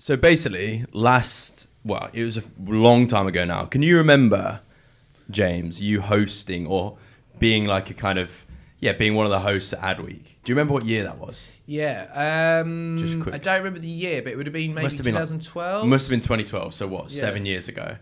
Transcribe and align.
So 0.00 0.16
basically, 0.16 0.86
last 0.92 1.68
well, 1.84 2.08
it 2.14 2.24
was 2.24 2.38
a 2.38 2.42
long 2.58 3.06
time 3.06 3.26
ago 3.26 3.44
now. 3.44 3.66
Can 3.66 3.82
you 3.82 3.98
remember, 3.98 4.60
James, 5.30 5.80
you 5.80 6.00
hosting 6.00 6.66
or 6.66 6.96
being 7.38 7.66
like 7.66 7.90
a 7.90 7.94
kind 7.94 8.18
of 8.18 8.46
yeah, 8.78 8.92
being 8.94 9.14
one 9.14 9.26
of 9.26 9.30
the 9.30 9.40
hosts 9.40 9.74
at 9.74 9.80
Adweek? 9.80 10.24
Do 10.42 10.50
you 10.50 10.54
remember 10.54 10.72
what 10.72 10.86
year 10.86 11.04
that 11.04 11.18
was? 11.18 11.46
Yeah. 11.66 12.60
Um, 12.64 12.96
Just 12.98 13.20
quick. 13.20 13.34
I 13.34 13.38
don't 13.38 13.58
remember 13.58 13.78
the 13.78 13.88
year, 13.88 14.22
but 14.22 14.32
it 14.32 14.36
would 14.36 14.46
have 14.46 14.54
been 14.54 14.72
maybe 14.72 14.84
Must 14.84 14.96
have 14.96 15.04
been 15.04 15.14
like- 15.14 15.24
2012. 15.24 15.86
Must 15.86 16.06
have 16.06 16.10
been 16.10 16.20
2012. 16.20 16.72
So 16.74 16.86
what? 16.88 17.10
Yeah. 17.12 17.20
Seven 17.20 17.44
years 17.44 17.68
ago, 17.68 17.96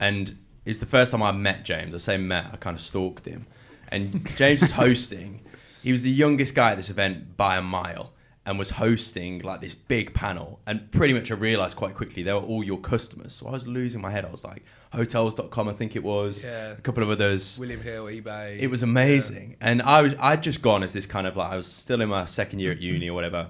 and 0.00 0.34
it's 0.64 0.78
the 0.78 0.86
first 0.86 1.12
time 1.12 1.22
I 1.22 1.32
met 1.32 1.66
James. 1.66 1.94
I 1.94 1.98
say 1.98 2.16
met. 2.16 2.46
I 2.50 2.56
kind 2.56 2.74
of 2.74 2.80
stalked 2.80 3.26
him, 3.26 3.46
and 3.88 4.26
James 4.36 4.62
was 4.62 4.70
hosting. 4.84 5.40
He 5.82 5.92
was 5.92 6.02
the 6.02 6.10
youngest 6.10 6.54
guy 6.54 6.70
at 6.70 6.76
this 6.78 6.88
event 6.88 7.36
by 7.36 7.56
a 7.58 7.62
mile, 7.62 8.12
and 8.44 8.58
was 8.58 8.70
hosting 8.70 9.40
like 9.40 9.60
this 9.60 9.74
big 9.74 10.14
panel. 10.14 10.60
And 10.66 10.90
pretty 10.90 11.14
much, 11.14 11.30
I 11.30 11.34
realized 11.34 11.76
quite 11.76 11.94
quickly 11.94 12.22
they 12.22 12.32
were 12.32 12.40
all 12.40 12.64
your 12.64 12.78
customers. 12.78 13.32
So 13.32 13.46
I 13.46 13.52
was 13.52 13.68
losing 13.68 14.00
my 14.00 14.10
head. 14.10 14.24
I 14.24 14.30
was 14.30 14.44
like, 14.44 14.64
Hotels.com, 14.92 15.68
I 15.68 15.72
think 15.72 15.96
it 15.96 16.02
was. 16.02 16.44
Yeah. 16.44 16.72
A 16.72 16.80
couple 16.80 17.02
of 17.02 17.08
others. 17.08 17.58
William 17.58 17.80
Hill, 17.80 18.04
eBay. 18.04 18.58
It 18.58 18.66
was 18.66 18.82
amazing, 18.82 19.56
and 19.60 19.80
I 19.80 20.02
was 20.02 20.14
I'd 20.20 20.42
just 20.42 20.60
gone 20.60 20.82
as 20.82 20.92
this 20.92 21.06
kind 21.06 21.26
of 21.26 21.34
like 21.34 21.50
I 21.50 21.56
was 21.56 21.66
still 21.66 22.02
in 22.02 22.10
my 22.10 22.26
second 22.26 22.58
year 22.58 22.72
at 22.72 22.80
uni 22.80 23.08
or 23.08 23.14
whatever, 23.14 23.48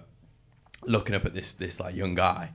looking 0.85 1.17
up 1.17 1.25
at 1.25 1.35
this 1.35 1.55
this 1.55 1.81
like 1.81 1.97
young 1.97 2.15
guy, 2.15 2.53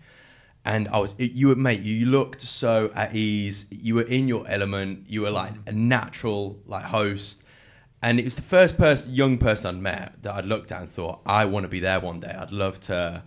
and 0.64 0.88
I 0.88 1.00
was 1.00 1.16
it, 1.18 1.34
you 1.34 1.50
were 1.50 1.56
mate 1.58 1.82
you 1.82 2.06
looked 2.06 2.42
so 2.42 2.90
at 2.96 3.14
ease, 3.14 3.66
you 3.72 3.96
were 3.96 4.04
in 4.04 4.30
your 4.30 4.48
element, 4.48 5.06
you 5.10 5.22
were 5.24 5.32
like 5.32 5.54
mm. 5.54 5.68
a 5.68 5.74
natural 5.74 6.58
like 6.66 6.84
host, 6.84 7.44
and 8.02 8.20
it 8.20 8.26
was 8.26 8.36
the 8.36 8.42
first 8.42 8.78
person 8.78 9.14
young 9.14 9.38
person 9.38 9.76
I'd 9.76 9.82
met 9.82 10.24
that 10.24 10.36
I'd 10.36 10.46
looked 10.46 10.72
at 10.72 10.82
and 10.82 10.90
thought 10.90 11.22
I 11.26 11.46
want 11.46 11.64
to 11.64 11.68
be 11.68 11.80
there 11.80 12.00
one 12.00 12.20
day, 12.20 12.36
I'd 12.38 12.52
love 12.52 12.80
to 12.82 13.24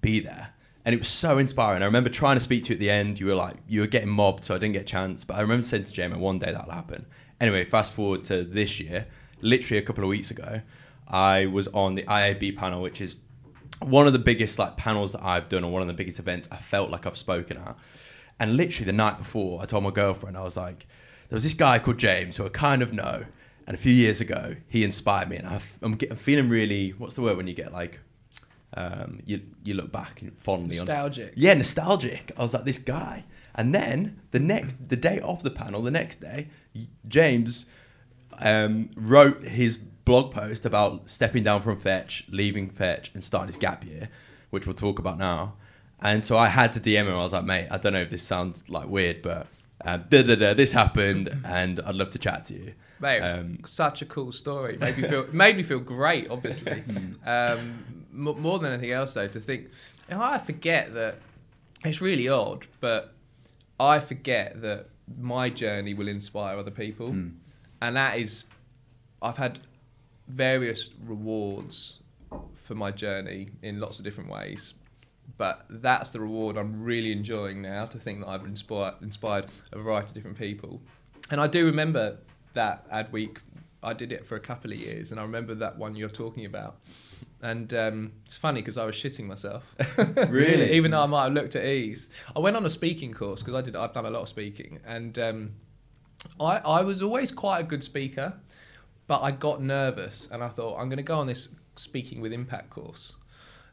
be 0.00 0.20
there. 0.20 0.52
And 0.84 0.94
it 0.94 0.98
was 0.98 1.08
so 1.08 1.38
inspiring. 1.38 1.82
I 1.82 1.86
remember 1.86 2.10
trying 2.10 2.36
to 2.36 2.40
speak 2.40 2.62
to 2.64 2.68
you 2.70 2.74
at 2.74 2.80
the 2.80 2.90
end. 2.90 3.18
You 3.18 3.26
were 3.26 3.34
like, 3.34 3.56
you 3.66 3.80
were 3.80 3.88
getting 3.88 4.08
mobbed, 4.08 4.44
so 4.44 4.54
I 4.54 4.58
didn't 4.58 4.74
get 4.74 4.82
a 4.82 4.86
chance. 4.86 5.24
But 5.24 5.36
I 5.36 5.40
remember 5.40 5.64
saying 5.64 5.82
to 5.82 5.92
Jamie, 5.92 6.16
one 6.16 6.38
day 6.38 6.52
that'll 6.52 6.72
happen. 6.72 7.06
Anyway, 7.40 7.64
fast 7.64 7.92
forward 7.92 8.22
to 8.24 8.44
this 8.44 8.78
year, 8.78 9.06
literally 9.40 9.78
a 9.78 9.82
couple 9.82 10.04
of 10.04 10.08
weeks 10.08 10.30
ago, 10.30 10.60
I 11.08 11.46
was 11.46 11.66
on 11.68 11.96
the 11.96 12.04
IAB 12.04 12.56
panel, 12.56 12.82
which 12.82 13.00
is 13.00 13.16
one 13.80 14.06
of 14.06 14.12
the 14.12 14.20
biggest 14.20 14.60
like 14.60 14.76
panels 14.76 15.10
that 15.12 15.24
I've 15.24 15.48
done, 15.48 15.64
or 15.64 15.72
one 15.72 15.82
of 15.82 15.88
the 15.88 15.94
biggest 15.94 16.20
events 16.20 16.48
I 16.52 16.56
felt 16.56 16.90
like 16.90 17.04
I've 17.04 17.18
spoken 17.18 17.56
at. 17.58 17.76
And 18.38 18.56
literally 18.56 18.86
the 18.86 18.92
night 18.92 19.18
before, 19.18 19.60
I 19.60 19.66
told 19.66 19.82
my 19.82 19.90
girlfriend, 19.90 20.36
I 20.36 20.42
was 20.42 20.56
like, 20.56 20.86
there 21.28 21.36
was 21.36 21.42
this 21.42 21.54
guy 21.54 21.80
called 21.80 21.98
James 21.98 22.36
who 22.36 22.46
I 22.46 22.48
kind 22.48 22.80
of 22.80 22.92
know, 22.92 23.24
and 23.66 23.74
a 23.74 23.78
few 23.78 23.92
years 23.92 24.20
ago, 24.20 24.56
he 24.68 24.84
inspired 24.84 25.28
me, 25.28 25.36
and 25.36 25.98
get, 25.98 26.10
I'm 26.10 26.16
feeling 26.16 26.48
really, 26.48 26.90
what's 26.90 27.14
the 27.14 27.22
word 27.22 27.36
when 27.36 27.46
you 27.46 27.54
get 27.54 27.72
like, 27.72 28.00
um, 28.74 29.20
you 29.24 29.40
you 29.64 29.74
look 29.74 29.90
back 29.90 30.22
and 30.22 30.36
fondly 30.38 30.78
on 30.78 30.86
nostalgic. 30.86 31.32
yeah, 31.36 31.54
nostalgic. 31.54 32.32
I 32.36 32.42
was 32.42 32.52
like, 32.52 32.64
this 32.64 32.78
guy. 32.78 33.24
And 33.54 33.74
then 33.74 34.20
the 34.32 34.38
next, 34.38 34.90
the 34.90 34.96
day 34.96 35.18
of 35.20 35.42
the 35.42 35.50
panel, 35.50 35.80
the 35.82 35.90
next 35.90 36.16
day, 36.16 36.48
James 37.08 37.66
um, 38.38 38.90
wrote 38.96 39.42
his 39.42 39.78
blog 39.78 40.30
post 40.30 40.66
about 40.66 41.08
stepping 41.08 41.42
down 41.42 41.62
from 41.62 41.78
Fetch, 41.78 42.24
leaving 42.28 42.68
Fetch, 42.68 43.10
and 43.14 43.24
starting 43.24 43.48
his 43.48 43.56
gap 43.56 43.84
year, 43.84 44.10
which 44.50 44.66
we'll 44.66 44.74
talk 44.74 44.98
about 44.98 45.18
now. 45.18 45.54
And 46.00 46.22
so 46.24 46.36
I 46.36 46.48
had 46.48 46.72
to 46.72 46.80
DM 46.80 47.06
him. 47.06 47.14
I 47.14 47.22
was 47.22 47.32
like, 47.32 47.44
mate, 47.44 47.68
I 47.70 47.78
don't 47.78 47.94
know 47.94 48.02
if 48.02 48.10
this 48.10 48.22
sounds 48.22 48.68
like 48.68 48.88
weird, 48.88 49.22
but 49.22 49.46
uh, 49.84 49.98
this 50.08 50.72
happened, 50.72 51.40
and 51.44 51.80
I'd 51.80 51.94
love 51.94 52.10
to 52.10 52.18
chat 52.18 52.44
to 52.46 52.54
you. 52.54 52.74
Mate, 53.00 53.20
Um, 53.22 53.58
such 53.66 54.02
a 54.02 54.06
cool 54.06 54.32
story. 54.32 54.76
Made 54.78 54.96
me 54.98 55.08
feel 55.08 55.26
made 55.32 55.56
me 55.56 55.62
feel 55.62 55.80
great. 55.80 56.30
Obviously, 56.30 56.80
Hmm. 56.80 57.28
um, 57.28 58.04
m- 58.12 58.40
more 58.40 58.58
than 58.58 58.72
anything 58.72 58.90
else, 58.92 59.14
though, 59.14 59.28
to 59.28 59.40
think. 59.40 59.68
I 60.10 60.38
forget 60.38 60.94
that 60.94 61.18
it's 61.84 62.00
really 62.00 62.28
odd, 62.28 62.66
but 62.80 63.12
I 63.78 64.00
forget 64.00 64.62
that 64.62 64.88
my 65.18 65.50
journey 65.50 65.94
will 65.94 66.08
inspire 66.08 66.56
other 66.58 66.70
people, 66.70 67.10
Hmm. 67.10 67.28
and 67.82 67.96
that 67.96 68.18
is, 68.18 68.44
I've 69.20 69.36
had 69.36 69.58
various 70.28 70.90
rewards 71.04 72.00
for 72.54 72.74
my 72.74 72.90
journey 72.90 73.50
in 73.62 73.78
lots 73.78 73.98
of 73.98 74.04
different 74.04 74.30
ways. 74.30 74.74
But 75.38 75.66
that's 75.68 76.10
the 76.10 76.20
reward 76.20 76.56
I'm 76.56 76.82
really 76.82 77.12
enjoying 77.12 77.60
now 77.62 77.84
to 77.86 77.98
think 77.98 78.20
that 78.20 78.28
I've 78.28 78.44
inspired, 78.44 78.94
inspired 79.02 79.46
a 79.72 79.78
variety 79.78 80.08
of 80.08 80.14
different 80.14 80.38
people. 80.38 80.80
And 81.30 81.40
I 81.40 81.46
do 81.46 81.66
remember 81.66 82.18
that 82.56 82.86
ad 82.90 83.12
week. 83.12 83.40
I 83.82 83.92
did 83.92 84.12
it 84.12 84.26
for 84.26 84.34
a 84.34 84.40
couple 84.40 84.72
of 84.72 84.78
years, 84.78 85.12
and 85.12 85.20
I 85.20 85.22
remember 85.22 85.54
that 85.54 85.78
one 85.78 85.94
you're 85.94 86.08
talking 86.08 86.44
about. 86.44 86.76
And 87.40 87.72
um, 87.74 88.12
it's 88.24 88.36
funny 88.36 88.60
because 88.60 88.76
I 88.78 88.84
was 88.84 88.96
shitting 88.96 89.26
myself. 89.26 89.64
Really? 90.28 90.72
Even 90.76 90.90
though 90.90 91.02
I 91.02 91.06
might 91.06 91.24
have 91.24 91.32
looked 91.32 91.54
at 91.54 91.64
ease. 91.64 92.10
I 92.34 92.40
went 92.40 92.56
on 92.56 92.66
a 92.66 92.70
speaking 92.70 93.12
course 93.12 93.42
because 93.42 93.54
I 93.54 93.62
did. 93.62 93.76
I've 93.76 93.92
done 93.92 94.06
a 94.06 94.10
lot 94.10 94.22
of 94.22 94.28
speaking, 94.28 94.80
and 94.84 95.18
um, 95.18 95.52
I 96.40 96.58
I 96.58 96.82
was 96.82 97.02
always 97.02 97.30
quite 97.30 97.60
a 97.60 97.64
good 97.64 97.84
speaker, 97.84 98.34
but 99.06 99.22
I 99.22 99.30
got 99.30 99.62
nervous, 99.62 100.28
and 100.32 100.42
I 100.42 100.48
thought 100.48 100.78
I'm 100.78 100.88
going 100.88 100.96
to 100.96 101.10
go 101.14 101.18
on 101.18 101.26
this 101.26 101.48
speaking 101.76 102.20
with 102.20 102.32
impact 102.32 102.70
course. 102.70 103.14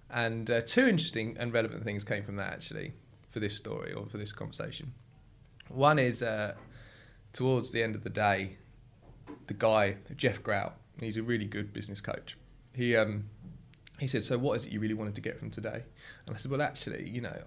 And 0.09 0.51
uh, 0.51 0.61
two 0.61 0.87
interesting 0.87 1.35
and 1.39 1.51
relevant 1.51 1.83
things 1.83 2.03
came 2.03 2.23
from 2.23 2.35
that 2.35 2.53
actually 2.53 2.93
for 3.29 3.39
this 3.39 3.55
story 3.55 3.93
or 3.93 4.05
for 4.05 4.17
this 4.17 4.31
conversation. 4.31 4.93
One 5.69 5.97
is 5.97 6.21
uh, 6.21 6.53
towards 7.31 7.71
the 7.71 7.81
end 7.81 7.95
of 7.95 8.03
the 8.03 8.11
day, 8.11 8.57
the 9.47 9.53
guy 9.53 9.97
Jeff 10.15 10.41
Grout, 10.43 10.75
he's 10.99 11.17
a 11.17 11.23
really 11.23 11.45
good 11.45 11.73
business 11.73 12.01
coach. 12.01 12.37
He 12.75 12.95
um, 12.95 13.25
he 13.99 14.07
said, 14.07 14.23
"So 14.23 14.37
what 14.37 14.55
is 14.55 14.65
it 14.65 14.71
you 14.71 14.79
really 14.79 14.93
wanted 14.93 15.15
to 15.15 15.21
get 15.21 15.37
from 15.37 15.49
today?" 15.49 15.83
And 16.25 16.35
I 16.35 16.37
said, 16.37 16.51
"Well, 16.51 16.61
actually, 16.61 17.09
you 17.09 17.21
know, 17.21 17.37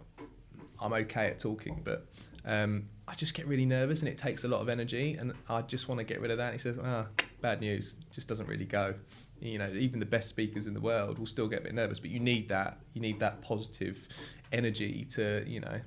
I'm 0.81 0.93
okay 0.93 1.29
at 1.29 1.39
talking, 1.39 1.83
but 1.85 2.07
um, 2.45 2.89
I 3.09 3.15
just 3.15 3.35
get 3.35 3.47
really 3.47 3.67
nervous 3.67 4.01
and 4.01 4.09
it 4.09 4.19
takes 4.19 4.45
a 4.45 4.49
lot 4.49 4.61
of 4.61 4.69
energy, 4.69 5.15
and 5.15 5.33
I 5.49 5.63
just 5.63 5.89
want 5.89 5.99
to 5.99 6.05
get 6.05 6.21
rid 6.21 6.31
of 6.31 6.39
that." 6.39 6.53
And 6.53 6.55
he 6.55 6.59
said, 6.59 6.79
"Ah, 6.83 7.07
bad 7.41 7.61
news. 7.61 7.97
It 8.01 8.13
just 8.13 8.29
doesn't 8.29 8.49
really 8.49 8.65
go. 8.65 8.95
You 9.41 9.59
know, 9.59 9.71
even 9.71 10.01
the 10.01 10.07
best 10.07 10.29
speakers 10.29 10.67
in 10.67 10.75
the 10.75 10.81
world 10.81 11.19
will 11.19 11.27
still 11.27 11.49
get 11.49 11.61
a 11.61 11.63
bit 11.65 11.75
nervous, 11.75 11.99
but 11.99 12.11
you 12.11 12.21
need 12.21 12.49
that. 12.49 12.79
You 12.95 13.01
need 13.01 13.21
that 13.21 13.43
positive 13.43 14.09
energy 14.53 15.07
to, 15.11 15.45
you 15.47 15.61
know, 15.61 15.81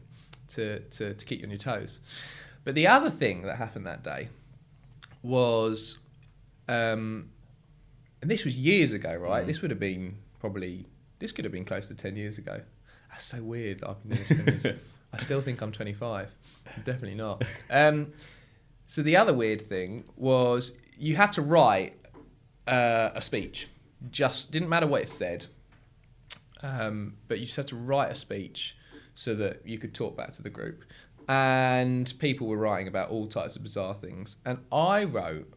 to 0.50 0.80
to, 0.80 1.14
to 1.14 1.26
keep 1.26 1.40
you 1.40 1.46
on 1.46 1.52
your 1.52 1.60
toes." 1.60 2.00
But 2.66 2.76
the 2.76 2.88
other 2.88 3.10
thing 3.10 3.44
that 3.44 3.56
happened 3.56 3.88
that 3.88 4.04
day 4.04 4.30
was, 5.22 6.00
um, 6.68 7.30
and 8.22 8.30
this 8.30 8.46
was 8.46 8.58
years 8.58 8.94
ago, 8.94 9.16
right? 9.16 9.46
This 9.46 9.62
would 9.62 9.72
have 9.72 9.80
been 9.80 10.18
probably 10.40 10.86
this 11.20 11.32
could 11.32 11.46
have 11.46 11.52
been 11.52 11.66
close 11.66 11.88
to 11.88 11.96
ten 11.96 12.16
years 12.16 12.38
ago. 12.38 12.62
That's 13.10 13.26
so 13.26 13.44
weird. 13.44 13.80
That 13.80 13.90
I've 13.90 14.08
been 14.08 14.18
doing 14.18 14.46
this 14.46 14.64
ten 14.64 14.74
years. 14.74 14.80
I 15.14 15.18
still 15.20 15.42
think 15.42 15.62
I'm 15.62 15.72
25. 15.72 16.28
I'm 16.68 16.84
definitely 16.84 17.16
not. 17.16 17.44
Um, 17.70 18.14
so 18.86 19.02
the 19.02 19.18
other 19.18 19.34
weird 19.34 19.68
thing 19.68 20.04
was 20.16 20.74
you 20.98 21.16
had 21.16 21.32
to 21.34 21.42
write 21.42 21.94
uh, 22.68 23.10
a 23.16 23.22
speech. 23.22 23.68
Just 24.12 24.52
didn't 24.52 24.70
matter 24.70 24.88
what 24.88 25.02
it 25.02 25.10
said, 25.10 25.48
um, 26.62 27.16
but 27.28 27.40
you 27.40 27.46
just 27.46 27.58
had 27.58 27.68
to 27.68 27.76
write 27.76 28.12
a 28.12 28.16
speech 28.16 28.78
so 29.14 29.36
that 29.36 29.66
you 29.66 29.78
could 29.78 29.94
talk 29.94 30.16
back 30.16 30.32
to 30.34 30.44
the 30.44 30.50
group. 30.50 30.86
And 31.30 32.12
people 32.18 32.48
were 32.48 32.58
writing 32.58 32.88
about 32.88 33.10
all 33.10 33.28
types 33.28 33.56
of 33.56 33.62
bizarre 33.62 33.94
things. 33.94 34.38
And 34.46 34.60
I 34.72 35.04
wrote 35.04 35.54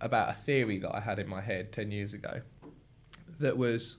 about 0.00 0.30
a 0.30 0.32
theory 0.32 0.78
that 0.78 0.92
I 0.92 1.00
had 1.00 1.18
in 1.18 1.28
my 1.28 1.42
head 1.42 1.70
10 1.70 1.90
years 1.90 2.14
ago 2.14 2.40
that 3.38 3.56
was 3.56 3.98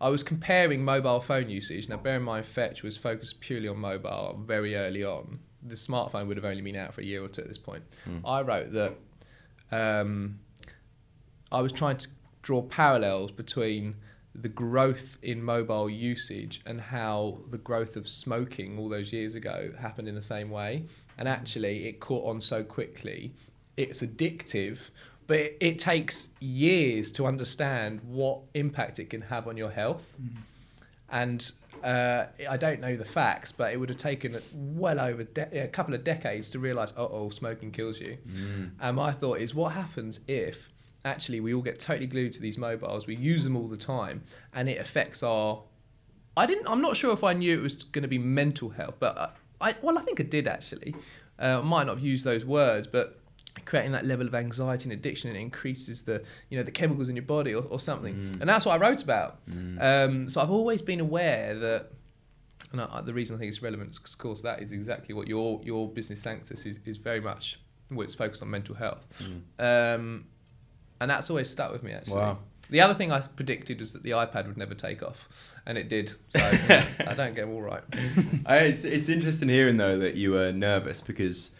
I 0.00 0.08
was 0.08 0.22
comparing 0.22 0.84
mobile 0.84 1.20
phone 1.20 1.48
usage. 1.48 1.88
Now, 1.88 1.96
bear 1.96 2.16
in 2.16 2.22
mind, 2.22 2.44
Fetch 2.44 2.82
was 2.82 2.96
focused 2.96 3.40
purely 3.40 3.68
on 3.68 3.78
mobile 3.78 4.42
very 4.44 4.74
early 4.74 5.04
on. 5.04 5.38
The 5.62 5.76
smartphone 5.76 6.26
would 6.26 6.36
have 6.36 6.44
only 6.44 6.60
been 6.60 6.76
out 6.76 6.92
for 6.92 7.00
a 7.00 7.04
year 7.04 7.22
or 7.24 7.28
two 7.28 7.42
at 7.42 7.48
this 7.48 7.58
point. 7.58 7.84
I 8.24 8.42
wrote 8.42 8.72
that 8.72 8.96
um, 9.70 10.40
I 11.52 11.62
was 11.62 11.72
trying 11.72 11.96
to 11.98 12.08
draw 12.42 12.62
parallels 12.62 13.30
between 13.30 13.94
the 14.34 14.48
growth 14.48 15.18
in 15.22 15.42
mobile 15.42 15.90
usage 15.90 16.62
and 16.64 16.80
how 16.80 17.38
the 17.50 17.58
growth 17.58 17.96
of 17.96 18.08
smoking 18.08 18.78
all 18.78 18.88
those 18.88 19.12
years 19.12 19.34
ago 19.34 19.72
happened 19.78 20.08
in 20.08 20.14
the 20.14 20.22
same 20.22 20.50
way. 20.50 20.86
And 21.18 21.28
actually, 21.28 21.86
it 21.86 22.00
caught 22.00 22.28
on 22.28 22.40
so 22.40 22.64
quickly. 22.64 23.34
It's 23.76 24.00
addictive, 24.00 24.90
but 25.26 25.38
it, 25.38 25.56
it 25.60 25.78
takes 25.78 26.28
years 26.40 27.12
to 27.12 27.26
understand 27.26 28.00
what 28.04 28.40
impact 28.54 28.98
it 28.98 29.10
can 29.10 29.20
have 29.20 29.46
on 29.48 29.56
your 29.56 29.70
health. 29.70 30.16
And 31.10 31.52
uh, 31.84 32.26
I 32.48 32.56
don't 32.56 32.80
know 32.80 32.96
the 32.96 33.04
facts, 33.04 33.52
but 33.52 33.72
it 33.72 33.76
would 33.76 33.90
have 33.90 33.98
taken 33.98 34.38
well 34.54 34.98
over 34.98 35.24
de- 35.24 35.64
a 35.64 35.68
couple 35.68 35.92
of 35.92 36.04
decades 36.04 36.48
to 36.50 36.58
realise, 36.58 36.94
oh, 36.96 37.08
oh, 37.12 37.28
smoking 37.28 37.70
kills 37.70 38.00
you. 38.00 38.16
And 38.80 38.96
my 38.96 39.12
thought 39.12 39.40
is, 39.40 39.54
what 39.54 39.72
happens 39.72 40.20
if 40.26 40.71
actually 41.04 41.40
we 41.40 41.54
all 41.54 41.62
get 41.62 41.78
totally 41.78 42.06
glued 42.06 42.32
to 42.34 42.40
these 42.40 42.58
mobiles, 42.58 43.06
we 43.06 43.16
use 43.16 43.44
them 43.44 43.56
all 43.56 43.68
the 43.68 43.76
time, 43.76 44.22
and 44.54 44.68
it 44.68 44.78
affects 44.78 45.22
our. 45.22 45.62
I 46.36 46.46
didn't. 46.46 46.68
I'm 46.68 46.80
not 46.80 46.96
sure 46.96 47.12
if 47.12 47.24
I 47.24 47.32
knew 47.32 47.58
it 47.58 47.62
was 47.62 47.84
going 47.84 48.02
to 48.02 48.08
be 48.08 48.18
mental 48.18 48.70
health, 48.70 48.94
but 48.98 49.18
I, 49.18 49.70
I 49.70 49.74
well, 49.82 49.98
I 49.98 50.02
think 50.02 50.20
I 50.20 50.24
did 50.24 50.46
actually. 50.46 50.94
Uh, 51.38 51.60
I 51.60 51.62
might 51.62 51.84
not 51.86 51.96
have 51.96 52.04
used 52.04 52.24
those 52.24 52.44
words, 52.44 52.86
but 52.86 53.18
creating 53.64 53.92
that 53.92 54.04
level 54.06 54.26
of 54.26 54.34
anxiety 54.34 54.84
and 54.84 54.92
addiction 54.92 55.28
and 55.28 55.36
it 55.36 55.40
increases 55.40 56.02
the 56.04 56.22
you 56.48 56.56
know 56.56 56.62
the 56.62 56.70
chemicals 56.70 57.10
in 57.10 57.16
your 57.16 57.24
body 57.24 57.54
or, 57.54 57.62
or 57.64 57.78
something 57.78 58.14
and 58.40 58.48
that's 58.48 58.64
what 58.64 58.72
i 58.72 58.78
wrote 58.78 59.02
about 59.02 59.40
um, 59.78 60.26
so 60.26 60.40
i've 60.40 60.50
always 60.50 60.80
been 60.80 61.00
aware 61.00 61.54
that 61.54 61.90
and 62.72 62.80
I, 62.80 63.02
the 63.02 63.12
reason 63.12 63.36
I 63.36 63.38
think 63.38 63.50
it's 63.50 63.60
relevant 63.62 63.90
is 63.90 63.98
of 63.98 64.18
course 64.18 64.40
that 64.40 64.62
is 64.62 64.72
exactly 64.72 65.14
what 65.14 65.28
your 65.28 65.60
your 65.62 65.86
business 65.88 66.22
sanctus 66.22 66.64
is, 66.64 66.80
is 66.86 66.96
very 66.96 67.20
much 67.20 67.60
well, 67.90 68.02
it's 68.02 68.14
focused 68.14 68.42
on 68.42 68.50
mental 68.50 68.74
health, 68.74 69.04
um, 69.58 70.24
and 71.02 71.10
that's 71.10 71.28
always 71.30 71.50
stuck 71.50 71.72
with 71.72 71.82
me 71.82 71.92
actually. 71.92 72.14
Wow. 72.16 72.38
The 72.70 72.80
other 72.80 72.94
thing 72.94 73.12
I 73.12 73.20
predicted 73.20 73.80
was 73.80 73.92
that 73.92 74.02
the 74.02 74.10
iPad 74.12 74.46
would 74.46 74.56
never 74.56 74.74
take 74.74 75.02
off, 75.02 75.28
and 75.66 75.76
it 75.76 75.88
did. 75.90 76.10
So 76.30 76.40
I 77.06 77.14
don't 77.14 77.34
get 77.34 77.46
all 77.46 77.60
right. 77.60 77.82
I, 78.46 78.58
it's, 78.58 78.84
it's 78.84 79.08
interesting 79.10 79.48
hearing 79.50 79.76
though 79.76 79.98
that 79.98 80.14
you 80.14 80.30
were 80.30 80.52
nervous 80.52 81.00
because 81.00 81.50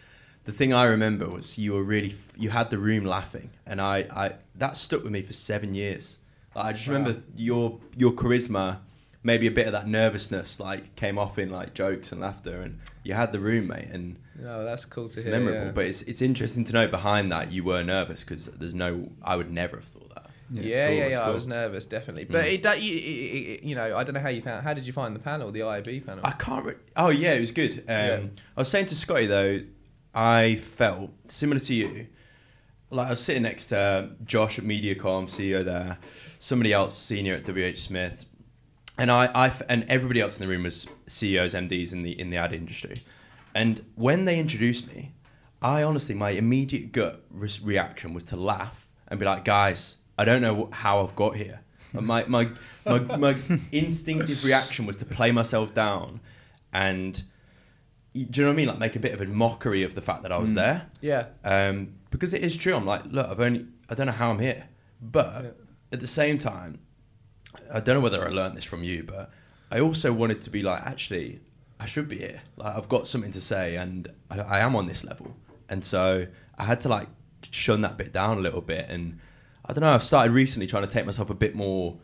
the 0.45 0.51
thing 0.51 0.73
I 0.73 0.85
remember 0.85 1.29
was 1.29 1.57
you 1.57 1.73
were 1.73 1.83
really 1.83 2.15
you 2.35 2.49
had 2.49 2.69
the 2.71 2.79
room 2.79 3.05
laughing, 3.05 3.49
and 3.67 3.79
I, 3.79 3.97
I 4.11 4.31
that 4.55 4.75
stuck 4.75 5.03
with 5.03 5.11
me 5.11 5.21
for 5.21 5.33
seven 5.33 5.75
years. 5.75 6.17
Like, 6.55 6.65
I 6.65 6.73
just 6.73 6.87
Wow. 6.87 6.95
remember 6.95 7.21
your 7.35 7.79
your 7.95 8.11
charisma, 8.13 8.79
maybe 9.23 9.47
a 9.47 9.51
bit 9.51 9.65
of 9.67 9.71
that 9.73 9.87
nervousness 9.87 10.59
like 10.59 10.95
came 10.95 11.17
off 11.17 11.39
in 11.39 11.49
like 11.49 11.73
jokes 11.73 12.11
and 12.11 12.21
laughter, 12.21 12.61
and 12.61 12.79
you 13.03 13.13
had 13.13 13.31
the 13.31 13.39
room, 13.39 13.67
mate, 13.67 13.87
and 13.91 14.17
No, 14.39 14.63
that's 14.63 14.85
cool 14.85 15.07
to 15.09 15.13
it's 15.15 15.23
hear. 15.23 15.31
memorable. 15.31 15.65
yeah. 15.67 15.71
But 15.71 15.85
it's 15.85 16.01
it's 16.03 16.21
interesting 16.21 16.63
to 16.65 16.73
know 16.73 16.87
behind 16.87 17.31
that 17.31 17.51
you 17.51 17.63
were 17.63 17.83
nervous 17.83 18.21
because 18.23 18.45
there's 18.47 18.73
no 18.75 19.09
I 19.23 19.35
would 19.35 19.51
never 19.51 19.77
have 19.77 19.85
thought 19.85 20.13
that. 20.15 20.29
Yeah, 20.51 20.61
yeah, 20.61 20.87
cool, 20.87 20.95
yeah. 20.97 21.03
it's 21.05 21.15
I 21.17 21.29
was 21.29 21.47
nervous, 21.47 21.85
definitely. 21.87 22.25
But 22.25 22.43
Mm. 22.45 22.53
it, 22.65 22.81
you, 22.83 22.95
it, 22.95 22.99
it, 22.99 23.63
you 23.63 23.75
know, 23.75 23.97
I 23.97 24.03
don't 24.03 24.13
know 24.13 24.19
how 24.21 24.29
you 24.29 24.41
found. 24.41 24.63
How 24.63 24.73
did 24.73 24.85
you 24.85 24.93
find 24.93 25.15
the 25.15 25.19
panel, 25.19 25.51
the 25.51 25.61
IAB 25.61 26.05
panel? 26.05 26.19
I 26.23 26.31
can't. 26.31 26.63
Re- 26.65 26.75
oh 26.95 27.09
yeah, 27.09 27.33
it 27.33 27.39
was 27.41 27.51
good. 27.51 27.79
Um, 27.79 27.85
Yeah. 27.87 28.19
I 28.57 28.61
was 28.61 28.67
saying 28.67 28.87
to 28.87 28.95
Scotty 28.95 29.25
though, 29.25 29.61
I 30.13 30.55
felt 30.55 31.11
similar 31.27 31.59
to 31.61 31.73
you. 31.73 32.07
Like 32.91 33.07
I 33.07 33.09
was 33.11 33.19
sitting 33.21 33.41
next 33.43 33.67
to 33.67 34.11
Josh 34.25 34.59
at 34.59 34.65
MediaCom, 34.65 35.27
CEO 35.31 35.65
there, 35.65 35.97
somebody 36.37 36.71
else 36.71 36.95
senior 36.95 37.33
at 37.35 37.47
WH 37.49 37.77
Smith, 37.77 38.25
and 38.97 39.09
I, 39.11 39.29
I 39.33 39.51
and 39.69 39.83
everybody 39.89 40.21
else 40.21 40.37
in 40.37 40.41
the 40.45 40.47
room 40.51 40.63
was 40.63 40.87
CEOs, 41.07 41.53
MDs 41.53 41.93
in 41.93 42.03
the 42.03 42.19
in 42.19 42.29
the 42.29 42.37
ad 42.37 42.53
industry. 42.53 42.95
And 43.55 43.83
when 43.95 44.25
they 44.25 44.39
introduced 44.39 44.87
me, 44.93 45.13
I 45.61 45.83
honestly, 45.83 46.15
my 46.15 46.31
immediate 46.31 46.91
gut 46.91 47.23
re- 47.29 47.49
reaction 47.63 48.13
was 48.13 48.23
to 48.25 48.35
laugh 48.35 48.87
and 49.07 49.19
be 49.19 49.25
like, 49.25 49.45
guys, 49.45 49.97
I 50.17 50.25
don't 50.25 50.41
know 50.41 50.69
how 50.71 51.01
I've 51.03 51.15
got 51.15 51.35
here. 51.35 51.61
And 51.93 52.07
My, 52.07 52.25
my, 52.25 52.49
my, 52.85 52.97
my 52.99 53.35
instinctive 53.71 54.43
reaction 54.43 54.87
was 54.87 54.95
to 54.97 55.05
play 55.05 55.31
myself 55.31 55.73
down 55.75 56.19
and, 56.71 57.21
do 58.13 58.19
you 58.21 58.25
know 58.41 58.47
what 58.47 58.53
I 58.53 58.55
mean? 58.55 58.67
Like 58.67 58.79
make 58.79 58.95
a 58.95 58.99
bit 58.99 59.13
of 59.13 59.21
a 59.21 59.25
mockery 59.25 59.83
of 59.83 59.93
the 59.93 60.01
fact 60.01 60.23
that 60.23 60.31
I 60.31 60.37
was 60.39 60.53
Mm. 60.53 60.55
there. 60.55 60.89
yeah, 61.01 61.25
Um, 61.43 61.93
because 62.09 62.33
it 62.33 62.43
is 62.43 62.57
true. 62.57 62.75
I'm 62.75 62.85
like, 62.87 63.03
look, 63.05 63.27
I've 63.29 63.39
only, 63.39 63.67
I 63.89 63.93
don't 63.93 64.07
know 64.07 64.13
how 64.13 64.31
I'm 64.31 64.39
here. 64.39 64.67
But 64.99 65.43
Yeah. 65.43 65.49
at 65.91 65.99
the 65.99 66.07
same 66.07 66.39
time, 66.39 66.79
I 67.71 67.79
don't 67.79 67.95
know 67.95 68.01
whether 68.01 68.25
I 68.25 68.29
learned 68.29 68.55
this 68.57 68.63
from 68.63 68.83
you, 68.83 69.03
but 69.03 69.31
I 69.71 69.79
also 69.79 70.11
wanted 70.13 70.41
to 70.41 70.49
be 70.49 70.63
like, 70.63 70.81
actually, 70.83 71.39
I 71.79 71.85
should 71.85 72.07
be 72.07 72.17
here. 72.17 72.41
Like, 72.57 72.75
I've 72.75 72.89
got 72.89 73.07
something 73.07 73.31
to 73.31 73.41
say, 73.41 73.75
and 73.75 74.07
I, 74.29 74.39
I 74.39 74.59
am 74.59 74.75
on 74.75 74.85
this 74.87 75.03
level. 75.03 75.35
And 75.69 75.83
so 75.83 76.25
I 76.57 76.63
had 76.63 76.79
to 76.81 76.89
like 76.89 77.07
shun 77.51 77.81
that 77.81 77.97
bit 77.97 78.11
down 78.13 78.37
a 78.37 78.41
little 78.41 78.61
bit. 78.61 78.87
And 78.89 79.19
I 79.65 79.73
don't 79.73 79.81
know. 79.81 79.93
I've 79.93 80.03
started 80.03 80.31
recently 80.33 80.67
trying 80.67 80.83
to 80.83 80.89
take 80.89 81.05
myself 81.05 81.29
a 81.29 81.33
bit 81.33 81.55
more 81.55 81.97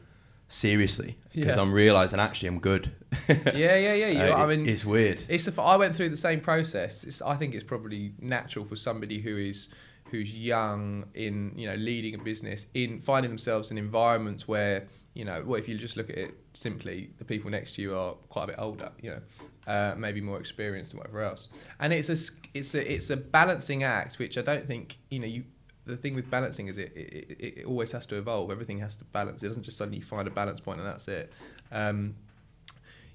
seriously 0.47 1.15
because 1.33 1.55
Yeah. 1.55 1.61
I'm 1.61 1.71
realizing 1.71 2.19
actually 2.19 2.47
I'm 2.49 2.59
good. 2.59 2.91
yeah, 3.27 3.35
yeah, 3.53 3.93
yeah. 3.93 4.07
You, 4.07 4.19
Uh, 4.33 4.37
I 4.37 4.45
mean, 4.47 4.67
it's 4.67 4.83
weird. 4.83 5.23
It's 5.27 5.47
a, 5.47 5.61
I 5.61 5.75
went 5.77 5.95
through 5.95 6.09
the 6.09 6.15
same 6.15 6.41
process. 6.41 7.03
It's, 7.03 7.21
I 7.21 7.35
think 7.35 7.53
it's 7.53 7.63
probably 7.63 8.13
natural 8.19 8.65
for 8.65 8.75
somebody 8.75 9.19
who 9.19 9.37
is 9.37 9.67
who's 10.11 10.35
young 10.35 11.05
in 11.13 11.53
you 11.55 11.67
know 11.67 11.75
leading 11.75 12.15
a 12.15 12.17
business 12.17 12.65
in 12.73 12.99
finding 12.99 13.29
themselves 13.29 13.71
in 13.71 13.77
environments 13.77 14.47
where 14.47 14.87
you 15.13 15.23
know 15.23 15.43
well 15.45 15.59
if 15.59 15.67
you 15.67 15.77
just 15.77 15.97
look 15.97 16.09
at 16.09 16.17
it 16.17 16.35
simply 16.53 17.11
the 17.17 17.25
people 17.25 17.49
next 17.49 17.75
to 17.75 17.81
you 17.81 17.95
are 17.95 18.13
quite 18.29 18.45
a 18.45 18.47
bit 18.47 18.55
older 18.57 18.91
you 19.01 19.09
know 19.11 19.21
uh, 19.69 19.93
maybe 19.95 20.19
more 20.19 20.39
experienced 20.39 20.93
and 20.93 20.99
whatever 20.99 21.21
else. 21.21 21.47
And 21.79 21.93
it's 21.93 22.09
a 22.09 22.17
it's 22.55 22.73
a 22.73 22.93
it's 22.93 23.11
a 23.11 23.17
balancing 23.17 23.83
act 23.83 24.17
which 24.17 24.37
I 24.37 24.41
don't 24.41 24.65
think 24.65 24.97
you 25.11 25.19
know 25.19 25.27
you 25.27 25.43
the 25.85 25.95
thing 25.95 26.13
with 26.13 26.29
balancing 26.29 26.67
is 26.67 26.77
it, 26.77 26.91
it, 26.95 27.37
it, 27.39 27.59
it 27.59 27.65
always 27.65 27.91
has 27.91 28.05
to 28.07 28.17
evolve. 28.17 28.51
Everything 28.51 28.79
has 28.79 28.95
to 28.97 29.05
balance. 29.05 29.43
It 29.43 29.47
doesn't 29.47 29.63
just 29.63 29.77
suddenly 29.77 30.01
find 30.01 30.27
a 30.27 30.31
balance 30.31 30.59
point 30.59 30.79
and 30.79 30.87
that's 30.87 31.07
it. 31.07 31.31
Um, 31.71 32.15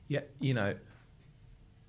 yeah 0.07 0.21
you 0.39 0.55
know 0.55 0.75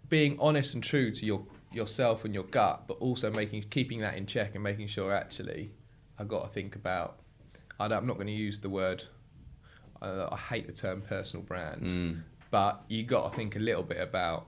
being 0.08 0.38
honest 0.40 0.74
and 0.74 0.84
true 0.84 1.12
to 1.12 1.26
your 1.26 1.46
yourself 1.76 2.26
and 2.26 2.34
your 2.34 2.44
gut, 2.44 2.84
but 2.88 2.96
also 2.96 3.32
making 3.32 3.64
keeping 3.70 4.00
that 4.00 4.16
in 4.18 4.26
check 4.26 4.56
and 4.56 4.64
making 4.64 4.88
sure 4.88 5.14
actually 5.14 5.72
I've 6.18 6.28
got 6.28 6.44
to 6.44 6.50
think 6.50 6.76
about. 6.76 7.20
I 7.80 7.88
don't, 7.88 7.98
I'm 8.00 8.08
not 8.08 8.16
going 8.16 8.28
to 8.28 8.34
use 8.34 8.60
the 8.62 8.70
word. 8.70 9.04
Uh, 10.02 10.30
I 10.32 10.38
hate 10.38 10.68
the 10.68 10.74
term 10.74 11.02
personal 11.02 11.44
brand, 11.44 11.82
Mm. 11.84 12.22
but 12.52 12.84
you 12.88 13.04
got 13.04 13.32
to 13.32 13.36
think 13.36 13.56
a 13.56 13.60
little 13.60 13.84
bit 13.84 14.00
about 14.00 14.48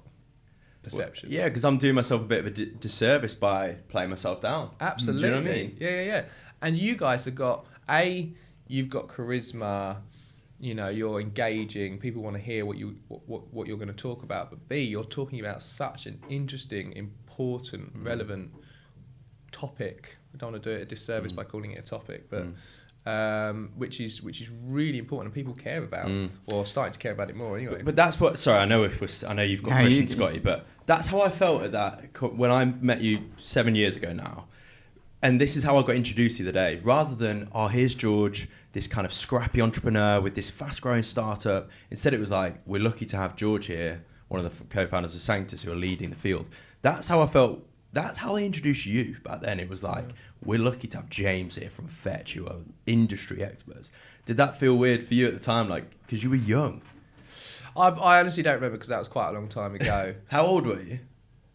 perception. 0.84 1.30
Yeah, 1.32 1.46
because 1.50 1.66
I'm 1.66 1.78
doing 1.78 1.96
myself 1.96 2.22
a 2.22 2.26
bit 2.26 2.40
of 2.40 2.46
a 2.48 2.66
disservice 2.66 3.36
by 3.36 3.74
playing 3.90 4.10
myself 4.10 4.40
down. 4.42 4.72
Absolutely. 4.80 5.22
Do 5.22 5.28
you 5.28 5.36
know 5.36 5.42
what 5.42 5.52
I 5.52 5.56
mean? 5.56 5.78
Yeah, 5.80 5.90
yeah, 5.90 6.02
yeah. 6.04 6.26
And 6.62 6.78
you 6.78 6.96
guys 6.96 7.26
have 7.26 7.36
got 7.36 7.66
a, 7.90 8.32
you've 8.68 8.90
got 8.90 9.08
charisma. 9.08 9.98
You 10.60 10.74
know, 10.74 10.90
you're 10.90 11.20
engaging. 11.22 12.00
People 12.00 12.24
want 12.24 12.36
to 12.36 12.42
hear 12.42 12.66
what 12.66 12.78
you 12.78 12.98
what, 13.10 13.22
what, 13.28 13.54
what 13.54 13.68
you're 13.68 13.78
going 13.78 13.90
to 13.90 13.94
talk 13.94 14.24
about. 14.24 14.50
But 14.50 14.68
B, 14.68 14.82
you're 14.84 15.04
talking 15.04 15.40
about 15.40 15.62
such 15.62 16.06
an 16.08 16.20
interesting, 16.30 16.94
important, 16.94 17.96
Mm. 17.96 18.06
relevant 18.06 18.52
topic. 19.52 20.18
I 20.34 20.38
don't 20.38 20.52
want 20.52 20.64
to 20.64 20.70
do 20.70 20.76
it 20.76 20.82
a 20.82 20.86
disservice 20.86 21.32
Mm. 21.32 21.36
by 21.36 21.44
calling 21.44 21.72
it 21.72 21.80
a 21.86 21.88
topic, 21.88 22.30
but. 22.30 22.46
Mm. 22.48 22.54
Um, 23.06 23.70
which 23.78 24.02
is 24.02 24.22
which 24.22 24.42
is 24.42 24.50
really 24.66 24.98
important 24.98 25.28
and 25.28 25.34
people 25.34 25.54
care 25.54 25.82
about 25.82 26.08
Mm. 26.08 26.30
or 26.52 26.66
starting 26.66 26.92
to 26.92 27.00
care 27.00 27.14
about 27.14 27.30
it 27.30 27.38
more 27.38 27.56
anyway. 27.56 27.76
But, 27.78 27.86
but 27.86 27.96
that's 27.96 28.20
what. 28.20 28.38
Sorry, 28.38 28.60
I 28.60 28.66
know 28.66 28.84
if 28.84 29.00
we're, 29.00 29.30
I 29.30 29.34
know 29.34 29.44
you've 29.44 29.64
got 29.64 29.70
No, 29.70 29.78
you- 29.78 29.84
questions, 29.86 30.12
Scotty, 30.12 30.40
but 30.40 30.66
that's 30.88 31.08
how 31.08 31.22
I 31.22 31.30
felt 31.30 31.64
at 31.64 31.72
that 31.72 32.12
co- 32.12 32.28
when 32.28 32.52
I 32.52 32.66
met 32.66 33.00
you 33.00 33.30
seven 33.38 33.76
years 33.76 33.96
ago 33.96 34.12
now. 34.12 34.48
And 35.22 35.40
this 35.40 35.56
is 35.56 35.64
how 35.64 35.78
I 35.78 35.84
got 35.84 35.96
introduced 35.96 36.38
the 36.38 36.44
other 36.44 36.52
day. 36.52 36.82
Rather 36.84 37.16
than 37.16 37.48
oh, 37.54 37.68
here's 37.68 37.96
George, 37.96 38.50
this 38.78 38.86
kind 38.88 39.06
of 39.06 39.12
scrappy 39.12 39.60
entrepreneur 39.60 40.22
with 40.22 40.36
this 40.36 40.52
fast-growing 40.52 41.02
startup. 41.02 41.68
Instead, 41.90 42.14
it 42.14 42.20
was 42.20 42.30
like 42.30 42.62
we're 42.68 42.80
lucky 42.80 43.08
to 43.08 43.18
have 43.18 43.36
George 43.36 43.66
here, 43.66 44.04
one 44.28 44.44
of 44.46 44.56
the 44.60 44.64
co-founders 44.66 45.16
of 45.16 45.22
Sanctus, 45.22 45.64
who 45.64 45.72
are 45.72 45.76
leading 45.76 46.12
the 46.12 46.16
field. 46.16 46.48
That's 46.84 47.08
how 47.10 47.22
I 47.22 47.26
felt. 47.26 47.66
That's 47.94 48.20
how 48.20 48.36
they 48.36 48.46
introduced 48.46 48.86
you 48.86 49.18
back 49.24 49.42
then. 49.42 49.60
It 49.60 49.68
was 49.68 49.84
like 49.84 50.06
Yeah. 50.06 50.14
we're 50.46 50.60
lucky 50.60 50.86
to 50.90 50.98
have 50.98 51.10
James 51.10 51.56
here 51.56 51.72
from 51.72 51.88
Fetch, 51.88 52.34
who 52.34 52.46
are 52.46 52.58
industry 52.86 53.42
experts. 53.44 53.92
Did 54.28 54.38
that 54.38 54.60
feel 54.60 54.76
weird 54.78 55.08
for 55.08 55.16
you 55.16 55.26
at 55.26 55.34
the 55.34 55.40
time, 55.40 55.68
like 55.70 55.90
because 56.06 56.24
you 56.24 56.30
were 56.30 56.36
young? 56.36 56.84
I, 57.76 57.88
I 57.90 58.20
honestly 58.20 58.44
don't 58.44 58.56
remember 58.56 58.78
because 58.78 58.90
that 58.90 59.00
was 59.00 59.08
quite 59.08 59.30
a 59.30 59.32
long 59.32 59.48
time 59.50 59.74
ago. 59.74 60.14
How 60.30 60.46
old 60.46 60.68
were 60.68 60.80
you? 60.82 61.00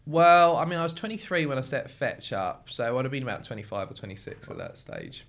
Well, 0.05 0.57
I 0.57 0.65
mean, 0.65 0.77
I 0.77 0.83
was 0.83 0.93
23 0.93 1.45
when 1.45 1.57
I 1.57 1.61
set 1.61 1.89
Fetch 1.89 2.33
up, 2.33 2.69
so 2.69 2.97
I'd 2.99 3.05
have 3.05 3.11
been 3.13 3.23
about 3.23 3.45
25 3.45 3.91
or 3.91 3.93
26 3.93 4.49
at 4.49 4.57
that 4.57 4.77
stage. 4.77 5.25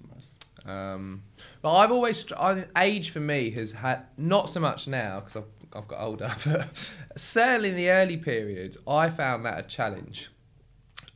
Um, 0.67 1.25
but 1.63 1.75
I've 1.75 1.93
always, 1.93 2.33
I, 2.33 2.65
age 2.77 3.11
for 3.11 3.21
me 3.21 3.51
has 3.51 3.73
had, 3.73 4.07
not 4.17 4.49
so 4.49 4.61
much 4.61 4.89
now 4.89 5.21
because 5.21 5.37
I've, 5.37 5.45
I've 5.75 5.89
got 5.89 6.01
older, 6.01 6.35
but 6.47 6.69
certainly 7.17 7.71
in 7.71 7.77
the 7.77 7.91
early 7.91 8.17
periods, 8.17 8.79
I 8.89 9.11
found 9.11 9.45
that 9.45 9.59
a 9.59 9.63
challenge. 9.63 10.31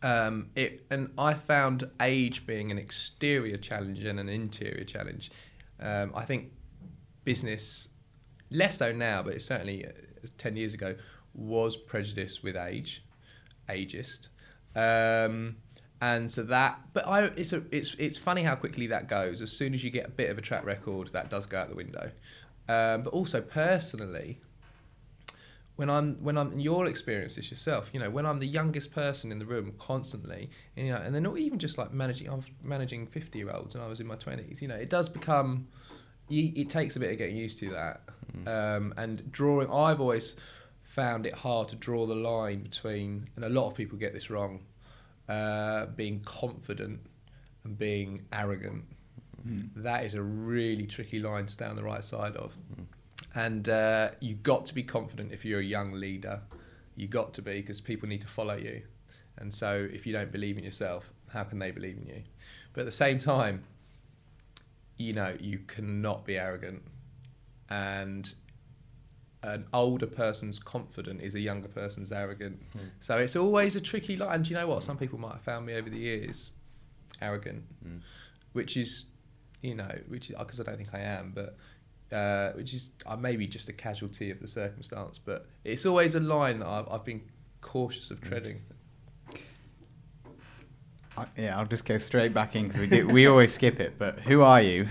Um, 0.01 0.51
it 0.55 0.87
and 0.93 1.11
I 1.19 1.35
found 1.35 1.91
age 2.01 2.47
being 2.47 2.71
an 2.71 2.79
exterior 2.79 3.57
challenge 3.57 4.05
and 4.05 4.21
an 4.21 4.29
interior 4.29 4.85
challenge. 4.85 5.33
Um, 5.81 6.13
I 6.15 6.25
think 6.25 6.53
business, 7.25 7.89
less 8.49 8.79
so 8.79 8.93
now, 8.93 9.25
but 9.25 9.35
it 9.35 9.43
certainly 9.43 9.85
uh, 9.85 9.91
ten 10.37 10.57
years 10.57 10.73
ago 10.73 10.95
was 11.35 11.77
prejudiced 11.77 12.45
with 12.45 12.55
age, 12.55 13.03
ageist, 13.69 14.29
um, 14.77 15.57
and 16.01 16.31
so 16.31 16.43
that. 16.45 16.79
But 16.93 17.07
I, 17.07 17.25
it's 17.25 17.53
a, 17.53 17.63
it's 17.71 17.95
it's 17.99 18.17
funny 18.17 18.43
how 18.43 18.55
quickly 18.55 18.87
that 18.89 19.09
goes. 19.09 19.43
As 19.43 19.53
soon 19.53 19.75
as 19.75 19.83
you 19.83 19.91
get 19.91 20.07
a 20.07 20.11
bit 20.11 20.31
of 20.31 20.39
a 20.39 20.43
track 20.43 20.65
record, 20.65 21.09
that 21.09 21.31
does 21.31 21.47
go 21.47 21.59
out 21.59 21.69
the 21.69 21.75
window. 21.75 22.11
Um, 22.69 23.03
but 23.03 23.13
also 23.15 23.41
personally, 23.41 24.39
when 25.77 25.89
I'm 25.89 26.17
when 26.17 26.37
I'm 26.37 26.53
and 26.53 26.63
you'll 26.63 26.87
experience 26.87 27.37
this 27.37 27.51
yourself, 27.51 27.91
you 27.93 28.01
know, 28.01 28.11
when 28.11 28.27
I'm 28.27 28.41
the 28.41 28.47
youngest 28.47 28.93
person 28.93 29.31
in 29.31 29.39
the 29.39 29.47
room 29.47 29.73
constantly, 29.79 30.51
and, 30.77 30.87
you 30.87 30.93
know, 30.93 31.01
and 31.01 31.15
they're 31.15 31.23
not 31.23 31.39
even 31.39 31.59
just 31.59 31.79
like 31.79 31.93
managing. 31.93 32.29
I 32.29 32.35
was 32.35 32.47
managing 32.63 33.07
fifty 33.07 33.39
year 33.39 33.51
olds, 33.51 33.75
and 33.75 33.85
I 33.85 33.87
was 33.87 34.01
in 34.01 34.07
my 34.07 34.17
twenties. 34.17 34.61
You 34.61 34.69
know, 34.69 34.75
it 34.75 34.91
does 34.91 35.09
become. 35.09 35.69
You, 36.29 36.53
it 36.57 36.69
takes 36.69 36.97
a 36.97 37.01
bit 37.01 37.11
of 37.13 37.17
getting 37.17 37.37
used 37.37 37.59
to 37.61 37.71
that, 37.71 38.01
um, 38.47 38.93
and 38.97 39.33
drawing. 39.33 39.71
I've 39.73 40.01
always 40.01 40.37
found 40.83 41.27
it 41.27 41.33
hard 41.33 41.69
to 41.69 41.77
draw 41.77 42.07
the 42.07 42.15
line 42.15 42.63
between, 42.63 43.31
and 43.37 43.45
a 43.45 43.49
lot 43.49 43.69
of 43.69 43.75
people 43.75 43.97
get 43.97 44.13
this 44.13 44.31
wrong, 44.31 44.65
uh, 45.29 45.87
being 45.87 46.21
confident 46.21 47.01
and 47.65 47.79
being 47.79 48.25
arrogant. 48.33 48.85
That 49.77 50.05
is 50.05 50.15
a 50.15 50.23
really 50.23 50.87
tricky 50.87 51.21
line 51.21 51.47
to 51.47 51.53
stay 51.53 51.67
on 51.67 51.77
the 51.77 51.85
right 51.85 52.05
side 52.05 52.37
of. 52.37 52.53
And 53.35 53.69
uh, 53.69 54.11
you 54.21 54.35
got 54.35 54.67
to 54.67 54.75
be 54.75 54.83
confident 54.83 55.33
if 55.33 55.45
you're 55.45 55.61
a 55.61 55.65
young 55.65 55.93
leader. 55.93 56.41
You've 56.97 57.11
got 57.11 57.35
to 57.35 57.43
be 57.43 57.61
because 57.61 57.81
people 57.81 58.09
need 58.09 58.21
to 58.23 58.27
follow 58.27 58.57
you. 58.57 58.83
And 59.39 59.53
so 59.53 59.89
if 59.93 60.07
you 60.07 60.13
don't 60.13 60.33
believe 60.33 60.59
in 60.59 60.65
yourself, 60.65 61.11
how 61.29 61.45
can 61.45 61.59
they 61.59 61.71
believe 61.71 61.97
in 61.97 62.07
you? 62.07 62.23
But 62.73 62.81
at 62.81 62.87
the 62.87 62.93
same 62.93 63.19
time, 63.19 63.65
you 64.97 65.13
know, 65.13 65.37
you 65.39 65.61
cannot 65.61 66.25
be 66.25 66.37
arrogant. 66.37 66.83
And 67.71 68.33
an 69.43 69.67
older 69.73 70.07
person's 70.07 70.59
confident 70.59 71.23
is 71.23 71.35
a 71.35 71.41
younger 71.41 71.69
person's 71.69 72.11
arrogant. 72.13 72.61
Hmm. 72.73 72.79
So 73.01 73.19
it's 73.19 73.37
always 73.37 73.77
a 73.77 73.81
tricky 73.81 74.17
line. 74.17 74.35
And 74.37 74.45
do 74.45 74.51
you 74.51 74.57
know 74.57 74.67
what? 74.67 74.83
Some 74.83 74.97
people 74.97 75.19
might 75.19 75.33
have 75.33 75.43
found 75.43 75.67
me 75.67 75.75
over 75.75 75.89
the 75.89 75.99
years 75.99 76.51
arrogant, 77.23 77.63
Mm. 77.87 78.01
which 78.53 78.77
is, 78.77 79.07
you 79.63 79.75
know, 79.75 79.91
which 80.09 80.31
is 80.31 80.37
because 80.37 80.61
I 80.61 80.65
don't 80.65 80.77
think 80.77 80.93
I 80.93 81.01
am, 81.01 81.33
but 81.35 81.57
uh, 82.17 82.53
which 82.53 82.73
is 82.75 82.91
uh, 83.07 83.17
maybe 83.17 83.47
just 83.47 83.69
a 83.69 83.73
casualty 83.73 84.31
of 84.31 84.41
the 84.41 84.49
circumstance. 84.49 85.19
But 85.19 85.47
it's 85.65 85.85
always 85.87 86.15
a 86.15 86.21
line 86.21 86.61
that 86.61 86.69
I've, 86.69 86.89
I've 86.89 87.05
been 87.05 87.23
cautious 87.61 88.11
of 88.11 88.21
treading. 88.21 88.59
I, 91.17 91.27
yeah, 91.37 91.59
I'll 91.59 91.67
just 91.67 91.85
go 91.85 91.99
straight 91.99 92.33
back 92.33 92.55
in 92.57 92.69
because 92.69 92.81
we 92.81 92.87
do. 92.87 93.09
We 93.09 93.27
always 93.27 93.53
skip 93.53 93.81
it. 93.81 93.95
But 93.99 94.21
who 94.21 94.43
are 94.43 94.63
you? 94.63 94.87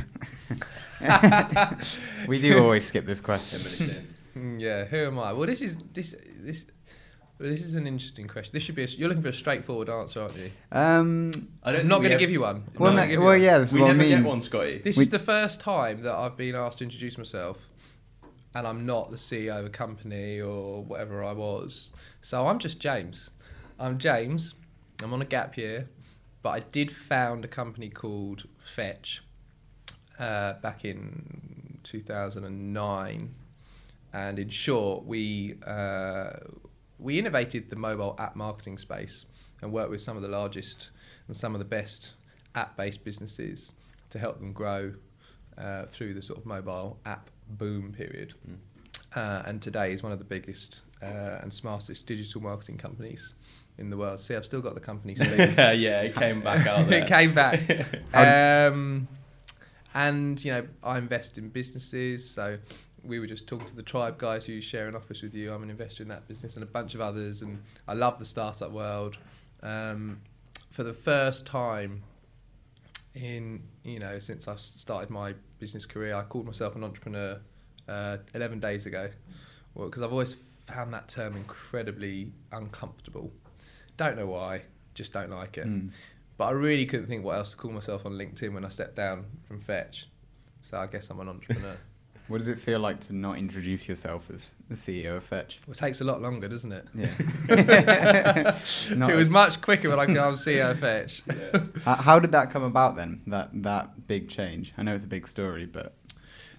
we 2.27 2.41
do 2.41 2.61
always 2.61 2.85
skip 2.85 3.05
this 3.05 3.21
question. 3.21 4.07
Minutes 4.37 4.53
in. 4.53 4.59
Mm, 4.59 4.61
Yeah, 4.61 4.85
who 4.85 5.07
am 5.07 5.19
I? 5.19 5.33
Well, 5.33 5.47
this 5.47 5.61
is 5.61 5.77
this 5.93 6.15
this. 6.39 6.65
Well, 7.39 7.49
this 7.49 7.63
is 7.63 7.75
an 7.75 7.85
interesting 7.85 8.27
question. 8.27 8.51
This 8.53 8.63
should 8.63 8.73
be. 8.75 8.83
A, 8.83 8.87
you're 8.87 9.09
looking 9.09 9.21
for 9.21 9.29
a 9.29 9.33
straightforward 9.33 9.89
answer, 9.89 10.21
aren't 10.21 10.35
you? 10.37 10.49
Um, 10.71 11.49
I 11.63 11.71
don't 11.71 11.81
I'm 11.81 11.87
not 11.87 11.95
think 12.01 12.03
we 12.05 12.09
going 12.09 12.17
to 12.19 12.23
give 12.25 12.31
you 12.31 12.41
one. 12.41 12.63
Well, 12.79 12.93
no, 12.93 12.99
gonna 13.01 13.11
you 13.11 13.19
well, 13.19 13.27
one. 13.29 13.41
yeah, 13.41 13.59
that's 13.59 13.71
We 13.71 13.81
what 13.81 13.91
I 13.91 13.93
never 13.93 14.09
mean. 14.09 14.17
get 14.17 14.23
one, 14.27 14.41
Scotty. 14.41 14.79
This 14.79 14.97
We- 14.97 15.03
is 15.03 15.09
the 15.11 15.19
first 15.19 15.61
time 15.61 16.01
that 16.01 16.15
I've 16.15 16.35
been 16.35 16.55
asked 16.55 16.79
to 16.79 16.83
introduce 16.83 17.15
myself, 17.17 17.59
and 18.55 18.65
I'm 18.65 18.87
not 18.87 19.11
the 19.11 19.17
CEO 19.17 19.59
of 19.59 19.65
a 19.67 19.69
company 19.69 20.41
or 20.41 20.83
whatever 20.83 21.23
I 21.23 21.33
was. 21.33 21.91
So 22.21 22.47
I'm 22.47 22.57
just 22.57 22.79
James. 22.79 23.29
I'm 23.79 23.99
James. 23.99 24.55
I'm 25.03 25.13
on 25.13 25.21
a 25.21 25.25
gap 25.25 25.57
year, 25.57 25.89
but 26.41 26.49
I 26.49 26.61
did 26.61 26.89
found 26.91 27.45
a 27.45 27.47
company 27.47 27.89
called 27.89 28.47
Fetch 28.57 29.21
uh, 30.17 30.53
back 30.63 30.85
in 30.85 31.79
2009, 31.83 33.35
and 34.13 34.39
in 34.39 34.49
short, 34.49 35.05
we 35.05 35.55
uh, 35.65 36.31
we 36.99 37.19
innovated 37.19 37.69
the 37.69 37.75
mobile 37.75 38.15
app 38.19 38.35
marketing 38.35 38.77
space 38.77 39.25
and 39.61 39.71
worked 39.71 39.89
with 39.89 40.01
some 40.01 40.15
of 40.15 40.23
the 40.23 40.29
largest 40.29 40.91
and 41.27 41.35
some 41.35 41.53
of 41.53 41.59
the 41.59 41.65
best 41.65 42.13
app-based 42.55 43.03
businesses 43.03 43.73
to 44.09 44.19
help 44.19 44.39
them 44.39 44.53
grow 44.53 44.93
uh, 45.57 45.85
through 45.85 46.13
the 46.13 46.21
sort 46.21 46.39
of 46.39 46.45
mobile 46.45 46.99
app 47.05 47.29
boom 47.49 47.91
period. 47.91 48.33
Mm. 48.47 48.57
Uh, 49.15 49.43
and 49.45 49.61
today 49.61 49.93
is 49.93 50.03
one 50.03 50.11
of 50.11 50.19
the 50.19 50.25
biggest 50.25 50.81
uh, 51.01 51.39
and 51.41 51.53
smartest 51.53 52.05
digital 52.05 52.41
marketing 52.41 52.77
companies 52.77 53.35
in 53.77 53.89
the 53.89 53.97
world. 53.97 54.19
See, 54.19 54.35
I've 54.35 54.45
still 54.45 54.61
got 54.61 54.73
the 54.73 54.81
company 54.81 55.15
yeah, 55.19 56.01
it 56.01 56.15
came 56.15 56.41
back 56.41 56.67
out 56.67 56.87
there. 56.89 57.03
it 57.03 57.07
came 57.07 57.33
back. 57.33 57.61
Um, 58.13 59.07
and 59.93 60.43
you 60.43 60.51
know, 60.51 60.67
I 60.83 60.97
invest 60.97 61.37
in 61.37 61.49
businesses. 61.49 62.27
So 62.27 62.57
we 63.03 63.19
were 63.19 63.27
just 63.27 63.47
talking 63.47 63.67
to 63.67 63.75
the 63.75 63.83
tribe 63.83 64.17
guys 64.17 64.45
who 64.45 64.59
share 64.61 64.87
an 64.87 64.95
office 64.95 65.21
with 65.21 65.33
you. 65.33 65.51
I'm 65.51 65.63
an 65.63 65.69
investor 65.69 66.03
in 66.03 66.09
that 66.09 66.27
business 66.27 66.55
and 66.55 66.63
a 66.63 66.67
bunch 66.67 66.95
of 66.95 67.01
others. 67.01 67.41
And 67.41 67.61
I 67.87 67.93
love 67.93 68.19
the 68.19 68.25
startup 68.25 68.71
world. 68.71 69.17
Um, 69.63 70.21
for 70.71 70.83
the 70.83 70.93
first 70.93 71.47
time 71.47 72.03
in 73.15 73.63
you 73.83 73.97
know 73.97 74.19
since 74.19 74.47
I've 74.47 74.59
started 74.59 75.09
my 75.09 75.33
business 75.59 75.85
career, 75.85 76.15
I 76.15 76.23
called 76.23 76.45
myself 76.45 76.75
an 76.75 76.83
entrepreneur 76.83 77.39
uh, 77.87 78.17
11 78.33 78.59
days 78.59 78.85
ago. 78.85 79.09
Well, 79.73 79.89
because 79.89 80.03
I've 80.03 80.11
always 80.11 80.35
found 80.65 80.93
that 80.93 81.07
term 81.07 81.35
incredibly 81.35 82.31
uncomfortable. 82.51 83.31
Don't 83.95 84.17
know 84.17 84.27
why, 84.27 84.61
just 84.93 85.13
don't 85.13 85.29
like 85.29 85.57
it. 85.57 85.67
Mm. 85.67 85.91
But 86.37 86.45
I 86.45 86.51
really 86.51 86.85
couldn't 86.85 87.07
think 87.07 87.23
what 87.23 87.37
else 87.37 87.51
to 87.51 87.57
call 87.57 87.71
myself 87.71 88.05
on 88.05 88.13
LinkedIn 88.13 88.53
when 88.53 88.63
I 88.63 88.69
stepped 88.69 88.95
down 88.95 89.25
from 89.47 89.59
Fetch. 89.59 90.07
So 90.61 90.77
I 90.77 90.85
guess 90.85 91.09
I'm 91.09 91.19
an 91.19 91.29
entrepreneur. 91.29 91.77
What 92.27 92.39
does 92.39 92.47
it 92.47 92.59
feel 92.59 92.79
like 92.79 92.99
to 93.01 93.13
not 93.13 93.37
introduce 93.37 93.87
yourself 93.87 94.29
as 94.29 94.51
the 94.69 94.75
CEO 94.75 95.15
of 95.17 95.23
Fetch? 95.23 95.59
well, 95.65 95.73
it 95.73 95.77
takes 95.77 96.01
a 96.01 96.03
lot 96.03 96.21
longer, 96.21 96.47
doesn't 96.49 96.71
it? 96.73 96.85
Yeah. 96.93 97.11
It 99.09 99.15
was 99.15 99.29
much 99.29 99.61
quicker 99.61 99.89
when 99.89 99.99
I 99.99 100.05
go, 100.07 100.27
I'm 100.27 100.33
CEO 100.35 100.71
of 100.71 100.79
Fetch. 100.79 101.21
How- 101.85 101.95
How 101.95 102.19
did 102.19 102.31
that 102.33 102.51
come 102.51 102.63
about 102.63 102.95
then? 102.95 103.21
That 103.27 103.49
that 103.63 104.07
big 104.07 104.29
change. 104.29 104.73
I 104.77 104.83
know 104.83 104.93
it's 104.93 105.03
a 105.03 105.07
big 105.07 105.27
story, 105.27 105.65
but 105.65 105.93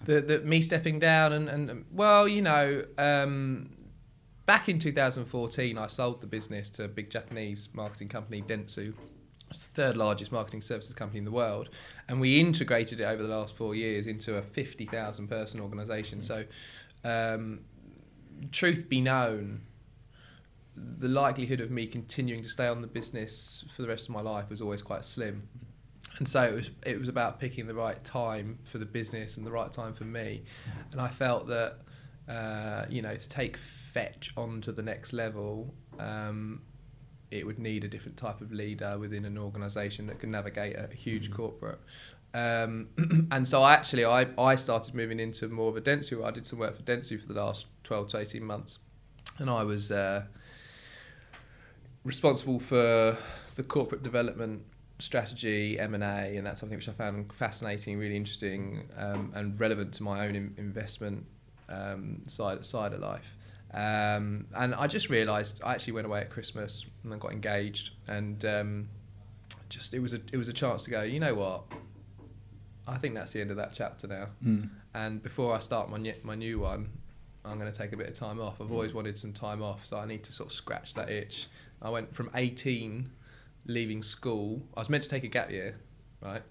the, 0.04 0.20
the 0.20 0.38
me 0.40 0.62
stepping 0.62 0.98
down 0.98 1.32
and, 1.32 1.48
and 1.48 1.84
well, 1.92 2.26
you 2.28 2.40
know, 2.42 2.84
um, 2.96 3.70
back 4.46 4.68
in 4.68 4.78
2014, 4.78 5.76
I 5.76 5.86
sold 5.88 6.20
the 6.20 6.26
business 6.26 6.70
to 6.70 6.84
a 6.84 6.88
big 6.88 7.10
Japanese 7.10 7.68
marketing 7.74 8.08
company, 8.08 8.40
Dentsu. 8.42 8.94
It's 9.50 9.66
the 9.66 9.82
third 9.82 9.96
largest 9.96 10.30
marketing 10.30 10.60
services 10.60 10.94
company 10.94 11.18
in 11.18 11.24
the 11.24 11.30
world, 11.30 11.70
and 12.08 12.20
we 12.20 12.38
integrated 12.38 13.00
it 13.00 13.04
over 13.04 13.22
the 13.22 13.28
last 13.28 13.56
four 13.56 13.74
years 13.74 14.06
into 14.06 14.36
a 14.36 14.42
50,000 14.42 15.28
person 15.28 15.60
organisation. 15.60 16.22
So, 16.22 16.44
um, 17.04 17.60
truth 18.52 18.88
be 18.88 19.00
known, 19.00 19.62
the 20.76 21.08
likelihood 21.08 21.60
of 21.60 21.70
me 21.70 21.86
continuing 21.86 22.42
to 22.42 22.48
stay 22.48 22.66
on 22.66 22.82
the 22.82 22.86
business 22.86 23.64
for 23.74 23.82
the 23.82 23.88
rest 23.88 24.08
of 24.08 24.14
my 24.14 24.20
life 24.20 24.50
was 24.50 24.60
always 24.60 24.82
quite 24.82 25.04
slim. 25.04 25.48
And 26.18 26.28
so 26.28 26.42
it 26.42 26.54
was 26.54 26.70
it 26.84 26.98
was 26.98 27.08
about 27.08 27.38
picking 27.38 27.66
the 27.66 27.74
right 27.74 28.02
time 28.02 28.58
for 28.64 28.78
the 28.78 28.86
business 28.86 29.36
and 29.36 29.46
the 29.46 29.52
right 29.52 29.72
time 29.72 29.94
for 29.94 30.04
me. 30.04 30.42
And 30.92 31.00
I 31.00 31.08
felt 31.08 31.46
that 31.48 31.78
uh, 32.28 32.86
you 32.88 33.02
know 33.02 33.14
to 33.14 33.28
take 33.28 33.56
fetch 33.56 34.32
on 34.36 34.60
to 34.62 34.72
the 34.72 34.82
next 34.82 35.12
level, 35.12 35.72
um, 35.98 36.62
it 37.30 37.44
would 37.46 37.58
need 37.58 37.84
a 37.84 37.88
different 37.88 38.16
type 38.16 38.40
of 38.40 38.52
leader 38.52 38.98
within 38.98 39.24
an 39.24 39.36
organisation 39.38 40.06
that 40.06 40.18
can 40.18 40.30
navigate 40.30 40.76
a 40.76 40.88
huge 40.94 41.30
corporate. 41.30 41.78
Um, 42.34 42.88
and 43.30 43.46
so 43.46 43.62
I 43.62 43.72
actually 43.72 44.04
I, 44.04 44.26
I 44.38 44.56
started 44.56 44.94
moving 44.94 45.20
into 45.20 45.48
more 45.48 45.68
of 45.68 45.76
a 45.76 45.80
Dentsu. 45.80 46.24
I 46.24 46.30
did 46.30 46.46
some 46.46 46.58
work 46.58 46.76
for 46.76 46.82
Dentsu 46.82 47.20
for 47.20 47.26
the 47.26 47.40
last 47.40 47.66
12 47.84 48.08
to 48.08 48.18
18 48.18 48.44
months. 48.44 48.78
And 49.38 49.48
I 49.48 49.62
was 49.62 49.92
uh, 49.92 50.24
responsible 52.04 52.58
for 52.58 53.16
the 53.54 53.62
corporate 53.62 54.02
development 54.02 54.64
strategy, 54.98 55.78
M 55.78 55.94
and 55.94 56.02
A, 56.02 56.36
and 56.36 56.46
that's 56.46 56.60
something 56.60 56.76
which 56.76 56.88
I 56.88 56.92
found 56.92 57.32
fascinating, 57.32 57.98
really 57.98 58.16
interesting, 58.16 58.88
um, 58.96 59.32
and 59.34 59.58
relevant 59.58 59.94
to 59.94 60.02
my 60.02 60.26
own 60.26 60.34
in- 60.34 60.54
investment 60.56 61.24
um, 61.68 62.22
side 62.26 62.64
side 62.64 62.92
of 62.92 63.00
life. 63.00 63.34
Um, 63.74 64.46
and 64.56 64.74
I 64.74 64.86
just 64.86 65.10
realised 65.10 65.60
I 65.62 65.74
actually 65.74 65.92
went 65.94 66.06
away 66.06 66.20
at 66.20 66.30
Christmas 66.30 66.86
and 67.04 67.12
I 67.12 67.18
got 67.18 67.32
engaged, 67.32 67.90
and 68.06 68.44
um, 68.44 68.88
just 69.68 69.94
it 69.94 70.00
was 70.00 70.14
a 70.14 70.20
it 70.32 70.36
was 70.36 70.48
a 70.48 70.52
chance 70.52 70.84
to 70.84 70.90
go. 70.90 71.02
You 71.02 71.20
know 71.20 71.34
what? 71.34 71.64
I 72.86 72.96
think 72.96 73.14
that's 73.14 73.32
the 73.32 73.40
end 73.40 73.50
of 73.50 73.58
that 73.58 73.72
chapter 73.74 74.06
now. 74.06 74.28
mm. 74.44 74.68
And 74.94 75.22
before 75.22 75.54
I 75.54 75.58
start 75.58 75.90
my 75.90 75.98
ny- 75.98 76.16
my 76.22 76.34
new 76.34 76.58
one, 76.60 76.88
I'm 77.44 77.58
going 77.58 77.70
to 77.70 77.78
take 77.78 77.92
a 77.92 77.96
bit 77.96 78.08
of 78.08 78.14
time 78.14 78.40
off. 78.40 78.60
I've 78.60 78.72
always 78.72 78.94
wanted 78.94 79.16
some 79.16 79.32
time 79.32 79.62
off, 79.62 79.84
so 79.84 79.98
I 79.98 80.06
need 80.06 80.24
to 80.24 80.32
sort 80.32 80.48
of 80.48 80.52
scratch 80.52 80.94
that 80.94 81.10
itch. 81.10 81.48
I 81.80 81.90
went 81.90 82.14
from 82.14 82.30
18, 82.34 83.08
leaving 83.66 84.02
school. 84.02 84.62
I 84.76 84.80
was 84.80 84.88
meant 84.88 85.02
to 85.04 85.08
take 85.08 85.24
a 85.24 85.28
gap 85.28 85.50
year, 85.50 85.76
right? 86.22 86.42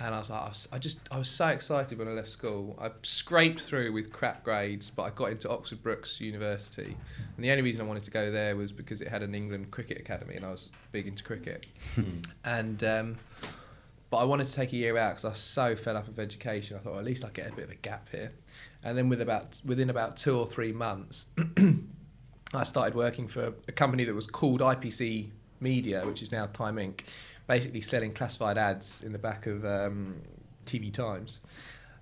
And 0.00 0.14
I 0.14 0.18
was 0.18 0.30
like, 0.30 0.42
I, 0.42 0.48
was, 0.48 0.68
I 0.72 0.78
just, 0.78 1.00
I 1.10 1.18
was 1.18 1.28
so 1.28 1.48
excited 1.48 1.98
when 1.98 2.06
I 2.06 2.12
left 2.12 2.30
school. 2.30 2.78
I 2.80 2.90
scraped 3.02 3.60
through 3.60 3.92
with 3.92 4.12
crap 4.12 4.44
grades, 4.44 4.90
but 4.90 5.02
I 5.02 5.10
got 5.10 5.30
into 5.30 5.50
Oxford 5.50 5.82
Brookes 5.82 6.20
University. 6.20 6.96
And 7.36 7.44
the 7.44 7.50
only 7.50 7.62
reason 7.62 7.80
I 7.80 7.84
wanted 7.84 8.04
to 8.04 8.10
go 8.12 8.30
there 8.30 8.54
was 8.54 8.70
because 8.70 9.00
it 9.00 9.08
had 9.08 9.22
an 9.22 9.34
England 9.34 9.72
cricket 9.72 9.98
academy, 9.98 10.36
and 10.36 10.44
I 10.44 10.50
was 10.50 10.70
big 10.92 11.08
into 11.08 11.24
cricket. 11.24 11.66
and 12.44 12.84
um, 12.84 13.16
but 14.10 14.18
I 14.18 14.24
wanted 14.24 14.46
to 14.46 14.54
take 14.54 14.72
a 14.72 14.76
year 14.76 14.96
out 14.96 15.10
because 15.10 15.24
I 15.24 15.28
was 15.30 15.38
so 15.38 15.76
fed 15.76 15.96
up 15.96 16.08
of 16.08 16.18
education. 16.18 16.76
I 16.76 16.80
thought 16.80 16.90
well, 16.90 17.00
at 17.00 17.04
least 17.04 17.24
I 17.24 17.28
get 17.30 17.50
a 17.50 17.52
bit 17.52 17.64
of 17.64 17.70
a 17.70 17.76
gap 17.76 18.08
here. 18.10 18.32
And 18.82 18.96
then 18.96 19.08
with 19.08 19.20
about 19.20 19.60
within 19.64 19.90
about 19.90 20.16
two 20.16 20.38
or 20.38 20.46
three 20.46 20.72
months, 20.72 21.26
I 22.54 22.62
started 22.62 22.94
working 22.94 23.28
for 23.28 23.52
a 23.66 23.72
company 23.72 24.04
that 24.04 24.14
was 24.14 24.26
called 24.26 24.60
IPC 24.60 25.30
Media, 25.60 26.04
which 26.06 26.22
is 26.22 26.32
now 26.32 26.46
Time 26.46 26.76
Inc. 26.76 27.00
Basically 27.46 27.80
selling 27.80 28.12
classified 28.12 28.58
ads 28.58 29.02
in 29.02 29.12
the 29.12 29.18
back 29.18 29.46
of 29.46 29.64
um, 29.64 30.20
TV 30.66 30.92
Times, 30.92 31.40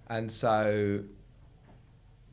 and 0.08 0.30
so 0.30 1.04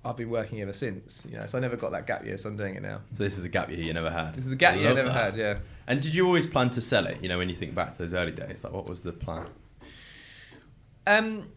I've 0.06 0.18
been 0.18 0.30
working 0.30 0.62
ever 0.62 0.74
since. 0.74 1.26
You 1.30 1.38
know, 1.38 1.46
so 1.46 1.58
I 1.58 1.62
never 1.62 1.78
got 1.78 1.92
that 1.92 2.08
gap 2.08 2.26
year, 2.26 2.38
so 2.38 2.50
I'm 2.50 2.58
doing 2.58 2.76
it 2.76 2.82
now. 2.82 3.02
So 3.14 3.24
this 3.24 3.38
is 3.38 3.44
the 3.44 3.50
gap 3.50 3.70
year 3.70 3.80
you 3.80 3.94
never 3.94 4.10
had. 4.10 4.34
This 4.36 4.46
is 4.46 4.50
the 4.50 4.56
gap 4.56 4.74
I 4.76 4.78
year 4.78 4.92
I 4.92 4.94
never 4.94 5.10
that. 5.10 5.34
had. 5.34 5.38
Yeah. 5.38 5.60
And 5.88 6.02
did 6.02 6.16
you 6.16 6.26
always 6.26 6.48
plan 6.48 6.70
to 6.72 6.82
sell 6.82 7.06
it? 7.06 7.20
You 7.22 7.30
know, 7.30 7.38
when 7.38 7.50
you 7.50 7.56
think 7.56 7.76
back 7.76 7.92
to 7.92 7.98
those 8.00 8.14
early 8.14 8.32
days, 8.32 8.64
like 8.64 8.74
what 8.74 8.88
was 8.88 9.04
the 9.04 9.14
plan? 9.14 9.46
Um, 11.06 11.52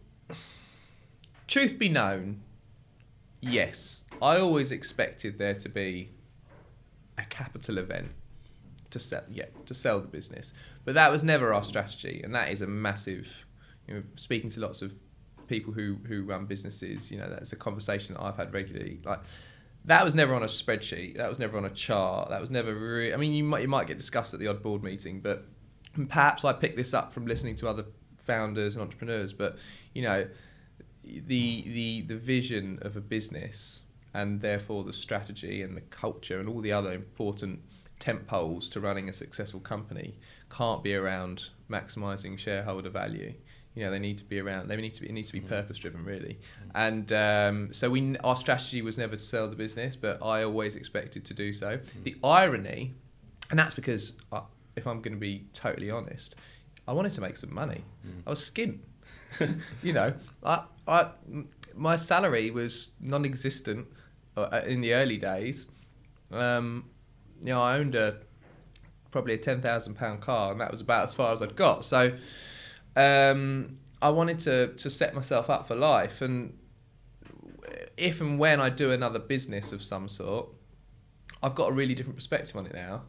truth 1.47 1.79
be 1.79 1.89
known, 1.89 2.41
yes, 3.41 4.03
I 4.21 4.37
always 4.37 4.71
expected 4.71 5.37
there 5.37 5.53
to 5.55 5.69
be 5.69 6.09
a 7.17 7.23
capital 7.23 7.77
event 7.77 8.09
to 8.91 8.99
sell, 8.99 9.23
yeah, 9.29 9.45
to 9.65 9.73
sell 9.73 9.99
the 9.99 10.07
business, 10.07 10.53
but 10.85 10.95
that 10.95 11.11
was 11.11 11.23
never 11.23 11.53
our 11.53 11.63
strategy, 11.63 12.21
and 12.23 12.33
that 12.35 12.51
is 12.51 12.61
a 12.61 12.67
massive. 12.67 13.45
You 13.87 13.95
know, 13.95 14.03
speaking 14.15 14.49
to 14.51 14.59
lots 14.59 14.81
of 14.81 14.93
people 15.47 15.73
who 15.73 15.97
who 16.07 16.23
run 16.23 16.45
businesses, 16.45 17.11
you 17.11 17.17
know, 17.17 17.29
that's 17.29 17.53
a 17.53 17.55
conversation 17.55 18.13
that 18.13 18.21
I've 18.21 18.37
had 18.37 18.53
regularly. 18.53 18.99
Like, 19.03 19.19
that 19.85 20.03
was 20.03 20.15
never 20.15 20.33
on 20.33 20.43
a 20.43 20.47
spreadsheet. 20.47 21.17
That 21.17 21.29
was 21.29 21.39
never 21.39 21.57
on 21.57 21.65
a 21.65 21.69
chart. 21.69 22.29
That 22.29 22.41
was 22.41 22.51
never 22.51 22.73
really. 22.75 23.13
I 23.13 23.17
mean, 23.17 23.33
you 23.33 23.43
might 23.43 23.61
you 23.61 23.67
might 23.67 23.87
get 23.87 23.97
discussed 23.97 24.33
at 24.33 24.39
the 24.39 24.47
odd 24.47 24.61
board 24.61 24.83
meeting, 24.83 25.21
but 25.21 25.45
perhaps 26.09 26.45
I 26.45 26.53
picked 26.53 26.77
this 26.77 26.93
up 26.93 27.13
from 27.13 27.25
listening 27.25 27.55
to 27.55 27.69
other 27.69 27.85
founders 28.17 28.75
and 28.75 28.81
entrepreneurs. 28.81 29.33
But 29.33 29.57
you 29.93 30.03
know, 30.03 30.27
the 31.03 31.61
the 31.61 32.01
the 32.01 32.17
vision 32.17 32.79
of 32.81 32.97
a 32.97 33.01
business 33.01 33.83
and 34.13 34.41
therefore 34.41 34.83
the 34.83 34.93
strategy 34.93 35.61
and 35.61 35.77
the 35.77 35.81
culture 35.81 36.39
and 36.39 36.49
all 36.49 36.61
the 36.61 36.71
other 36.71 36.93
important 36.93 37.59
tent 37.99 38.27
poles 38.27 38.69
to 38.69 38.79
running 38.79 39.09
a 39.09 39.13
successful 39.13 39.59
company 39.59 40.15
can't 40.49 40.83
be 40.83 40.93
around 40.93 41.49
maximizing 41.69 42.37
shareholder 42.37 42.89
value. 42.89 43.33
You 43.75 43.83
know, 43.83 43.91
they 43.91 43.99
need 43.99 44.17
to 44.19 44.23
be 44.25 44.39
around. 44.39 44.69
They 44.69 44.75
need 44.77 44.93
to 44.95 45.01
be. 45.01 45.09
It 45.09 45.13
needs 45.13 45.27
to 45.27 45.33
be 45.33 45.41
Mm. 45.41 45.49
purpose 45.49 45.77
driven, 45.77 46.03
really. 46.03 46.39
And 46.73 47.11
um, 47.13 47.71
so 47.71 47.89
we, 47.91 48.17
our 48.19 48.35
strategy 48.35 48.81
was 48.81 48.97
never 48.97 49.15
to 49.15 49.21
sell 49.21 49.47
the 49.49 49.55
business, 49.55 49.95
but 49.95 50.23
I 50.23 50.43
always 50.43 50.75
expected 50.75 51.23
to 51.25 51.33
do 51.35 51.53
so. 51.53 51.79
The 52.03 52.15
irony, 52.23 52.95
and 53.51 53.59
that's 53.59 53.75
because 53.75 54.13
I, 54.31 54.41
if 54.75 54.87
I'm 54.87 54.97
going 55.01 55.13
to 55.13 55.19
be 55.19 55.45
totally 55.53 55.91
honest, 55.91 56.35
I 56.87 56.93
wanted 56.93 57.11
to 57.13 57.21
make 57.21 57.35
some 57.37 57.53
money. 57.53 57.83
I 58.25 58.29
was 58.31 58.39
skint. 58.39 58.79
you 59.83 59.93
know, 59.93 60.13
I, 60.43 60.63
I, 60.87 61.11
my 61.75 61.97
salary 61.97 62.49
was 62.49 62.91
non-existent 62.99 63.87
uh, 64.35 64.61
in 64.65 64.81
the 64.81 64.93
early 64.93 65.17
days. 65.17 65.67
Um, 66.31 66.85
you 67.41 67.53
know, 67.53 67.61
I 67.61 67.77
owned 67.77 67.95
a 67.95 68.17
probably 69.11 69.33
a 69.33 69.37
ten 69.37 69.61
thousand 69.61 69.95
pound 69.95 70.21
car, 70.21 70.51
and 70.51 70.61
that 70.61 70.71
was 70.71 70.81
about 70.81 71.03
as 71.03 71.13
far 71.13 71.31
as 71.33 71.41
I'd 71.41 71.55
got. 71.55 71.85
So, 71.85 72.13
um, 72.95 73.77
I 74.01 74.09
wanted 74.09 74.39
to 74.39 74.73
to 74.73 74.89
set 74.89 75.13
myself 75.13 75.49
up 75.49 75.67
for 75.67 75.75
life, 75.75 76.21
and 76.21 76.57
if 77.97 78.21
and 78.21 78.39
when 78.39 78.59
I 78.59 78.69
do 78.69 78.91
another 78.91 79.19
business 79.19 79.71
of 79.71 79.83
some 79.83 80.07
sort, 80.09 80.49
I've 81.41 81.55
got 81.55 81.69
a 81.69 81.71
really 81.71 81.95
different 81.95 82.17
perspective 82.17 82.55
on 82.55 82.65
it 82.65 82.73
now, 82.73 83.03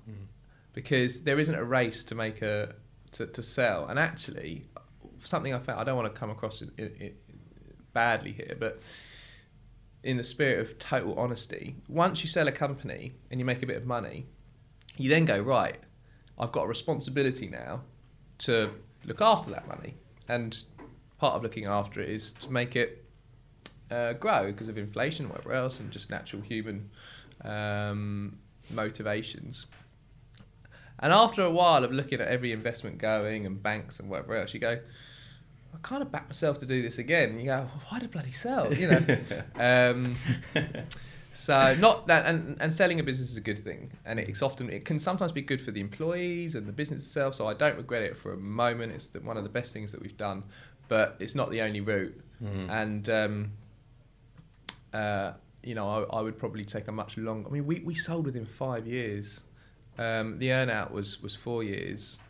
because 0.72 1.24
there 1.24 1.38
isn't 1.38 1.54
a 1.54 1.64
race 1.64 2.04
to 2.04 2.14
make 2.14 2.42
a 2.42 2.74
to, 3.12 3.26
to 3.26 3.42
sell, 3.42 3.86
and 3.88 3.98
actually, 3.98 4.64
something 5.20 5.54
I 5.54 5.58
found 5.58 5.80
I 5.80 5.84
don't 5.84 5.96
want 5.96 6.12
to 6.12 6.18
come 6.18 6.30
across 6.30 6.62
it, 6.62 6.70
it, 6.78 6.96
it 7.00 7.20
badly 7.92 8.32
here, 8.32 8.56
but 8.58 8.80
in 10.02 10.16
the 10.16 10.24
spirit 10.24 10.60
of 10.60 10.78
total 10.78 11.18
honesty, 11.18 11.76
once 11.88 12.22
you 12.22 12.28
sell 12.28 12.48
a 12.48 12.52
company 12.52 13.12
and 13.30 13.40
you 13.40 13.44
make 13.44 13.62
a 13.62 13.66
bit 13.66 13.76
of 13.76 13.86
money, 13.86 14.26
you 14.96 15.10
then 15.10 15.24
go 15.24 15.40
right. 15.40 15.78
I've 16.38 16.52
got 16.52 16.64
a 16.64 16.68
responsibility 16.68 17.48
now 17.48 17.82
to 18.38 18.70
look 19.04 19.20
after 19.20 19.50
that 19.50 19.66
money, 19.66 19.94
and 20.28 20.62
part 21.18 21.34
of 21.34 21.42
looking 21.42 21.66
after 21.66 22.00
it 22.00 22.08
is 22.08 22.32
to 22.32 22.52
make 22.52 22.76
it 22.76 23.04
uh, 23.90 24.12
grow 24.14 24.52
because 24.52 24.68
of 24.68 24.78
inflation 24.78 25.28
whatever 25.28 25.52
else, 25.52 25.80
and 25.80 25.90
just 25.90 26.10
natural 26.10 26.42
human 26.42 26.90
um, 27.44 28.38
motivations. 28.72 29.66
And 31.00 31.12
after 31.12 31.42
a 31.42 31.50
while 31.50 31.84
of 31.84 31.92
looking 31.92 32.20
at 32.20 32.28
every 32.28 32.52
investment 32.52 32.98
going 32.98 33.46
and 33.46 33.62
banks 33.62 34.00
and 34.00 34.10
whatever 34.10 34.36
else, 34.36 34.52
you 34.52 34.60
go, 34.60 34.80
I 35.74 35.78
kind 35.82 36.02
of 36.02 36.10
back 36.10 36.26
myself 36.28 36.58
to 36.60 36.66
do 36.66 36.82
this 36.82 36.98
again. 36.98 37.30
And 37.30 37.40
you 37.40 37.46
go, 37.46 37.66
why 37.88 37.98
the 38.00 38.08
bloody 38.08 38.32
sell? 38.32 38.72
You 38.72 38.88
know. 38.88 39.18
um, 39.56 40.16
so 41.32 41.74
not 41.74 42.06
that, 42.08 42.26
and, 42.26 42.56
and 42.60 42.72
selling 42.72 43.00
a 43.00 43.02
business 43.02 43.30
is 43.30 43.36
a 43.36 43.40
good 43.40 43.62
thing, 43.62 43.90
and 44.04 44.18
it's 44.18 44.42
often 44.42 44.70
it 44.70 44.84
can 44.84 44.98
sometimes 44.98 45.32
be 45.32 45.42
good 45.42 45.60
for 45.62 45.70
the 45.70 45.80
employees 45.80 46.54
and 46.54 46.66
the 46.66 46.72
business 46.72 47.02
itself. 47.02 47.34
So 47.34 47.46
I 47.46 47.54
don't 47.54 47.76
regret 47.76 48.02
it 48.02 48.16
for 48.16 48.32
a 48.32 48.36
moment. 48.36 48.92
It's 48.92 49.08
the, 49.08 49.20
one 49.20 49.36
of 49.36 49.44
the 49.44 49.50
best 49.50 49.72
things 49.72 49.92
that 49.92 50.00
we've 50.00 50.16
done, 50.16 50.42
but 50.88 51.16
it's 51.20 51.34
not 51.34 51.50
the 51.50 51.60
only 51.62 51.80
route. 51.80 52.18
Mhm. 52.42 52.70
And 52.70 53.08
um, 53.10 53.52
uh, 54.92 55.32
you 55.62 55.74
know, 55.74 56.06
I, 56.10 56.18
I 56.18 56.20
would 56.22 56.38
probably 56.38 56.64
take 56.64 56.88
a 56.88 56.92
much 56.92 57.16
longer. 57.18 57.48
I 57.48 57.52
mean, 57.52 57.66
we, 57.66 57.80
we 57.80 57.94
sold 57.94 58.24
within 58.26 58.46
five 58.46 58.86
years. 58.86 59.40
Um, 59.98 60.38
the 60.38 60.48
earnout 60.48 60.92
was 60.92 61.20
was 61.20 61.34
four 61.34 61.62
years, 61.64 62.20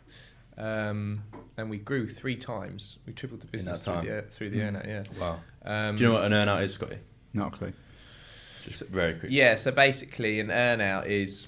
um, 0.59 1.23
and 1.57 1.69
we 1.69 1.77
grew 1.77 2.07
three 2.07 2.35
times. 2.35 2.99
We 3.05 3.13
tripled 3.13 3.41
the 3.41 3.47
that 3.47 3.51
business 3.51 3.85
through 3.85 4.01
the, 4.01 4.21
through 4.29 4.49
the 4.51 4.59
Mm. 4.59 4.71
earnout. 4.73 4.87
Yeah. 4.87 5.03
Wow. 5.19 5.39
Um, 5.65 5.95
Do 5.95 6.03
you 6.03 6.09
know 6.09 6.15
what 6.15 6.25
an 6.25 6.33
earnout 6.33 6.63
is, 6.63 6.73
Scotty? 6.73 6.97
Not 7.33 7.53
a 7.53 7.57
clue. 7.57 7.73
Just 8.63 8.83
very 8.87 9.13
quick. 9.13 9.31
Yeah, 9.31 9.55
so 9.55 9.71
basically, 9.71 10.39
an 10.39 10.47
earnout 10.47 11.05
is 11.07 11.47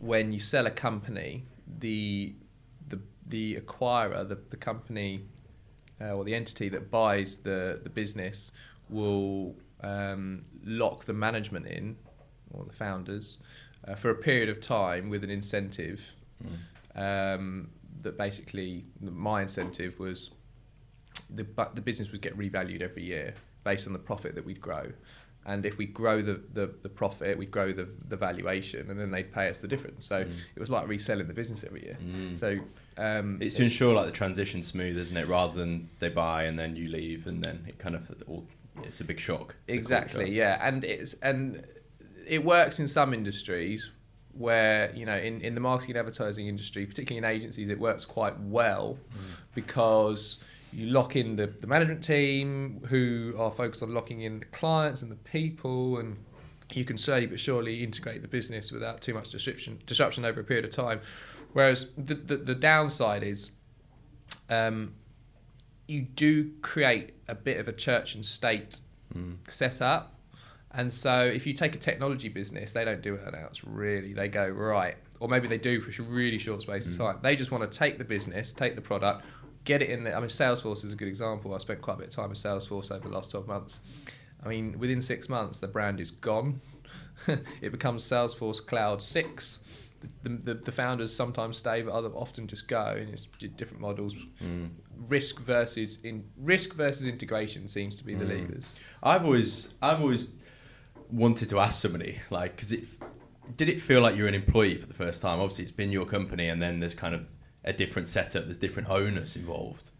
when 0.00 0.32
you 0.32 0.38
sell 0.40 0.66
a 0.66 0.70
company, 0.70 1.44
the 1.78 2.34
the 2.88 2.98
the 3.28 3.56
acquirer, 3.56 4.28
the, 4.28 4.38
the 4.50 4.56
company 4.56 5.22
uh, 6.00 6.12
or 6.14 6.24
the 6.24 6.34
entity 6.34 6.68
that 6.70 6.90
buys 6.90 7.38
the 7.38 7.80
the 7.82 7.90
business 7.90 8.52
will 8.90 9.54
um, 9.82 10.40
lock 10.64 11.04
the 11.04 11.12
management 11.12 11.66
in 11.66 11.96
or 12.52 12.64
the 12.64 12.72
founders 12.72 13.38
uh, 13.86 13.94
for 13.94 14.10
a 14.10 14.14
period 14.14 14.48
of 14.48 14.60
time 14.60 15.08
with 15.10 15.22
an 15.24 15.30
incentive. 15.30 16.00
Um, 16.94 17.68
that 18.06 18.16
basically, 18.16 18.84
my 19.00 19.42
incentive 19.42 19.98
was 19.98 20.30
the 21.30 21.44
bu- 21.44 21.72
the 21.74 21.80
business 21.80 22.10
would 22.12 22.22
get 22.22 22.36
revalued 22.38 22.82
every 22.82 23.04
year 23.04 23.34
based 23.64 23.86
on 23.86 23.92
the 23.92 23.98
profit 23.98 24.34
that 24.36 24.44
we'd 24.44 24.60
grow. 24.60 24.86
And 25.48 25.64
if 25.64 25.78
we 25.78 25.86
grow 25.86 26.22
the, 26.22 26.40
the, 26.54 26.74
the 26.82 26.88
profit, 26.88 27.38
we'd 27.38 27.52
grow 27.52 27.72
the, 27.72 27.88
the 28.08 28.16
valuation, 28.16 28.90
and 28.90 28.98
then 28.98 29.12
they'd 29.12 29.32
pay 29.32 29.48
us 29.48 29.60
the 29.60 29.68
difference. 29.68 30.04
So 30.04 30.24
Mm. 30.24 30.32
it 30.56 30.60
was 30.60 30.70
like 30.70 30.88
reselling 30.88 31.28
the 31.28 31.34
business 31.34 31.62
every 31.62 31.82
year. 31.84 31.96
Mm. 32.02 32.36
So 32.36 32.58
um, 32.98 33.38
It's 33.40 33.54
to 33.56 33.62
ensure 33.62 33.94
like 33.94 34.06
the 34.06 34.12
transition 34.12 34.60
smooth, 34.62 34.96
isn't 34.98 35.16
it? 35.16 35.28
Rather 35.28 35.54
than 35.54 35.88
they 36.00 36.08
buy 36.08 36.44
and 36.44 36.58
then 36.58 36.74
you 36.74 36.88
leave 36.88 37.28
and 37.28 37.42
then 37.44 37.64
it 37.68 37.78
kind 37.78 37.94
of 37.94 38.10
all. 38.26 38.44
It's 38.82 39.00
a 39.00 39.04
big 39.04 39.20
shock. 39.20 39.54
exactly 39.68 40.30
yeah 40.30 40.58
and 40.68 40.84
it's 40.84 41.14
and 41.22 41.64
it 42.26 42.44
works 42.44 42.78
in 42.78 42.88
some 42.88 43.14
industries 43.14 43.92
where 44.38 44.92
you 44.94 45.04
know 45.06 45.16
in, 45.16 45.40
in 45.40 45.54
the 45.54 45.60
marketing 45.60 45.92
and 45.92 45.98
advertising 45.98 46.46
industry 46.46 46.84
particularly 46.86 47.18
in 47.18 47.24
agencies 47.24 47.68
it 47.68 47.78
works 47.78 48.04
quite 48.04 48.38
well 48.40 48.98
because 49.54 50.38
you 50.72 50.86
lock 50.86 51.16
in 51.16 51.36
the, 51.36 51.46
the 51.46 51.66
management 51.66 52.02
team 52.04 52.80
who 52.88 53.34
are 53.38 53.50
focused 53.50 53.82
on 53.82 53.94
locking 53.94 54.20
in 54.22 54.40
the 54.40 54.44
clients 54.46 55.02
and 55.02 55.10
the 55.10 55.16
people 55.16 55.98
and 55.98 56.16
you 56.72 56.84
can 56.84 56.96
slowly 56.96 57.26
but 57.26 57.38
surely 57.38 57.82
integrate 57.82 58.20
the 58.22 58.28
business 58.28 58.72
without 58.72 59.00
too 59.00 59.14
much 59.14 59.30
disruption 59.30 59.78
disruption 59.86 60.24
over 60.24 60.40
a 60.40 60.44
period 60.44 60.64
of 60.64 60.70
time 60.70 61.00
whereas 61.52 61.92
the, 61.94 62.14
the, 62.14 62.36
the 62.36 62.54
downside 62.54 63.22
is 63.22 63.52
um, 64.50 64.94
you 65.88 66.02
do 66.02 66.50
create 66.62 67.14
a 67.28 67.34
bit 67.34 67.58
of 67.58 67.68
a 67.68 67.72
church 67.72 68.14
and 68.14 68.24
state 68.24 68.80
Mm. 69.14 69.36
set 69.48 69.80
up. 69.80 70.15
And 70.76 70.92
so 70.92 71.24
if 71.24 71.46
you 71.46 71.52
take 71.54 71.74
a 71.74 71.78
technology 71.78 72.28
business, 72.28 72.72
they 72.72 72.84
don't 72.84 73.00
do 73.02 73.16
earnouts 73.16 73.62
really. 73.64 74.12
They 74.12 74.28
go, 74.28 74.46
right, 74.48 74.94
or 75.20 75.28
maybe 75.28 75.48
they 75.48 75.58
do 75.58 75.80
for 75.80 76.02
a 76.02 76.04
really 76.06 76.38
short 76.38 76.62
space 76.62 76.86
of 76.86 76.92
Mm. 76.92 76.98
time. 76.98 77.18
They 77.22 77.34
just 77.34 77.50
want 77.50 77.70
to 77.70 77.78
take 77.78 77.96
the 77.98 78.04
business, 78.04 78.52
take 78.52 78.74
the 78.74 78.82
product, 78.82 79.24
get 79.64 79.80
it 79.82 79.88
in 79.90 80.04
there. 80.04 80.14
I 80.16 80.20
mean, 80.20 80.28
Salesforce 80.28 80.84
is 80.84 80.92
a 80.92 80.96
good 80.96 81.08
example. 81.08 81.54
I 81.54 81.58
spent 81.58 81.80
quite 81.80 81.94
a 81.94 81.98
bit 81.98 82.06
of 82.08 82.12
time 82.14 82.28
with 82.28 82.38
Salesforce 82.38 82.92
over 82.94 83.08
the 83.08 83.14
last 83.14 83.30
12 83.30 83.48
months. 83.48 83.80
I 84.44 84.48
mean, 84.48 84.78
within 84.78 85.00
six 85.02 85.28
months, 85.28 85.58
the 85.58 85.66
brand 85.68 85.98
is 85.98 86.10
gone. 86.10 86.60
it 87.26 87.72
becomes 87.72 88.04
Salesforce 88.04 88.64
Cloud 88.64 89.00
6. 89.02 89.60
The, 90.22 90.28
the, 90.28 90.54
the 90.54 90.70
founders 90.72 91.12
sometimes 91.12 91.56
stay, 91.56 91.80
but 91.82 91.92
other 91.92 92.10
often 92.10 92.46
just 92.46 92.68
go, 92.68 92.94
and 92.98 93.08
it's 93.08 93.22
different 93.56 93.80
models. 93.80 94.14
Mm. 94.44 94.68
Risk 95.08 95.40
versus 95.40 96.00
in 96.02 96.24
risk 96.36 96.74
versus 96.74 97.06
integration 97.06 97.66
seems 97.66 97.96
to 97.96 98.04
be 98.04 98.14
the 98.14 98.24
Mm. 98.26 98.42
levers. 98.42 98.78
I've 99.02 99.24
always, 99.24 99.74
I've 99.82 100.00
always 100.00 100.30
wanted 101.10 101.48
to 101.50 101.60
ask 101.60 101.80
somebody 101.80 102.18
like, 102.30 102.56
because 102.56 102.72
it 102.72 102.84
did 103.56 103.68
it 103.68 103.80
feel 103.80 104.00
like 104.00 104.16
you're 104.16 104.28
an 104.28 104.34
employee 104.34 104.76
for 104.76 104.86
the 104.86 104.94
first 104.94 105.22
time? 105.22 105.40
Obviously, 105.40 105.64
it's 105.64 105.72
been 105.72 105.92
your 105.92 106.06
company, 106.06 106.48
and 106.48 106.60
then 106.60 106.80
there's 106.80 106.94
kind 106.94 107.14
of 107.14 107.26
a 107.64 107.72
different 107.72 108.08
setup. 108.08 108.44
There's 108.44 108.56
different 108.56 108.88
owners 108.90 109.36
involved. 109.36 109.90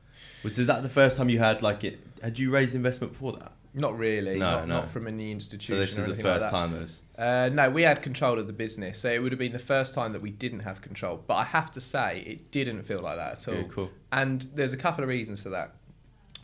Was 0.43 0.57
that 0.57 0.83
the 0.83 0.89
first 0.89 1.17
time 1.17 1.29
you 1.29 1.39
had 1.39 1.63
like 1.63 1.85
it? 1.85 2.01
Had 2.23 2.39
you 2.39 2.51
raised 2.51 2.75
investment 2.75 3.13
before 3.13 3.33
that? 3.35 3.53
Not 3.75 3.99
really. 3.99 4.39
No, 4.39 4.53
not, 4.53 4.69
no. 4.69 4.75
not 4.81 4.91
from 4.91 5.07
any 5.07 5.31
institution 5.31 5.75
So 5.75 5.81
this 5.81 5.99
or 5.99 6.13
is 6.13 6.17
the 6.17 6.23
first 6.23 6.51
like 6.53 6.71
that. 6.71 6.89
time. 6.89 6.89
Uh, 7.19 7.51
no, 7.53 7.69
we 7.69 7.83
had 7.83 8.01
control 8.01 8.39
of 8.39 8.47
the 8.47 8.53
business, 8.53 8.99
so 8.99 9.11
it 9.11 9.23
would 9.23 9.33
have 9.33 9.39
been 9.39 9.53
the 9.53 9.59
first 9.59 9.93
time 9.93 10.13
that 10.13 10.23
we 10.23 10.31
didn't 10.31 10.61
have 10.61 10.81
control. 10.81 11.23
But 11.27 11.35
I 11.35 11.45
have 11.45 11.71
to 11.73 11.81
say, 11.81 12.25
it 12.27 12.51
didn't 12.51 12.83
feel 12.85 13.01
like 13.01 13.17
that 13.17 13.33
at 13.33 13.49
all. 13.49 13.65
Cool. 13.65 13.91
And 14.13 14.47
there's 14.55 14.73
a 14.73 14.79
couple 14.79 15.05
of 15.05 15.09
reasons 15.11 15.43
for 15.43 15.51
that. 15.51 15.75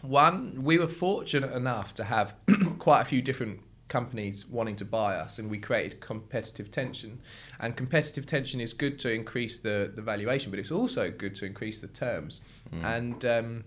One, 0.03 0.63
we 0.63 0.79
were 0.79 0.89
fortunate 0.89 1.53
enough 1.53 1.95
to 1.95 2.05
have 2.05 2.35
quite 2.79 3.01
a 3.01 3.05
few 3.05 3.23
different 3.23 3.61
companies 3.93 4.47
wanting 4.49 4.75
to 4.77 4.87
buy 4.87 5.17
us, 5.17 5.39
and 5.39 5.51
we 5.51 5.59
created 5.59 6.01
competitive 6.01 6.71
tension. 6.71 7.21
And 7.61 7.77
competitive 7.77 8.25
tension 8.25 8.59
is 8.59 8.73
good 8.73 8.99
to 9.01 9.13
increase 9.13 9.59
the, 9.59 9.93
the 9.95 10.01
valuation, 10.01 10.51
but 10.51 10.59
it's 10.59 10.73
also 10.73 11.11
good 11.11 11.35
to 11.37 11.45
increase 11.45 11.81
the 11.83 11.89
terms. 11.89 12.41
Mm. 12.75 12.85
And 12.97 13.25
um, 13.27 13.65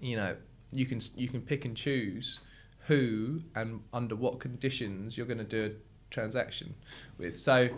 you 0.00 0.16
know, 0.16 0.36
you 0.70 0.84
can 0.84 1.00
you 1.16 1.28
can 1.28 1.40
pick 1.40 1.64
and 1.64 1.74
choose 1.74 2.40
who 2.88 3.40
and 3.54 3.80
under 3.94 4.16
what 4.16 4.38
conditions 4.38 5.16
you're 5.16 5.30
going 5.34 5.38
to 5.38 5.44
do 5.44 5.64
a 5.64 5.70
transaction 6.10 6.74
with. 7.16 7.38
So 7.38 7.70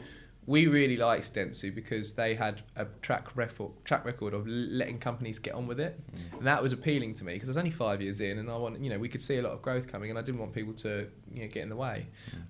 we 0.47 0.67
mm. 0.67 0.73
really 0.73 0.97
liked 0.97 1.35
Dentsu 1.35 1.75
because 1.75 2.15
they 2.15 2.35
had 2.35 2.63
a 2.77 2.87
track 3.03 3.37
record 3.37 3.73
track 3.85 4.05
record 4.05 4.35
of 4.35 4.47
letting 4.47 4.99
companies 4.99 5.39
get 5.39 5.55
on 5.55 5.67
with 5.67 5.81
it, 5.81 6.01
mm. 6.11 6.39
and 6.39 6.47
that 6.47 6.63
was 6.63 6.73
appealing 6.73 7.15
to 7.15 7.25
me 7.25 7.35
because 7.35 7.49
I 7.49 7.51
was 7.51 7.57
only 7.57 7.71
five 7.71 8.03
years 8.03 8.21
in, 8.21 8.39
and 8.39 8.51
I 8.51 8.57
want 8.57 8.81
you 8.81 8.91
know 8.91 8.99
we 8.99 9.09
could 9.09 9.23
see 9.23 9.39
a 9.39 9.43
lot 9.43 9.53
of 9.53 9.63
growth 9.63 9.87
coming, 9.87 10.11
and 10.11 10.19
I 10.19 10.23
didn't 10.23 10.41
want 10.41 10.53
people 10.53 10.75
to 10.75 11.09
you 11.33 11.43
know 11.43 11.49
get 11.49 11.63
in 11.63 11.69
the 11.69 11.77
way. 11.77 12.07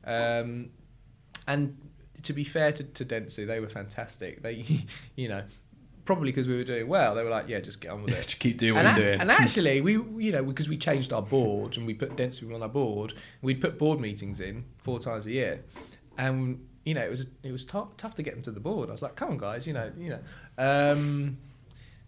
Mm. 0.06 0.42
Um, 0.42 0.70
and 1.46 1.76
to 2.22 2.32
be 2.32 2.44
fair 2.44 2.72
to, 2.72 2.82
to 2.82 3.04
Dentsu, 3.04 3.46
they 3.46 3.60
were 3.60 3.68
fantastic. 3.68 4.42
They, 4.42 4.64
you 5.16 5.28
know, 5.28 5.42
probably 6.04 6.30
because 6.30 6.48
we 6.48 6.56
were 6.56 6.64
doing 6.64 6.88
well, 6.88 7.14
they 7.14 7.22
were 7.22 7.30
like, 7.30 7.48
"Yeah, 7.48 7.60
just 7.60 7.80
get 7.80 7.90
on 7.90 8.02
with 8.02 8.14
it." 8.14 8.22
Just 8.24 8.38
keep 8.38 8.58
doing 8.58 8.74
what 8.74 8.86
and, 8.86 8.96
you're 8.96 9.06
a- 9.06 9.10
doing. 9.10 9.20
and 9.20 9.30
actually, 9.30 9.80
we 9.80 9.92
you 9.92 10.32
know 10.32 10.42
because 10.42 10.68
we 10.68 10.76
changed 10.76 11.12
our 11.12 11.22
board 11.22 11.76
and 11.76 11.86
we 11.86 11.94
put 11.94 12.16
Dentsu 12.16 12.40
people 12.40 12.56
on 12.56 12.62
our 12.62 12.68
board, 12.68 13.14
we'd 13.42 13.60
put 13.60 13.78
board 13.78 14.00
meetings 14.00 14.40
in 14.40 14.64
four 14.78 14.98
times 14.98 15.26
a 15.26 15.30
year, 15.30 15.64
and 16.18 16.66
you 16.84 16.94
know 16.94 17.02
it 17.02 17.10
was 17.10 17.26
it 17.42 17.52
was 17.52 17.64
tough, 17.64 17.96
tough 17.96 18.14
to 18.16 18.22
get 18.22 18.34
them 18.34 18.42
to 18.42 18.50
the 18.50 18.60
board. 18.60 18.88
I 18.88 18.92
was 18.92 19.02
like, 19.02 19.16
"Come 19.16 19.30
on, 19.30 19.38
guys, 19.38 19.66
you 19.66 19.72
know, 19.72 19.90
you 19.98 20.10
know." 20.10 20.20
Um, 20.58 21.38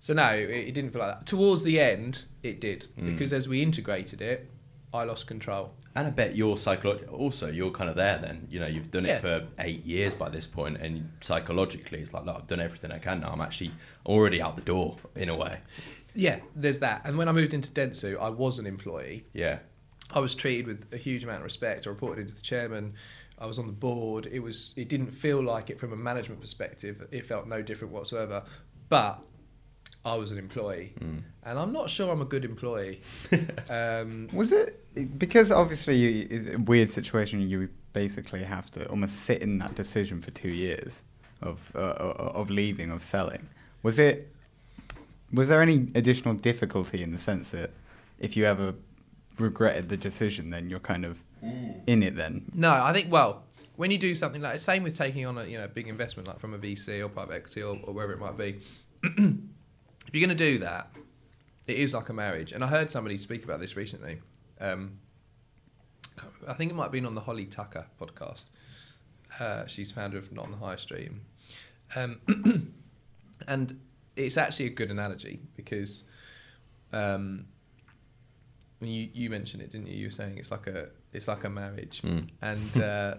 so 0.01 0.15
no, 0.15 0.29
it, 0.35 0.51
it 0.51 0.75
didn't 0.75 0.91
feel 0.93 1.01
like 1.03 1.19
that. 1.21 1.27
Towards 1.27 1.62
the 1.62 1.81
end, 1.81 2.27
it 2.43 2.61
did 2.61 2.87
Mm. 2.99 3.07
because 3.12 3.33
as 3.33 3.49
we 3.49 3.62
integrated 3.62 4.21
it, 4.21 4.49
I 4.95 5.05
lost 5.05 5.27
control. 5.27 5.73
And 5.95 6.07
I 6.07 6.11
bet 6.11 6.37
you're 6.37 6.57
psychological. 6.59 7.17
Also, 7.17 7.51
you're 7.51 7.71
kind 7.71 7.89
of 7.91 7.97
there. 7.97 8.19
Then 8.19 8.47
you 8.51 8.61
know 8.61 8.67
you've 8.67 8.91
done 8.91 9.05
Yeah. 9.07 9.17
it 9.17 9.21
for 9.23 9.47
eight 9.59 9.85
years 9.85 10.15
by 10.15 10.29
this 10.29 10.47
point, 10.47 10.77
and 10.79 11.11
psychologically, 11.21 12.01
it's 12.01 12.12
like, 12.15 12.25
look, 12.27 12.37
I've 12.37 12.47
done 12.47 12.61
everything 12.61 12.93
I 12.93 12.99
can 12.99 13.21
now. 13.21 13.31
I'm 13.31 13.41
actually 13.41 13.73
already 14.05 14.41
out 14.43 14.57
the 14.57 14.62
door 14.62 14.97
in 15.17 15.29
a 15.29 15.37
way. 15.37 15.61
Yeah, 16.15 16.41
there's 16.55 16.79
that. 16.79 17.03
And 17.05 17.19
when 17.19 17.29
I 17.29 17.33
moved 17.33 17.53
into 17.53 17.71
Dentsu, 17.71 18.19
I 18.19 18.31
was 18.31 18.59
an 18.59 18.67
employee. 18.67 19.25
Yeah, 19.35 19.59
I 20.15 20.21
was 20.21 20.35
treated 20.35 20.67
with 20.67 20.93
a 20.93 20.97
huge 20.97 21.25
amount 21.25 21.39
of 21.39 21.45
respect. 21.45 21.87
I 21.87 21.91
reported 21.91 22.21
into 22.23 22.35
the 22.35 22.41
chairman. 22.43 22.95
I 23.38 23.46
was 23.46 23.59
on 23.59 23.66
the 23.66 23.72
board. 23.72 24.29
It 24.31 24.40
was. 24.40 24.72
It 24.77 24.88
didn't 24.88 25.11
feel 25.11 25.42
like 25.42 25.68
it 25.70 25.79
from 25.79 25.92
a 25.92 25.96
management 25.96 26.40
perspective. 26.40 27.07
It 27.11 27.27
felt 27.27 27.46
no 27.46 27.62
different 27.62 27.92
whatsoever. 27.92 28.42
But 28.88 29.20
I 30.05 30.14
was 30.14 30.31
an 30.33 30.38
employee, 30.38 30.94
Mm. 31.01 31.22
and 31.44 31.59
I'm 31.59 31.72
not 31.72 31.90
sure 31.90 32.11
I'm 32.12 32.20
a 32.22 32.25
good 32.27 32.44
employee. 32.44 33.01
um, 33.70 34.29
Was 34.33 34.53
it 34.53 34.83
because 35.18 35.51
obviously 35.51 35.96
you, 35.96 36.27
it's 36.31 36.55
a 36.55 36.59
weird 36.59 36.88
situation? 36.88 37.46
You 37.49 37.68
basically 37.92 38.44
have 38.44 38.70
to 38.72 38.88
almost 38.88 39.16
sit 39.16 39.42
in 39.42 39.59
that 39.59 39.75
decision 39.75 40.20
for 40.22 40.31
two 40.31 40.51
years 40.51 41.03
of 41.42 41.72
uh, 41.75 41.79
of 42.40 42.49
leaving 42.51 42.90
of 42.90 43.03
selling. 43.03 43.49
Was 43.83 43.99
it? 43.99 44.33
Was 45.33 45.49
there 45.49 45.61
any 45.61 45.88
additional 45.94 46.35
difficulty 46.35 47.03
in 47.03 47.12
the 47.12 47.18
sense 47.18 47.51
that 47.51 47.70
if 48.18 48.37
you 48.37 48.44
ever 48.44 48.75
regretted 49.38 49.88
the 49.88 49.96
decision, 49.96 50.51
then 50.51 50.70
you're 50.70 50.79
kind 50.81 51.05
of 51.05 51.18
in 51.87 52.03
it 52.03 52.17
then? 52.17 52.51
no, 52.55 52.73
I 52.73 52.93
think 52.93 53.11
well, 53.11 53.45
when 53.77 53.91
you 53.91 53.99
do 53.99 54.15
something 54.15 54.43
like 54.43 54.55
the 54.55 54.59
same 54.59 54.83
with 54.83 54.97
taking 54.97 55.27
on 55.27 55.39
a 55.39 55.45
you 55.45 55.59
know 55.59 55.69
big 55.69 55.89
investment 55.89 56.29
like 56.29 56.41
from 56.41 56.55
a 56.55 56.59
VC 56.59 57.05
or 57.05 57.09
private 57.09 57.35
equity 57.35 57.63
or, 57.63 57.79
or 57.85 57.95
wherever 57.95 58.13
it 58.13 58.19
might 58.19 58.37
be. 58.37 58.61
if 59.03 60.15
you're 60.15 60.27
going 60.27 60.29
to 60.29 60.35
do 60.35 60.59
that, 60.59 60.91
it 61.67 61.77
is 61.77 61.95
like 61.95 62.09
a 62.09 62.13
marriage. 62.13 62.53
And 62.53 62.65
I 62.65 62.69
heard 62.69 62.91
somebody 62.91 63.17
speak 63.17 63.45
about 63.45 63.61
this 63.61 63.77
recently. 63.77 64.21
Um, 64.61 64.99
I 66.49 66.55
think 66.55 66.71
it 66.71 66.75
might 66.75 66.85
have 66.85 66.93
been 66.93 67.07
on 67.07 67.15
the 67.15 67.21
Holly 67.21 67.45
Tucker 67.45 67.87
podcast. 68.01 68.47
Uh, 69.39 69.67
she's 69.67 69.91
founder 69.91 70.17
of 70.17 70.33
Not 70.33 70.47
on 70.47 70.53
the 70.53 70.57
High 70.57 70.77
Street. 70.77 71.11
Um, 71.95 72.21
and 73.49 73.79
it's 74.17 74.37
actually 74.37 74.67
a 74.67 74.71
good 74.71 74.91
analogy 74.91 75.41
because 75.57 76.05
um, 76.93 77.47
when 78.79 78.91
you, 78.91 79.09
you 79.13 79.31
mentioned 79.31 79.63
it, 79.63 79.71
didn't 79.71 79.89
you? 79.89 79.95
You 79.95 80.07
were 80.07 80.11
saying 80.11 80.39
it's 80.39 80.51
like 80.51 80.67
a 80.67 80.89
it's 81.17 81.29
like 81.29 81.45
a 81.45 81.51
marriage, 81.51 82.03
Mm. 82.03 82.29
and 82.43 82.83
uh, 82.91 83.15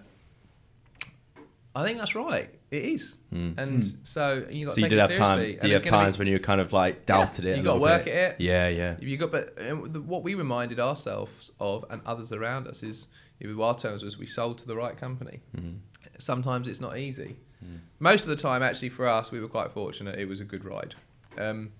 I 1.76 1.84
think 1.84 1.98
that's 1.98 2.14
right. 2.14 2.48
It 2.70 2.82
is, 2.84 3.18
Mm. 3.32 3.54
and 3.56 3.82
Mm. 3.82 4.06
so 4.06 4.46
you 4.50 4.66
got 4.66 4.72
so 4.72 4.74
to 4.76 4.80
you 4.80 4.84
take 4.86 4.90
did 4.90 4.96
it 4.96 5.00
have 5.00 5.12
time. 5.14 5.38
seriously. 5.38 5.60
Do 5.60 5.66
you 5.68 5.72
have 5.74 5.84
gonna 5.84 5.98
be- 5.98 6.04
times 6.04 6.18
when 6.18 6.28
you 6.28 6.38
kind 6.40 6.60
of 6.60 6.72
like 6.72 7.06
doubted 7.06 7.44
it? 7.44 7.56
you 7.56 7.62
a 7.62 7.64
got 7.64 7.74
to 7.74 7.80
work 7.80 8.04
bit? 8.04 8.14
at 8.14 8.30
it. 8.32 8.40
Yeah, 8.40 8.68
yeah. 8.68 8.96
You 9.00 9.16
got, 9.16 9.30
but 9.30 9.54
the- 9.56 10.00
what 10.00 10.22
we 10.22 10.34
reminded 10.34 10.80
ourselves 10.80 11.52
of 11.60 11.84
and 11.90 12.00
others 12.04 12.32
around 12.32 12.66
us 12.68 12.82
is, 12.82 13.08
with 13.40 13.58
our 13.60 13.76
terms, 13.76 14.02
was 14.02 14.18
we 14.18 14.26
sold 14.26 14.58
to 14.58 14.66
the 14.66 14.76
right 14.76 14.96
company. 14.96 15.40
Mm. 15.56 15.78
Sometimes 16.18 16.66
it's 16.66 16.80
not 16.80 16.98
easy. 16.98 17.36
Mm. 17.64 17.78
Most 18.00 18.22
of 18.22 18.28
the 18.28 18.36
time, 18.36 18.62
actually, 18.62 18.88
for 18.88 19.06
us, 19.06 19.30
we 19.30 19.38
were 19.40 19.48
quite 19.48 19.70
fortunate. 19.72 20.18
It 20.18 20.26
was 20.28 20.40
a 20.40 20.44
good 20.44 20.64
ride. 20.64 20.94
Um, 21.36 21.70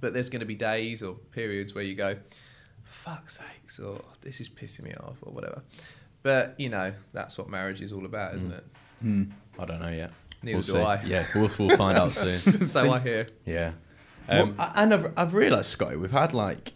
but 0.00 0.12
there's 0.14 0.30
going 0.30 0.40
to 0.40 0.46
be 0.46 0.56
days 0.56 1.00
or 1.02 1.14
periods 1.14 1.74
where 1.74 1.84
you 1.84 1.94
go, 1.94 2.14
for 2.16 2.20
fuck's 2.92 3.38
sakes, 3.38 3.78
or 3.78 4.00
this 4.20 4.40
is 4.40 4.48
pissing 4.48 4.82
me 4.84 4.92
off, 4.94 5.16
or 5.22 5.32
whatever. 5.32 5.62
But 6.22 6.54
you 6.58 6.68
know, 6.68 6.92
that's 7.12 7.36
what 7.38 7.48
marriage 7.48 7.80
is 7.82 7.92
all 7.92 8.04
about, 8.06 8.34
isn't 8.36 8.50
Mm. 8.50 8.58
it? 8.58 8.64
Hmm. 9.00 9.22
I 9.58 9.64
don't 9.64 9.80
know 9.80 9.88
yet. 9.88 10.12
Neither 10.42 10.56
we'll 10.56 10.62
do 10.62 10.72
see. 10.72 10.78
I. 10.78 11.02
Yeah, 11.04 11.26
we'll, 11.34 11.50
we'll 11.58 11.76
find 11.76 11.98
out 11.98 12.12
soon. 12.12 12.66
so 12.66 12.92
I 12.92 12.98
hear. 13.00 13.28
Yeah. 13.44 13.72
Um, 14.28 14.54
a- 14.58 14.72
and 14.76 14.94
I've, 14.94 15.12
I've 15.16 15.34
realised, 15.34 15.70
Scotty, 15.70 15.96
we've 15.96 16.10
had 16.12 16.32
like 16.32 16.72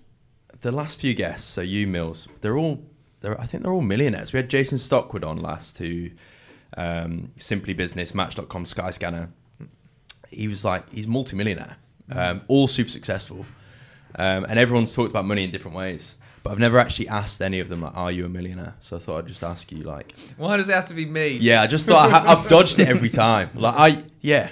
the 0.61 0.73
last 0.73 0.99
few 1.01 1.15
guests. 1.15 1.47
So 1.49 1.61
you, 1.63 1.87
Mills, 1.87 2.27
they're 2.41 2.57
all, 2.59 2.83
they're, 3.21 3.41
I 3.41 3.47
think 3.47 3.63
they're 3.63 3.73
all 3.73 3.81
millionaires. 3.83 4.33
We 4.33 4.39
had 4.39 4.51
Jason 4.51 4.79
Stockwood 4.79 5.25
on 5.25 5.37
last, 5.39 5.79
who 5.79 6.11
um, 6.77 7.31
Simply 7.37 7.73
Business, 7.73 8.15
Match.com, 8.15 8.65
Skyscanner. 8.65 9.29
He 10.29 10.49
was 10.49 10.65
like, 10.65 10.91
he's 10.93 11.07
multimillionaire, 11.07 11.77
um, 12.11 12.43
all 12.49 12.67
super 12.69 12.91
successful, 12.91 13.47
um, 14.17 14.45
and 14.49 14.59
everyone's 14.59 14.95
talked 14.95 15.11
about 15.11 15.25
money 15.25 15.45
in 15.45 15.51
different 15.51 15.77
ways. 15.77 16.17
But 16.43 16.51
I've 16.53 16.59
never 16.61 16.79
actually 16.79 17.09
asked 17.09 17.43
any 17.43 17.59
of 17.61 17.69
them 17.69 17.81
like, 17.83 17.97
"Are 17.97 18.13
you 18.13 18.25
a 18.25 18.29
millionaire?" 18.29 18.75
So 18.81 18.97
I 18.97 18.99
thought 19.01 19.19
I'd 19.19 19.27
just 19.27 19.43
ask 19.43 19.73
you, 19.73 19.83
like, 19.83 20.15
Why 20.37 20.57
does 20.57 20.69
it 20.69 20.75
have 20.75 20.85
to 20.87 20.95
be 20.95 21.05
me? 21.05 21.39
yeah, 21.41 21.61
I 21.63 21.67
just 21.67 21.89
thought 21.89 22.09
I 22.09 22.11
ha- 22.11 22.25
I've 22.27 22.49
dodged 22.49 22.79
it 22.79 22.89
every 22.89 23.09
time. 23.11 23.51
Like, 23.55 23.75
I 23.77 24.03
yeah. 24.21 24.51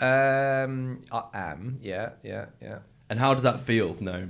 Um, 0.00 1.00
I 1.12 1.22
am. 1.34 1.78
Yeah, 1.80 2.10
yeah, 2.22 2.46
yeah. 2.62 2.78
And 3.10 3.18
how 3.18 3.34
does 3.34 3.42
that 3.44 3.60
feel? 3.60 3.96
No, 4.00 4.28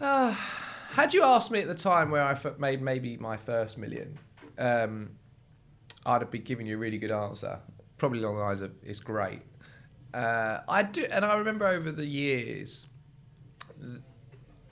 Uh, 0.00 0.30
had 0.92 1.14
you 1.14 1.22
asked 1.22 1.50
me 1.50 1.60
at 1.60 1.68
the 1.68 1.74
time 1.74 2.10
where 2.10 2.22
I 2.22 2.32
f- 2.32 2.58
made 2.58 2.82
maybe 2.82 3.16
my 3.16 3.36
first 3.36 3.78
million, 3.78 4.18
um, 4.58 5.10
I'd 6.04 6.22
have 6.22 6.30
been 6.30 6.42
giving 6.42 6.66
you 6.66 6.76
a 6.76 6.78
really 6.78 6.98
good 6.98 7.12
answer. 7.12 7.60
Probably 7.98 8.18
along 8.22 8.36
the 8.36 8.42
lines 8.42 8.60
of 8.60 8.74
"It's 8.84 9.00
great." 9.00 9.40
Uh, 10.14 10.60
I 10.68 10.82
do, 10.82 11.04
and 11.10 11.24
I 11.24 11.36
remember 11.36 11.66
over 11.66 11.90
the 11.90 12.04
years, 12.06 12.86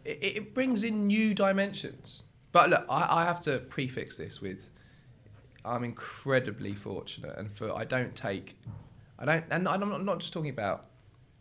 it, 0.05 0.19
it 0.23 0.55
brings 0.55 0.85
in 0.85 1.07
new 1.07 1.35
dimensions. 1.35 2.25
But 2.53 2.71
look, 2.71 2.85
I, 2.91 3.21
I 3.23 3.25
have 3.25 3.41
to 3.43 3.59
prefix 3.59 4.17
this 4.17 4.41
with, 4.41 4.71
I'm 5.65 5.85
incredibly 5.85 6.75
fortunate, 6.75 7.37
and 7.39 7.51
for 7.51 7.75
I 7.77 7.85
don't 7.85 8.15
take, 8.15 8.57
I 9.19 9.25
don't, 9.25 9.45
and 9.51 9.69
I'm 9.69 9.89
not, 9.89 10.05
not 10.05 10.19
just 10.21 10.33
talking 10.33 10.51
about 10.51 10.87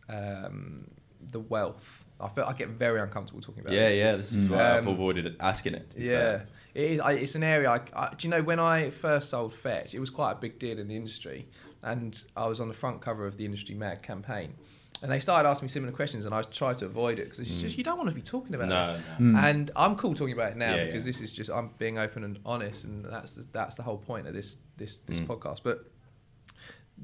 um, 0.07 0.89
the 1.31 1.39
wealth. 1.39 2.05
I 2.21 2.27
feel 2.27 2.43
I 2.43 2.53
get 2.53 2.67
very 2.69 2.99
uncomfortable 2.99 3.41
talking 3.41 3.62
about. 3.62 3.73
Yeah, 3.73 3.89
this. 3.89 3.99
yeah. 3.99 4.15
This 4.17 4.31
is 4.33 4.38
Mm. 4.38 4.49
why 4.51 4.73
I've 4.77 4.88
Um, 4.88 4.93
avoided 4.93 5.35
asking 5.39 5.73
it. 5.75 5.93
Yeah, 5.97 6.12
fair. 6.12 6.45
it 6.75 6.83
is. 6.91 6.99
I, 6.99 7.12
it's 7.13 7.35
an 7.35 7.43
area. 7.43 7.69
I, 7.71 7.79
I, 7.95 8.13
do 8.13 8.27
you 8.27 8.29
know 8.29 8.41
when 8.43 8.59
I 8.59 8.89
first 8.89 9.29
sold 9.29 9.55
Fetch, 9.55 9.93
it 9.95 9.99
was 9.99 10.09
quite 10.09 10.33
a 10.33 10.35
big 10.35 10.59
deal 10.59 10.79
in 10.79 10.89
the 10.89 10.95
industry, 10.97 11.47
and 11.84 12.24
I 12.36 12.48
was 12.48 12.60
on 12.60 12.68
the 12.68 12.74
front 12.74 13.02
cover 13.02 13.26
of 13.26 13.38
the 13.38 13.46
Industry 13.46 13.76
Mag 13.76 14.02
campaign, 14.02 14.54
and 15.02 15.12
they 15.12 15.20
started 15.20 15.48
asking 15.48 15.68
me 15.68 15.70
similar 15.70 15.94
questions, 15.94 16.26
and 16.26 16.34
I 16.36 16.42
tried 16.42 16.78
to 16.80 16.86
avoid 16.86 17.20
it 17.20 17.26
because 17.26 17.39
it's 17.39 17.52
Mm. 17.52 17.62
just 17.62 17.78
you 17.78 17.84
don't 17.84 17.98
want 17.98 18.10
to 18.10 18.15
be 18.15 18.22
talking 18.22 18.54
about 18.56 18.68
No, 18.70 18.94
this. 18.94 19.04
no. 19.20 19.26
Mm. 19.26 19.44
And 19.44 19.72
I'm 19.76 19.96
cool 19.96 20.13
talking 20.13 20.34
about 20.34 20.52
it 20.52 20.58
now 20.58 20.76
Yeah, 20.76 20.86
because 20.86 21.06
yeah. 21.06 21.12
this 21.12 21.22
is 21.22 21.32
just 21.34 21.50
I'm 21.50 21.72
being 21.78 21.98
open 21.98 22.24
and 22.24 22.39
honest, 22.46 22.86
and 22.86 23.06
that's 23.06 23.36
the, 23.36 23.46
that's 23.54 23.76
the 23.76 23.84
whole 23.84 23.98
point 23.98 24.28
of 24.28 24.34
this 24.34 24.58
this 24.78 25.00
this 25.00 25.20
Mm. 25.20 25.28
podcast. 25.28 25.62
But 25.63 25.86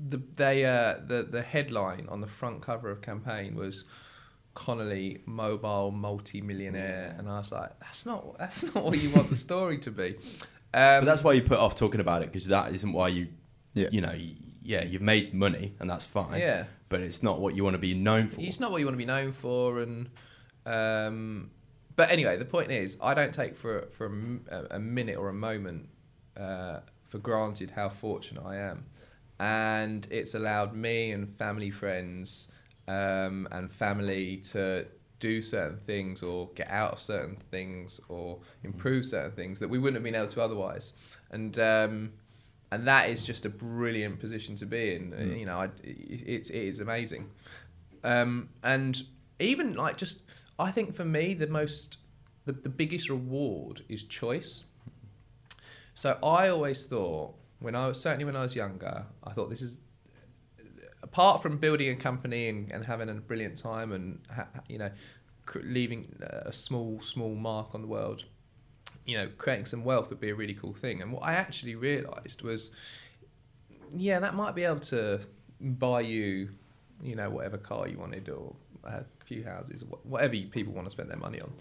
the 0.09 0.17
they 0.35 0.65
uh, 0.65 0.95
the 1.07 1.23
the 1.23 1.41
headline 1.41 2.07
on 2.09 2.19
the 2.21 2.27
front 2.27 2.61
cover 2.61 2.89
of 2.91 3.01
campaign 3.01 3.55
was 3.55 3.85
Connelly 4.53 5.21
mobile 5.25 5.91
multi-millionaire, 5.91 7.15
and 7.17 7.29
I 7.29 7.37
was 7.39 7.51
like, 7.51 7.77
that's 7.79 8.05
not 8.05 8.37
that's 8.37 8.63
not 8.63 8.83
what 8.85 9.01
you 9.01 9.09
want 9.11 9.29
the 9.29 9.35
story 9.35 9.77
to 9.79 9.91
be. 9.91 10.15
Um, 10.73 11.01
but 11.01 11.05
that's 11.05 11.23
why 11.23 11.33
you 11.33 11.41
put 11.41 11.59
off 11.59 11.75
talking 11.77 12.01
about 12.01 12.21
it 12.21 12.27
because 12.27 12.47
that 12.47 12.73
isn't 12.73 12.91
why 12.93 13.07
you, 13.09 13.27
Yeah. 13.73 13.87
you 13.91 14.01
know, 14.01 14.09
y- 14.13 14.35
yeah, 14.65 14.83
you've 14.83 15.01
made 15.01 15.33
money 15.33 15.75
and 15.79 15.89
that's 15.89 16.05
fine. 16.05 16.39
yeah. 16.39 16.65
But 16.89 17.01
it's 17.01 17.21
not 17.21 17.39
what 17.39 17.55
you 17.55 17.63
want 17.63 17.75
to 17.75 17.79
be 17.79 17.93
known 17.93 18.29
for. 18.29 18.41
It's 18.41 18.59
not 18.59 18.71
what 18.71 18.79
you 18.79 18.85
want 18.85 18.95
to 18.95 18.97
be 18.97 19.05
known 19.05 19.31
for, 19.31 19.79
and 19.79 20.09
um, 20.65 21.51
but 21.95 22.11
anyway, 22.11 22.37
the 22.37 22.45
point 22.45 22.71
is, 22.71 22.97
I 23.01 23.13
don't 23.13 23.33
take 23.33 23.55
for 23.55 23.87
for 23.91 24.05
a 24.05 24.55
a, 24.55 24.75
a 24.75 24.79
minute 24.79 25.17
or 25.17 25.29
a 25.29 25.33
moment 25.33 25.89
uh, 26.37 26.81
for 27.03 27.17
granted 27.17 27.71
how 27.71 27.89
fortunate 27.89 28.43
I 28.45 28.57
am, 28.57 28.85
and 29.39 30.07
it's 30.11 30.35
allowed 30.35 30.75
me 30.75 31.11
and 31.11 31.27
family, 31.27 31.71
friends, 31.71 32.49
um, 32.87 33.47
and 33.51 33.71
family 33.71 34.37
to 34.51 34.85
do 35.19 35.41
certain 35.41 35.79
things 35.79 36.21
or 36.21 36.49
get 36.55 36.69
out 36.69 36.93
of 36.93 37.01
certain 37.01 37.35
things 37.35 37.99
or 38.09 38.39
improve 38.63 39.05
certain 39.05 39.31
things 39.31 39.59
that 39.59 39.69
we 39.69 39.79
wouldn't 39.79 39.95
have 39.95 40.03
been 40.03 40.15
able 40.15 40.31
to 40.31 40.41
otherwise, 40.41 40.93
and. 41.31 41.57
Um, 41.57 42.11
and 42.75 42.87
that 42.87 43.09
is 43.09 43.23
just 43.23 43.45
a 43.45 43.49
brilliant 43.49 44.19
position 44.19 44.55
to 44.57 44.65
be 44.65 44.95
in. 44.95 45.13
Uh, 45.13 45.17
Mm. 45.17 45.39
You 45.39 45.45
know, 45.45 45.57
I, 45.59 45.65
it, 45.83 46.49
it 46.49 46.67
is 46.71 46.79
amazing. 46.79 47.29
Um, 48.03 48.49
and 48.63 49.01
even 49.39 49.73
like 49.73 49.97
just, 49.97 50.23
I 50.59 50.71
think 50.71 50.95
for 50.95 51.05
me 51.05 51.33
the 51.33 51.47
most, 51.47 51.97
the, 52.45 52.51
the 52.51 52.69
biggest 52.69 53.09
reward 53.09 53.83
is 53.89 54.03
choice. 54.03 54.65
So 55.95 56.17
I 56.21 56.49
always 56.49 56.85
thought 56.85 57.33
when 57.59 57.75
I 57.75 57.87
was 57.87 57.99
certainly 57.99 58.25
when 58.25 58.35
I 58.35 58.41
was 58.41 58.55
younger, 58.55 59.05
I 59.23 59.31
thought 59.31 59.49
this 59.49 59.61
is 59.61 59.79
apart 61.01 61.41
from 61.41 61.57
building 61.57 61.89
a 61.89 61.95
company 61.95 62.49
and, 62.49 62.71
and 62.71 62.83
having 62.85 63.09
a 63.09 63.13
brilliant 63.13 63.57
time 63.57 63.91
and 63.91 64.19
ha, 64.35 64.47
you 64.67 64.77
know 64.77 64.89
leaving 65.63 66.07
a 66.21 66.51
small 66.51 66.99
small 67.01 67.35
mark 67.35 67.75
on 67.75 67.81
the 67.81 67.87
world 67.87 68.25
you 69.05 69.15
know 69.17 69.29
creating 69.37 69.65
some 69.65 69.83
wealth 69.83 70.09
would 70.09 70.19
be 70.19 70.29
a 70.29 70.35
really 70.35 70.53
cool 70.53 70.73
thing 70.73 71.01
and 71.01 71.11
what 71.11 71.23
i 71.23 71.33
actually 71.33 71.75
realized 71.75 72.41
was 72.41 72.71
yeah, 73.95 74.19
that 74.19 74.33
might 74.35 74.55
be 74.55 74.63
able 74.63 74.79
to 74.81 75.21
buy 75.61 76.01
you, 76.01 76.49
you 77.01 77.15
know, 77.15 77.29
whatever 77.29 77.57
car 77.57 77.87
you 77.87 77.97
wanted 77.97 78.27
or 78.29 78.55
a 78.83 79.03
few 79.25 79.43
houses, 79.43 79.83
or 79.89 79.99
whatever 80.03 80.33
people 80.51 80.73
want 80.73 80.85
to 80.85 80.91
spend 80.91 81.09
their 81.09 81.17
money 81.19 81.39
on. 81.39 81.53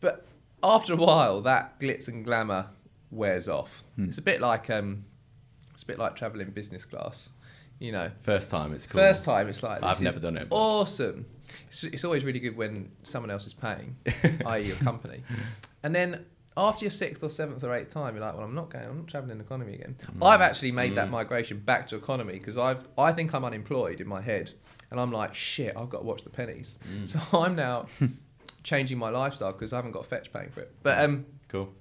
But 0.00 0.26
after 0.62 0.94
a 0.94 0.96
while, 0.96 1.42
that 1.42 1.78
glitz 1.78 2.08
and 2.08 2.24
glamour 2.24 2.66
wears 3.10 3.48
off. 3.48 3.84
It's 3.98 4.18
a 4.18 4.22
bit 4.22 4.40
like 4.40 4.70
um, 4.70 5.04
it's 5.74 5.82
a 5.82 5.86
bit 5.86 5.98
like 5.98 6.16
traveling 6.16 6.50
business 6.50 6.84
class. 6.84 7.30
You 7.78 7.92
know, 7.92 8.10
First 8.22 8.50
time, 8.50 8.72
it's 8.72 8.86
cool. 8.86 9.00
first 9.00 9.24
time 9.24 9.48
it's 9.48 9.62
like 9.62 9.82
I've 9.82 10.00
never 10.00 10.18
done 10.18 10.38
it, 10.38 10.48
but- 10.48 10.56
Awesome. 10.56 11.26
It's, 11.68 11.84
it's 11.84 12.04
always 12.04 12.24
really 12.24 12.40
good 12.40 12.56
when 12.56 12.90
someone 13.04 13.30
else 13.30 13.46
is 13.46 13.54
paying, 13.54 13.94
i.e. 14.46 14.66
your 14.66 14.76
company, 14.76 15.22
and 15.84 15.94
then 15.94 16.24
after 16.56 16.84
your 16.84 16.90
sixth 16.90 17.22
or 17.22 17.28
seventh 17.28 17.62
or 17.64 17.74
eighth 17.74 17.92
time, 17.92 18.14
you're 18.14 18.24
like, 18.24 18.34
well, 18.34 18.44
I'm 18.44 18.54
not 18.54 18.70
going, 18.70 18.84
I'm 18.86 18.96
not 18.98 19.08
traveling 19.08 19.32
in 19.36 19.40
economy 19.40 19.74
again. 19.74 19.96
Mm. 20.18 20.26
I've 20.26 20.40
actually 20.40 20.72
made 20.72 20.94
that 20.94 21.10
migration 21.10 21.58
back 21.58 21.86
to 21.88 21.96
economy 21.96 22.34
because 22.34 22.56
I've, 22.56 22.86
I 22.96 23.12
think 23.12 23.34
I'm 23.34 23.44
unemployed 23.44 24.00
in 24.00 24.08
my 24.08 24.20
head, 24.22 24.52
and 24.90 24.98
I'm 25.00 25.12
like, 25.12 25.34
shit, 25.34 25.76
I've 25.76 25.90
got 25.90 25.98
to 25.98 26.04
watch 26.04 26.24
the 26.24 26.30
pennies. 26.30 26.78
Mm. 26.90 27.08
So 27.08 27.38
I'm 27.40 27.56
now 27.56 27.86
changing 28.62 28.98
my 28.98 29.10
lifestyle 29.10 29.52
because 29.52 29.72
I 29.72 29.76
haven't 29.76 29.92
got 29.92 30.06
fetch 30.06 30.32
paying 30.32 30.50
for 30.50 30.60
it. 30.60 30.72
But 30.82 30.98
um, 31.00 31.26
Cool. 31.48 31.72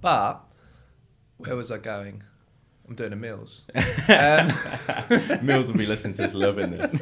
but 0.00 0.44
where 1.38 1.56
was 1.56 1.70
I 1.70 1.78
going? 1.78 2.22
I'm 2.88 2.94
doing 2.96 3.12
a 3.12 3.16
Mills. 3.16 3.64
um, 3.74 4.48
Mills 5.46 5.70
will 5.70 5.78
be 5.78 5.86
listening 5.86 6.14
to 6.14 6.22
this, 6.22 6.34
loving 6.34 6.70
this. 6.72 6.92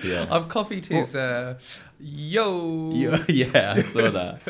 Yeah. 0.04 0.26
I've 0.30 0.48
copied 0.48 0.86
his 0.86 1.14
uh, 1.14 1.58
yo. 2.00 2.90
yeah, 2.92 3.24
yeah, 3.28 3.74
I 3.76 3.82
saw 3.82 4.10
that 4.10 4.40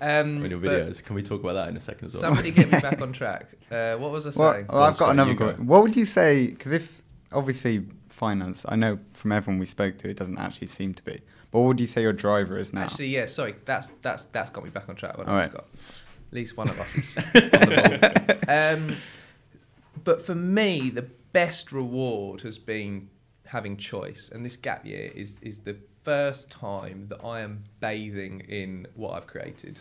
Um, 0.00 0.44
in 0.44 0.50
your 0.50 0.60
videos. 0.60 1.02
Can 1.04 1.14
we 1.16 1.22
talk 1.22 1.40
about 1.40 1.54
that 1.54 1.68
in 1.68 1.76
a 1.76 1.80
second 1.80 2.06
as 2.06 2.14
well? 2.14 2.22
Somebody 2.22 2.50
get 2.50 2.70
me 2.72 2.80
back 2.80 3.00
on 3.00 3.12
track. 3.12 3.46
Uh, 3.70 3.96
what 3.96 4.10
was 4.10 4.26
I 4.26 4.30
saying? 4.30 4.40
well, 4.40 4.64
Go 4.68 4.76
on, 4.78 4.88
I've 4.92 4.98
got 4.98 5.10
another 5.10 5.30
you 5.32 5.36
go. 5.36 5.52
What 5.54 5.82
would 5.82 5.96
you 5.96 6.04
say? 6.06 6.48
Because 6.48 6.72
if 6.72 7.02
obviously 7.32 7.84
finance, 8.08 8.64
I 8.68 8.76
know 8.76 8.98
from 9.14 9.32
everyone 9.32 9.58
we 9.58 9.66
spoke 9.66 9.98
to, 9.98 10.08
it 10.08 10.16
doesn't 10.16 10.38
actually 10.38 10.66
seem 10.68 10.92
to 10.94 11.02
be. 11.02 11.20
But 11.50 11.60
what 11.60 11.68
would 11.68 11.80
you 11.80 11.86
say 11.86 12.02
your 12.02 12.12
driver 12.12 12.56
is 12.58 12.72
now? 12.72 12.82
Actually, 12.82 13.08
yeah. 13.08 13.26
Sorry, 13.26 13.54
that's 13.64 13.90
that's 14.02 14.24
that's 14.26 14.50
got 14.50 14.64
me 14.64 14.70
back 14.70 14.88
on 14.88 14.96
track. 14.96 15.18
What 15.18 15.28
All 15.28 15.34
I've 15.34 15.40
right. 15.42 15.52
got. 15.52 15.64
At 16.28 16.32
least 16.36 16.56
one 16.56 16.68
of 16.70 16.80
us 16.80 16.94
is 16.96 17.16
on 17.18 17.24
the 17.34 18.38
ball. 18.46 18.54
Um, 18.56 18.96
but 20.04 20.24
for 20.24 20.34
me, 20.34 20.90
the 20.90 21.06
best 21.32 21.72
reward 21.72 22.42
has 22.42 22.58
been 22.58 23.08
having 23.46 23.76
choice, 23.76 24.30
and 24.32 24.44
this 24.44 24.56
gap 24.56 24.84
year 24.86 25.10
is 25.14 25.38
is 25.42 25.58
the 25.60 25.76
first 26.02 26.50
time 26.50 27.06
that 27.06 27.24
I 27.24 27.40
am 27.40 27.64
bathing 27.80 28.40
in 28.48 28.86
what 28.94 29.12
I've 29.14 29.26
created, 29.26 29.80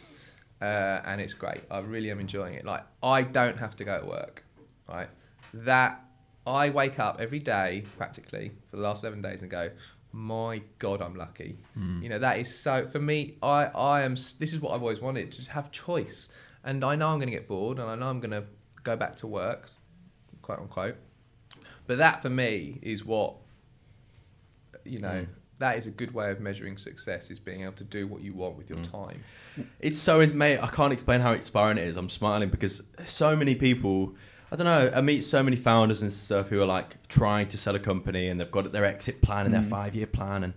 uh, 0.61 1.01
and 1.05 1.19
it's 1.19 1.33
great. 1.33 1.61
I 1.71 1.79
really 1.79 2.11
am 2.11 2.19
enjoying 2.19 2.53
it. 2.53 2.65
Like 2.65 2.83
I 3.01 3.23
don't 3.23 3.57
have 3.57 3.75
to 3.77 3.83
go 3.83 3.99
to 4.01 4.05
work, 4.05 4.43
right? 4.87 5.09
That 5.53 6.03
I 6.45 6.69
wake 6.69 6.99
up 6.99 7.19
every 7.19 7.39
day 7.39 7.85
practically 7.97 8.51
for 8.69 8.77
the 8.77 8.83
last 8.83 9.03
eleven 9.03 9.21
days 9.21 9.41
and 9.41 9.51
go, 9.51 9.71
my 10.11 10.61
God, 10.79 11.01
I'm 11.01 11.15
lucky. 11.15 11.57
You 12.03 12.09
know 12.09 12.19
that 12.19 12.39
is 12.39 12.59
so 12.61 12.87
for 12.87 12.99
me. 12.99 13.35
I 13.41 13.65
I 13.65 14.01
am. 14.01 14.15
This 14.15 14.53
is 14.53 14.59
what 14.59 14.73
I've 14.73 14.81
always 14.81 14.99
wanted 14.99 15.31
to 15.33 15.51
have 15.51 15.71
choice, 15.71 16.29
and 16.63 16.83
I 16.83 16.95
know 16.95 17.09
I'm 17.09 17.19
going 17.19 17.29
to 17.29 17.37
get 17.37 17.47
bored, 17.47 17.79
and 17.79 17.89
I 17.89 17.95
know 17.95 18.09
I'm 18.09 18.19
going 18.19 18.31
to 18.31 18.45
go 18.83 18.95
back 18.95 19.15
to 19.17 19.27
work, 19.27 19.69
quote 20.41 20.59
unquote. 20.59 20.95
But 21.87 21.97
that 21.97 22.21
for 22.21 22.29
me 22.29 22.79
is 22.81 23.05
what 23.05 23.35
you 24.85 24.99
know. 24.99 25.09
Mm. 25.09 25.27
That 25.59 25.77
is 25.77 25.85
a 25.85 25.91
good 25.91 26.11
way 26.13 26.31
of 26.31 26.39
measuring 26.39 26.77
success: 26.77 27.29
is 27.29 27.39
being 27.39 27.61
able 27.61 27.73
to 27.73 27.83
do 27.83 28.07
what 28.07 28.21
you 28.23 28.33
want 28.33 28.57
with 28.57 28.69
your 28.69 28.79
Mm. 28.79 28.91
time. 28.91 29.23
It's 29.79 29.99
so, 29.99 30.25
mate, 30.27 30.57
I 30.57 30.67
can't 30.67 30.91
explain 30.91 31.21
how 31.21 31.33
inspiring 31.33 31.77
it 31.77 31.87
is. 31.87 31.97
I'm 31.97 32.09
smiling 32.09 32.49
because 32.49 32.81
so 33.05 33.35
many 33.35 33.53
people, 33.53 34.15
I 34.51 34.55
don't 34.55 34.65
know, 34.65 34.91
I 34.95 35.01
meet 35.01 35.23
so 35.23 35.43
many 35.43 35.57
founders 35.57 36.01
and 36.01 36.11
stuff 36.11 36.49
who 36.49 36.59
are 36.61 36.65
like 36.65 37.07
trying 37.09 37.47
to 37.49 37.57
sell 37.59 37.75
a 37.75 37.79
company 37.79 38.29
and 38.29 38.39
they've 38.39 38.49
got 38.49 38.71
their 38.71 38.85
exit 38.85 39.21
plan 39.21 39.45
and 39.45 39.53
their 39.53 39.61
five 39.61 39.93
year 39.93 40.07
plan 40.07 40.43
and 40.45 40.53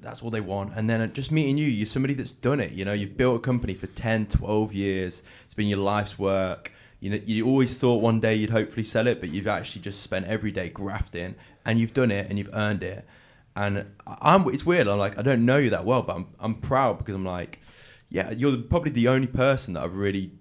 that's 0.00 0.22
all 0.22 0.30
they 0.30 0.40
want. 0.42 0.72
And 0.76 0.88
then 0.88 1.10
just 1.14 1.32
meeting 1.32 1.56
you, 1.58 1.66
you're 1.66 1.86
somebody 1.86 2.14
that's 2.14 2.32
done 2.32 2.60
it. 2.60 2.72
You 2.72 2.84
know, 2.84 2.92
you've 2.92 3.16
built 3.16 3.36
a 3.36 3.40
company 3.40 3.74
for 3.74 3.86
10, 3.88 4.26
12 4.26 4.72
years, 4.74 5.22
it's 5.44 5.54
been 5.54 5.68
your 5.68 5.78
life's 5.78 6.18
work. 6.18 6.72
You 7.00 7.10
know, 7.10 7.20
you 7.24 7.46
always 7.46 7.78
thought 7.78 8.02
one 8.02 8.20
day 8.20 8.34
you'd 8.34 8.50
hopefully 8.50 8.84
sell 8.84 9.06
it, 9.06 9.20
but 9.20 9.30
you've 9.30 9.46
actually 9.46 9.82
just 9.82 10.02
spent 10.02 10.26
every 10.26 10.50
day 10.50 10.68
grafting 10.68 11.36
and 11.64 11.78
you've 11.78 11.94
done 11.94 12.10
it 12.10 12.28
and 12.28 12.38
you've 12.38 12.50
earned 12.52 12.82
it. 12.82 13.06
And 13.54 13.86
I'm, 14.06 14.48
it's 14.48 14.66
weird. 14.66 14.88
I'm 14.88 14.98
like, 14.98 15.18
I 15.18 15.22
don't 15.22 15.44
know 15.44 15.58
you 15.58 15.70
that 15.70 15.84
well, 15.84 16.02
but 16.02 16.16
I'm, 16.16 16.26
I'm 16.40 16.54
proud 16.56 16.98
because 16.98 17.14
I'm 17.14 17.24
like, 17.24 17.60
yeah, 18.08 18.30
you're 18.30 18.56
probably 18.56 18.90
the 18.90 19.08
only 19.08 19.26
person 19.26 19.74
that 19.74 19.82
I've 19.82 19.94
really 19.94 20.32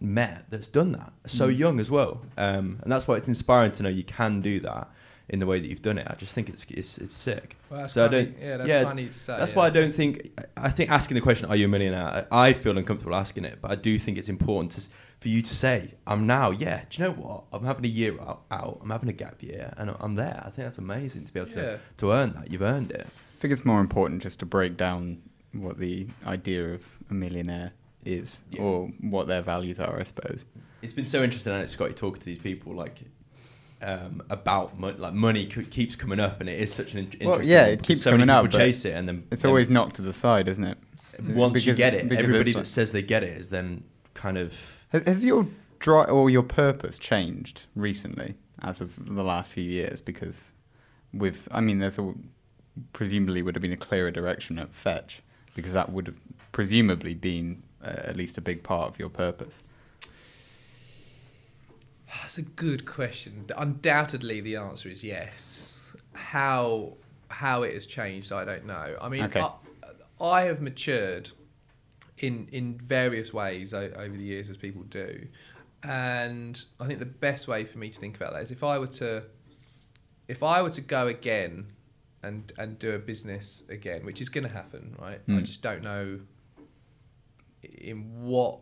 met 0.00 0.44
that's 0.50 0.68
done 0.68 0.92
that 0.92 1.12
so 1.26 1.48
young 1.48 1.80
as 1.80 1.90
well. 1.90 2.22
Um, 2.36 2.78
and 2.82 2.92
that's 2.92 3.08
why 3.08 3.16
it's 3.16 3.28
inspiring 3.28 3.72
to 3.72 3.82
know 3.82 3.88
you 3.88 4.04
can 4.04 4.40
do 4.40 4.60
that 4.60 4.88
in 5.28 5.38
the 5.38 5.46
way 5.46 5.60
that 5.60 5.66
you've 5.66 5.82
done 5.82 5.98
it. 5.98 6.06
I 6.08 6.14
just 6.14 6.34
think 6.34 6.48
it's 6.48 6.64
it's, 6.70 6.98
it's 6.98 7.14
sick. 7.14 7.56
Well, 7.70 7.80
that's 7.80 7.92
so 7.94 8.04
I 8.04 8.08
don't, 8.08 8.34
Yeah, 8.40 8.56
that's 8.56 8.68
yeah, 8.68 8.84
funny 8.84 9.08
to 9.08 9.12
say. 9.12 9.36
That's 9.36 9.50
yeah. 9.50 9.56
why 9.58 9.66
I 9.66 9.70
don't 9.70 9.92
think. 9.92 10.30
I 10.56 10.70
think 10.70 10.90
asking 10.90 11.16
the 11.16 11.20
question, 11.20 11.48
"Are 11.50 11.56
you 11.56 11.66
a 11.66 11.68
millionaire?" 11.68 12.26
I 12.30 12.48
I 12.48 12.52
feel 12.54 12.78
uncomfortable 12.78 13.14
asking 13.14 13.44
it, 13.44 13.58
but 13.60 13.70
I 13.70 13.74
do 13.74 13.98
think 13.98 14.16
it's 14.16 14.30
important 14.30 14.72
to, 14.72 14.88
for 15.20 15.28
you 15.28 15.42
to 15.42 15.54
say, 15.54 15.94
"I'm 16.06 16.26
now." 16.26 16.50
Yeah. 16.50 16.82
Do 16.88 17.02
you 17.02 17.08
know 17.08 17.14
what? 17.14 17.44
I'm 17.52 17.64
having 17.64 17.84
a 17.84 17.88
year 17.88 18.18
out. 18.20 18.42
out 18.50 18.78
I'm 18.82 18.90
having 18.90 19.08
a 19.08 19.12
gap 19.12 19.42
year, 19.42 19.72
and 19.76 19.94
I'm 20.00 20.14
there. 20.14 20.38
I 20.40 20.50
think 20.50 20.66
that's 20.66 20.78
amazing 20.78 21.24
to 21.24 21.32
be 21.32 21.40
able 21.40 21.50
to 21.52 21.60
Yeah. 21.62 21.76
to 21.98 22.12
earn 22.12 22.32
that. 22.34 22.50
You've 22.50 22.62
earned 22.62 22.90
it. 22.92 23.06
I 23.06 23.40
think 23.40 23.52
it's 23.52 23.64
more 23.64 23.80
important 23.80 24.22
just 24.22 24.38
to 24.40 24.46
break 24.46 24.76
down 24.76 25.18
what 25.52 25.78
the 25.78 26.08
idea 26.26 26.74
of 26.74 26.82
a 27.10 27.14
millionaire 27.14 27.72
is 28.04 28.38
Yeah. 28.50 28.62
or 28.62 28.88
what 29.00 29.26
their 29.28 29.42
values 29.42 29.78
are, 29.80 29.98
I 29.98 30.02
suppose. 30.04 30.44
It's 30.82 30.94
been 30.94 31.06
so 31.06 31.22
interesting, 31.24 31.52
and 31.52 31.62
it's 31.62 31.72
Scotty 31.72 31.94
talking 31.94 32.20
to 32.20 32.26
these 32.26 32.38
people 32.38 32.74
like. 32.74 33.02
Um, 33.80 34.22
about 34.28 34.76
money, 34.76 34.98
like 34.98 35.12
money 35.14 35.48
c- 35.48 35.62
keeps 35.62 35.94
coming 35.94 36.18
up, 36.18 36.40
and 36.40 36.48
it 36.50 36.60
is 36.60 36.72
such 36.72 36.94
an 36.94 36.98
in- 36.98 37.04
interesting. 37.04 37.28
Well, 37.30 37.44
yeah, 37.44 37.66
it 37.66 37.80
keeps 37.84 38.02
so 38.02 38.10
coming 38.10 38.28
up, 38.28 38.42
people 38.44 38.58
but 38.58 38.64
chase 38.64 38.84
it, 38.84 38.94
and 38.96 39.06
then 39.08 39.22
It's 39.30 39.42
then 39.42 39.50
always 39.50 39.70
knocked 39.70 39.94
to 39.96 40.02
the 40.02 40.12
side, 40.12 40.48
isn't 40.48 40.64
it? 40.64 40.76
once 41.22 41.64
you 41.64 41.74
get 41.74 41.94
it, 41.94 42.10
everybody 42.12 42.50
that 42.54 42.58
like- 42.58 42.66
says 42.66 42.90
they 42.90 43.02
get 43.02 43.22
it 43.22 43.36
is 43.38 43.50
then 43.50 43.84
kind 44.14 44.36
of 44.36 44.52
Has, 44.90 45.24
your 45.24 45.46
dri 45.78 46.04
or 46.04 46.30
your 46.30 46.42
purpose 46.42 46.98
changed 46.98 47.66
recently 47.76 48.34
as 48.62 48.80
of 48.80 49.14
the 49.14 49.22
last 49.22 49.52
few 49.52 49.64
years? 49.64 50.00
Because 50.00 50.52
with, 51.12 51.48
I 51.50 51.60
mean, 51.60 51.78
there's 51.78 51.98
a 51.98 52.14
presumably 52.92 53.42
would 53.42 53.54
have 53.54 53.62
been 53.62 53.72
a 53.72 53.76
clearer 53.76 54.10
direction 54.10 54.58
at 54.58 54.72
Fetch 54.72 55.22
because 55.54 55.72
that 55.72 55.90
would 55.90 56.06
have 56.06 56.16
presumably 56.52 57.14
been 57.14 57.62
uh, 57.84 57.94
at 58.04 58.16
least 58.16 58.38
a 58.38 58.40
big 58.40 58.62
part 58.62 58.88
of 58.88 58.98
your 58.98 59.08
purpose. 59.08 59.62
That's 62.20 62.38
a 62.38 62.42
good 62.42 62.86
question. 62.86 63.46
Undoubtedly, 63.56 64.40
the 64.40 64.56
answer 64.56 64.88
is 64.88 65.04
yes. 65.04 65.80
How 66.14 66.94
how 67.28 67.62
it 67.62 67.74
has 67.74 67.84
changed, 67.84 68.32
I 68.32 68.44
don't 68.44 68.64
know. 68.64 68.96
I 69.00 69.08
mean, 69.10 69.24
Okay. 69.24 69.40
I, 69.40 70.24
I 70.24 70.42
have 70.44 70.62
matured 70.62 71.30
in 72.20 72.48
in 72.52 72.78
various 72.78 73.32
ways 73.32 73.72
o- 73.74 73.92
over 73.96 74.16
the 74.16 74.22
years, 74.24 74.50
as 74.50 74.56
people 74.56 74.82
do, 74.84 75.26
and 75.82 76.62
I 76.80 76.86
think 76.86 76.98
the 76.98 77.06
best 77.06 77.48
way 77.48 77.64
for 77.64 77.78
me 77.78 77.88
to 77.90 77.98
think 77.98 78.16
about 78.16 78.32
that 78.32 78.42
is 78.42 78.50
if 78.50 78.62
I 78.64 78.78
were 78.78 78.86
to 79.02 79.24
if 80.28 80.42
I 80.42 80.60
were 80.62 80.70
to 80.70 80.80
go 80.80 81.06
again 81.06 81.66
and 82.22 82.52
and 82.58 82.78
do 82.78 82.92
a 82.94 82.98
business 82.98 83.62
again, 83.68 84.04
which 84.04 84.20
is 84.20 84.28
going 84.28 84.44
to 84.44 84.52
happen, 84.52 84.96
right? 84.98 85.20
I 85.28 85.30
Mm. 85.32 85.44
just 85.44 85.62
don't 85.62 85.82
know 85.82 86.20
in 87.62 88.22
what 88.24 88.60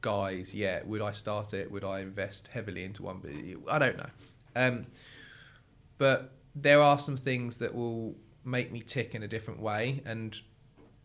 guise 0.00 0.54
yet. 0.54 0.86
Would 0.86 1.02
I 1.02 1.12
start 1.12 1.52
it? 1.54 1.70
Would 1.70 1.84
I 1.84 2.00
invest 2.00 2.48
heavily 2.48 2.84
into 2.84 3.02
one? 3.02 3.18
But 3.20 3.32
I 3.72 3.78
don't 3.78 3.96
know. 3.96 4.10
Um, 4.54 4.86
but 5.98 6.32
there 6.54 6.80
are 6.80 6.98
some 6.98 7.16
things 7.16 7.58
that 7.58 7.74
will 7.74 8.14
make 8.44 8.70
me 8.72 8.80
tick 8.80 9.14
in 9.14 9.22
a 9.22 9.28
different 9.28 9.60
way, 9.60 10.02
and 10.04 10.38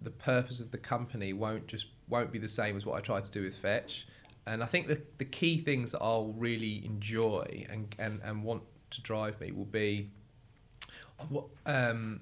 the 0.01 0.11
purpose 0.11 0.59
of 0.59 0.71
the 0.71 0.77
company 0.77 1.33
won't 1.33 1.67
just 1.67 1.87
won't 2.09 2.31
be 2.31 2.39
the 2.39 2.49
same 2.49 2.75
as 2.75 2.85
what 2.85 2.97
I 2.97 3.01
tried 3.01 3.23
to 3.25 3.31
do 3.31 3.43
with 3.43 3.55
Fetch. 3.57 4.07
And 4.47 4.63
I 4.63 4.65
think 4.65 4.87
the 4.87 5.01
the 5.17 5.25
key 5.25 5.57
things 5.57 5.91
that 5.91 6.01
I'll 6.01 6.33
really 6.37 6.83
enjoy 6.85 7.65
and 7.69 7.93
and, 7.99 8.21
and 8.23 8.43
want 8.43 8.63
to 8.91 9.01
drive 9.01 9.39
me 9.39 9.51
will 9.51 9.65
be 9.65 10.09
um, 11.65 12.21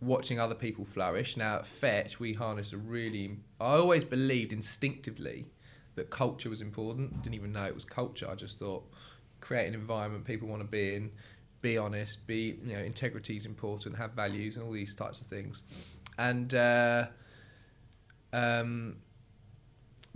watching 0.00 0.40
other 0.40 0.54
people 0.54 0.84
flourish. 0.84 1.36
Now 1.36 1.56
at 1.56 1.66
Fetch, 1.66 2.18
we 2.18 2.32
harness 2.32 2.72
a 2.72 2.78
really. 2.78 3.36
I 3.60 3.76
always 3.76 4.04
believed 4.04 4.52
instinctively 4.52 5.46
that 5.94 6.10
culture 6.10 6.48
was 6.48 6.60
important. 6.60 7.22
Didn't 7.22 7.34
even 7.34 7.52
know 7.52 7.64
it 7.64 7.74
was 7.74 7.84
culture. 7.84 8.28
I 8.30 8.34
just 8.34 8.58
thought 8.58 8.84
create 9.40 9.68
an 9.68 9.74
environment 9.74 10.24
people 10.24 10.48
want 10.48 10.62
to 10.62 10.68
be 10.68 10.94
in, 10.94 11.10
be 11.60 11.78
honest, 11.78 12.26
be 12.26 12.58
you 12.64 12.72
know 12.74 12.80
integrity 12.80 13.36
is 13.36 13.46
important, 13.46 13.96
have 13.96 14.12
values, 14.12 14.56
and 14.56 14.64
all 14.64 14.72
these 14.72 14.94
types 14.94 15.20
of 15.20 15.26
things. 15.26 15.62
And 16.18 16.52
uh, 16.54 17.06
um, 18.32 18.96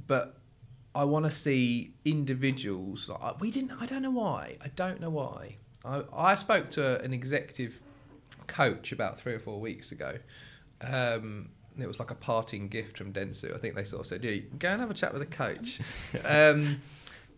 but 0.07 0.37
I 0.95 1.05
want 1.05 1.25
to 1.25 1.31
see 1.31 1.95
individuals. 2.05 3.09
Like 3.09 3.41
we 3.41 3.51
didn't. 3.51 3.73
I 3.81 3.87
don't 3.87 4.03
know 4.03 4.11
why. 4.11 4.57
I 4.63 4.69
don't 4.69 5.01
know 5.01 5.11
why. 5.11 5.57
I 5.85 6.03
I 6.15 6.35
spoke 6.35 6.71
to 6.71 7.01
an 7.01 7.13
executive 7.13 7.81
coach 8.47 8.93
about 8.93 9.19
three 9.19 9.35
or 9.35 9.41
four 9.41 9.61
weeks 9.61 9.93
ago. 9.93 10.19
Um, 10.81 11.51
it 11.79 11.87
was 11.87 11.99
like 11.99 12.11
a 12.11 12.15
parting 12.15 12.69
gift 12.69 12.99
from 12.99 13.13
Dentsu. 13.13 13.55
I 13.55 13.59
think 13.59 13.75
they 13.75 13.85
sort 13.85 14.01
of 14.01 14.07
said, 14.07 14.25
"Yeah, 14.25 14.37
go 14.59 14.69
and 14.69 14.81
have 14.81 14.91
a 14.91 14.95
chat 14.95 15.13
with 15.13 15.23
a 15.23 15.27
coach." 15.27 15.81
um, 16.25 16.81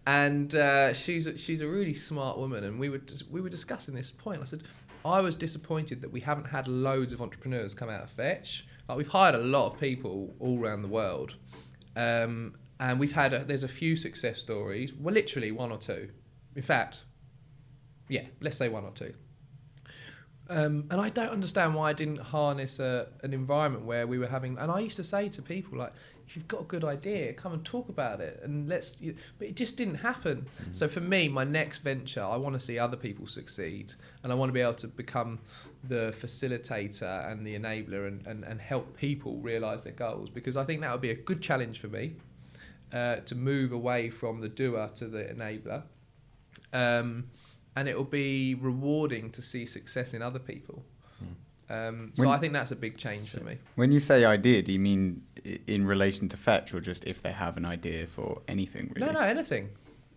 and 0.07 0.55
uh, 0.55 0.92
she's 0.92 1.27
a, 1.27 1.38
she's 1.38 1.61
a 1.61 1.68
really 1.68 1.94
smart 1.94 2.38
woman. 2.38 2.64
And 2.64 2.79
we 2.79 2.88
were 2.88 3.00
we 3.31 3.40
were 3.40 3.48
discussing 3.48 3.94
this 3.94 4.11
point. 4.11 4.40
I 4.40 4.44
said 4.44 4.64
I 5.04 5.20
was 5.20 5.36
disappointed 5.36 6.00
that 6.02 6.12
we 6.12 6.20
haven't 6.20 6.46
had 6.46 6.66
loads 6.66 7.12
of 7.12 7.20
entrepreneurs 7.20 7.74
come 7.74 7.90
out 7.90 8.02
of 8.02 8.10
Fetch. 8.10 8.66
Like 8.88 8.98
we've 8.98 9.08
hired 9.08 9.34
a 9.34 9.38
lot 9.38 9.72
of 9.72 9.78
people 9.78 10.34
all 10.40 10.58
around 10.58 10.82
the 10.82 10.88
world, 10.88 11.36
um, 11.96 12.54
and 12.80 12.98
we've 12.98 13.12
had 13.12 13.32
a, 13.32 13.44
there's 13.44 13.64
a 13.64 13.68
few 13.68 13.96
success 13.96 14.38
stories. 14.38 14.94
Well, 14.94 15.14
literally 15.14 15.52
one 15.52 15.70
or 15.70 15.78
two. 15.78 16.10
In 16.56 16.62
fact, 16.62 17.04
yeah, 18.08 18.26
let's 18.40 18.56
say 18.56 18.68
one 18.68 18.84
or 18.84 18.92
two. 18.92 19.14
Um, 20.50 20.87
and 20.90 21.00
I 21.00 21.09
don't 21.09 21.30
understand 21.30 21.74
why 21.74 21.88
I 21.88 21.92
didn't 21.94 22.18
harness 22.18 22.78
a, 22.78 23.09
an 23.22 23.33
environment 23.33 23.87
where 23.87 24.07
we 24.07 24.18
were 24.18 24.26
having. 24.26 24.59
And 24.59 24.70
I 24.70 24.80
used 24.80 24.96
to 24.96 25.04
say 25.04 25.30
to 25.30 25.40
people 25.40 25.78
like, 25.78 25.94
if 26.26 26.37
you've 26.37 26.48
got 26.48 26.61
a 26.62 26.64
good 26.64 26.85
idea, 26.85 27.33
come 27.33 27.52
and 27.52 27.64
talk 27.64 27.88
about 27.88 28.20
it, 28.20 28.40
and 28.42 28.68
let's. 28.68 29.00
You, 29.00 29.14
but 29.38 29.48
it 29.48 29.57
just 29.57 29.76
didn't 29.76 29.96
happen. 29.96 30.46
So 30.72 30.88
for 30.88 31.00
me, 31.00 31.28
my 31.28 31.44
next 31.44 31.78
venture, 31.78 32.22
I 32.22 32.37
want 32.37 32.54
to 32.54 32.61
see 32.61 32.78
other 32.78 32.96
people 32.96 33.26
succeed, 33.26 33.92
and 34.22 34.33
I 34.33 34.35
want 34.35 34.48
to 34.48 34.54
be 34.54 34.61
able 34.61 34.74
to 34.74 34.88
become 34.88 35.40
the 35.87 36.14
facilitator 36.18 37.30
and 37.30 37.46
the 37.46 37.59
enabler, 37.59 38.09
and, 38.09 38.26
and, 38.26 38.42
and 38.44 38.61
help 38.61 38.96
people 38.96 39.37
realize 39.37 39.83
their 39.83 39.92
goals. 39.92 40.30
Because 40.30 40.57
I 40.57 40.64
think 40.64 40.80
that 40.80 40.92
would 40.92 41.02
be 41.02 41.11
a 41.11 41.16
good 41.16 41.42
challenge 41.42 41.78
for 41.80 41.88
me 41.88 42.14
uh, 42.92 43.16
to 43.16 43.35
move 43.35 43.72
away 43.72 44.09
from 44.09 44.40
the 44.40 44.48
doer 44.48 44.90
to 44.96 45.07
the 45.07 45.24
enabler. 45.24 45.83
Um, 46.72 47.28
and 47.76 47.88
it 47.88 47.96
will 47.96 48.04
be 48.04 48.54
rewarding 48.54 49.30
to 49.30 49.42
see 49.42 49.66
success 49.66 50.14
in 50.14 50.22
other 50.22 50.38
people. 50.38 50.84
Hmm. 51.18 51.72
Um, 51.72 52.12
so 52.14 52.24
When- 52.24 52.32
I 52.37 52.38
think 52.38 52.52
that's 52.52 52.70
a 52.70 52.76
big 52.76 52.96
change 52.96 53.30
for 53.30 53.42
me. 53.42 53.58
When 53.74 53.90
you 53.92 54.00
say 54.00 54.24
idea, 54.24 54.62
do 54.62 54.72
you 54.72 54.78
mean 54.78 55.22
in 55.66 55.87
relation 55.87 56.28
to 56.30 56.37
Fetch, 56.37 56.72
or 56.74 56.80
just 56.80 57.04
if 57.04 57.22
they 57.22 57.32
have 57.32 57.56
an 57.56 57.64
idea 57.64 58.06
for 58.06 58.42
anything? 58.48 58.92
Really? 58.94 59.06
No, 59.06 59.12
no, 59.12 59.20
anything, 59.20 59.70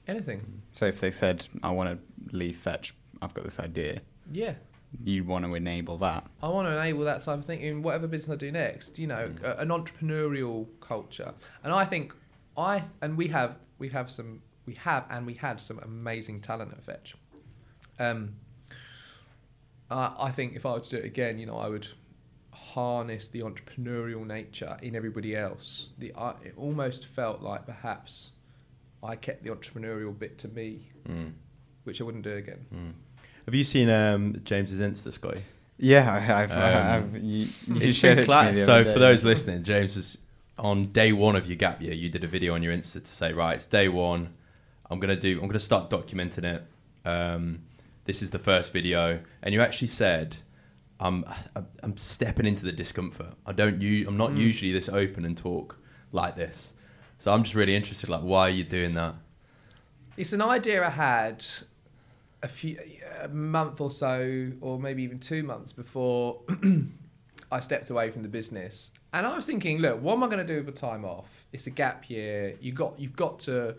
anything. 0.08 0.40
Hmm. 0.42 0.58
So 0.74 0.86
if 0.86 1.00
they 1.00 1.12
said, 1.12 1.48
"I 1.64 1.72
want 1.72 1.90
to 1.90 2.36
leave 2.36 2.58
Fetch," 2.58 2.94
I've 3.22 3.34
got 3.34 3.46
this 3.46 3.60
idea. 3.60 4.02
Yeah, 4.32 4.56
You 5.04 5.24
want 5.24 5.46
to 5.46 5.54
enable 5.54 5.98
that. 5.98 6.26
I 6.42 6.48
want 6.50 6.68
to 6.68 6.78
enable 6.78 7.04
that 7.06 7.22
type 7.22 7.40
of 7.40 7.46
thing 7.46 7.62
in 7.62 7.82
whatever 7.82 8.08
business 8.08 8.34
I 8.36 8.38
do 8.38 8.52
next. 8.52 8.98
You 9.00 9.08
know, 9.08 9.28
hmm. 9.28 9.46
a, 9.46 9.52
an 9.56 9.70
entrepreneurial 9.70 10.68
culture, 10.80 11.34
and 11.64 11.74
I 11.74 11.86
think 11.86 12.14
I 12.58 12.84
and 13.02 13.18
we 13.18 13.28
have 13.28 13.58
we 13.80 13.90
have 13.90 14.10
some 14.10 14.42
we 14.66 14.76
have 14.76 15.06
and 15.10 15.26
we 15.26 15.36
had 15.36 15.60
some 15.62 15.80
amazing 15.80 16.42
talent 16.42 16.72
at 16.74 16.84
Fetch. 16.84 17.16
Um, 18.00 18.36
I 19.90 20.14
I 20.20 20.32
think 20.32 20.56
if 20.56 20.66
I 20.66 20.74
were 20.74 20.80
to 20.80 20.90
do 20.90 20.98
it 20.98 21.06
again, 21.06 21.38
you 21.40 21.46
know, 21.46 21.58
I 21.58 21.70
would 21.70 21.88
harness 22.54 23.30
the 23.30 23.40
entrepreneurial 23.42 24.26
nature 24.26 24.78
in 24.82 24.96
everybody 24.96 25.36
else. 25.36 25.92
The 25.98 26.14
I, 26.16 26.32
it 26.44 26.54
almost 26.58 27.06
felt 27.06 27.42
like 27.42 27.66
perhaps 27.66 28.32
I 29.04 29.16
kept 29.16 29.44
the 29.44 29.50
entrepreneurial 29.52 30.18
bit 30.18 30.38
to 30.40 30.48
me, 30.48 30.90
Mm. 31.08 31.34
which 31.84 32.02
I 32.02 32.04
wouldn't 32.04 32.24
do 32.24 32.34
again. 32.34 32.66
Mm. 32.74 32.94
Have 33.46 33.56
you 33.56 33.64
seen 33.64 33.90
um, 33.90 34.42
James's 34.44 34.82
Insta, 34.82 35.14
Scotty? 35.14 35.42
Yeah, 35.78 36.12
I, 36.12 36.44
I've, 36.44 36.52
Um, 36.52 37.16
I've 37.16 37.24
you, 37.24 37.48
you 37.68 37.76
it's 37.82 37.96
shared 37.96 38.18
been 38.18 38.24
it 38.24 38.26
to 38.26 38.28
me 38.28 38.34
class. 38.34 38.56
the 38.56 38.62
So 38.66 38.74
other 38.82 38.94
for 38.94 39.00
those 39.00 39.24
listening, 39.24 39.64
James 39.64 39.96
is 39.96 40.18
on 40.58 40.88
day 40.88 41.14
one 41.14 41.36
of 41.36 41.46
your 41.48 41.56
gap 41.56 41.82
year. 41.82 41.94
You 41.94 42.10
did 42.10 42.24
a 42.24 42.28
video 42.28 42.56
on 42.56 42.64
your 42.64 42.74
Insta 42.74 43.02
to 43.04 43.06
say, 43.12 43.32
right, 43.32 43.56
it's 43.56 43.66
day 43.68 43.88
one. 43.88 44.34
I'm 44.90 45.00
gonna 45.00 45.16
do. 45.16 45.40
I'm 45.40 45.48
gonna 45.48 45.60
start 45.60 45.90
documenting 45.90 46.44
it. 46.44 46.64
Um, 47.08 47.62
this 48.08 48.22
is 48.24 48.32
the 48.32 48.40
first 48.40 48.74
video, 48.74 49.20
and 49.44 49.54
you 49.54 49.62
actually 49.62 49.90
said, 49.90 50.38
"I'm 51.00 51.24
I'm- 51.56 51.96
stepping 51.98 52.46
into 52.48 52.66
the 52.66 52.72
discomfort. 52.72 53.34
I 53.46 53.52
don't. 53.52 53.80
u- 53.82 54.08
I'm 54.08 54.18
not 54.18 54.32
Mm. 54.32 54.38
usually 54.38 54.72
this 54.72 54.90
open 54.90 55.24
and 55.26 55.38
talk 55.38 55.78
like 56.12 56.36
this. 56.36 56.74
So 57.20 57.32
I'm 57.34 57.44
just 57.44 57.54
really 57.56 57.76
interested. 57.76 58.10
Like, 58.10 58.22
why 58.22 58.42
are 58.48 58.50
you 58.50 58.64
doing 58.64 58.94
that? 58.96 59.14
It's 60.18 60.34
an 60.34 60.42
idea 60.42 60.84
I 60.86 60.90
had 60.90 61.46
a 62.42 62.48
few 62.48 62.80
a 63.22 63.28
month 63.28 63.82
or 63.82 63.92
so, 63.92 64.52
or 64.62 64.80
maybe 64.80 65.04
even 65.04 65.20
two 65.20 65.44
months 65.44 65.74
before 65.74 66.42
I 67.52 67.60
stepped 67.60 67.90
away 67.90 68.10
from 68.12 68.24
the 68.24 68.30
business, 68.30 68.92
and 69.14 69.26
I 69.28 69.36
was 69.36 69.46
thinking, 69.46 69.80
look, 69.80 70.02
what 70.02 70.14
am 70.14 70.24
I 70.24 70.28
going 70.28 70.46
to 70.46 70.54
do 70.54 70.58
with 70.64 70.66
the 70.74 70.80
time 70.88 71.04
off? 71.06 71.46
It's 71.54 71.68
a 71.68 71.72
gap 71.72 72.10
year. 72.10 72.56
You 72.62 72.72
got 72.72 73.00
you've 73.00 73.16
got 73.16 73.40
to. 73.42 73.76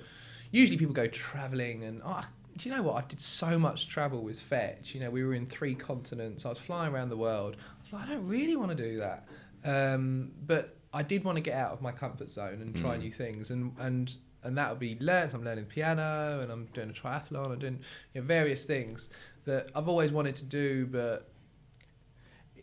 Usually 0.50 0.78
people 0.78 0.94
go 0.94 1.06
traveling, 1.08 1.84
and 1.84 2.00
oh, 2.04 2.24
do 2.58 2.68
you 2.68 2.74
know 2.76 2.82
what? 2.82 3.02
I 3.02 3.06
did 3.06 3.20
so 3.20 3.58
much 3.58 3.88
travel 3.88 4.22
with 4.22 4.38
Fetch. 4.40 4.94
You 4.94 5.00
know, 5.00 5.10
we 5.10 5.24
were 5.24 5.34
in 5.34 5.46
three 5.46 5.74
continents. 5.74 6.44
I 6.44 6.50
was 6.50 6.58
flying 6.58 6.92
around 6.92 7.08
the 7.08 7.16
world. 7.16 7.56
I 7.58 7.80
was 7.82 7.92
like, 7.92 8.04
I 8.04 8.12
don't 8.12 8.26
really 8.28 8.56
want 8.56 8.76
to 8.76 8.82
do 8.90 8.98
that, 8.98 9.26
um, 9.64 10.32
but 10.46 10.76
I 10.92 11.02
did 11.02 11.24
want 11.24 11.36
to 11.36 11.42
get 11.42 11.54
out 11.54 11.72
of 11.72 11.80
my 11.82 11.92
comfort 11.92 12.30
zone 12.30 12.60
and 12.62 12.74
try 12.76 12.96
Mm. 12.96 13.00
new 13.00 13.12
things, 13.12 13.50
and 13.50 13.72
and 13.78 14.14
and 14.44 14.56
that 14.58 14.70
would 14.70 14.78
be 14.78 14.96
learnt. 15.00 15.34
I'm 15.34 15.44
learning 15.44 15.66
piano, 15.66 16.40
and 16.40 16.50
I'm 16.50 16.66
doing 16.74 16.90
a 16.90 16.92
triathlon. 16.92 17.52
I'm 17.52 17.58
doing 17.58 17.78
you 18.14 18.20
know, 18.20 18.26
various 18.26 18.66
things 18.66 19.08
that 19.44 19.70
I've 19.74 19.88
always 19.88 20.12
wanted 20.12 20.34
to 20.36 20.44
do, 20.44 20.86
but 20.86 21.28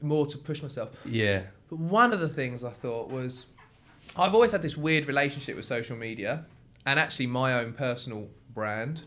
more 0.02 0.26
to 0.28 0.38
push 0.38 0.62
myself. 0.62 0.90
Yeah. 1.06 1.44
But 1.70 1.80
one 1.80 2.14
of 2.14 2.20
the 2.20 2.30
things 2.30 2.64
I 2.64 2.70
thought 2.72 3.10
was 3.10 3.48
I've 4.16 4.34
always 4.34 4.52
had 4.52 4.62
this 4.62 4.78
weird 4.78 5.08
relationship 5.08 5.56
with 5.56 5.66
social 5.66 5.98
media 5.98 6.46
and 6.86 7.00
actually 7.00 7.28
my 7.28 7.54
own 7.60 7.74
personal 7.74 8.30
brand. 8.54 9.04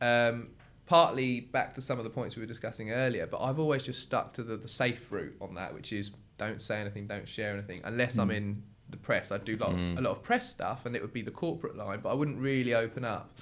Um, 0.00 0.48
partly 0.86 1.40
back 1.40 1.74
to 1.74 1.80
some 1.80 1.98
of 1.98 2.04
the 2.04 2.10
points 2.10 2.34
we 2.36 2.40
were 2.42 2.46
discussing 2.46 2.90
earlier, 2.90 3.26
but 3.26 3.40
I've 3.40 3.58
always 3.60 3.82
just 3.84 4.00
stuck 4.00 4.32
to 4.34 4.42
the, 4.42 4.56
the 4.56 4.66
safe 4.68 5.10
route 5.12 5.36
on 5.40 5.54
that, 5.54 5.72
which 5.72 5.92
is 5.92 6.10
don't 6.36 6.60
say 6.60 6.80
anything, 6.80 7.06
don't 7.06 7.28
share 7.28 7.52
anything, 7.52 7.80
unless 7.84 8.18
I'm 8.18 8.30
Mm. 8.30 8.36
in 8.36 8.62
the 8.88 8.96
press. 8.96 9.30
I 9.30 9.38
do 9.38 9.56
lot 9.56 9.70
Mm. 9.70 9.98
a 9.98 10.00
lot 10.00 10.10
of 10.10 10.22
press 10.22 10.48
stuff, 10.48 10.86
and 10.86 10.96
it 10.96 11.02
would 11.02 11.12
be 11.12 11.22
the 11.22 11.30
corporate 11.30 11.76
line, 11.76 12.00
but 12.02 12.08
I 12.10 12.14
wouldn't 12.14 12.38
really 12.38 12.74
open 12.74 13.04
up. 13.04 13.38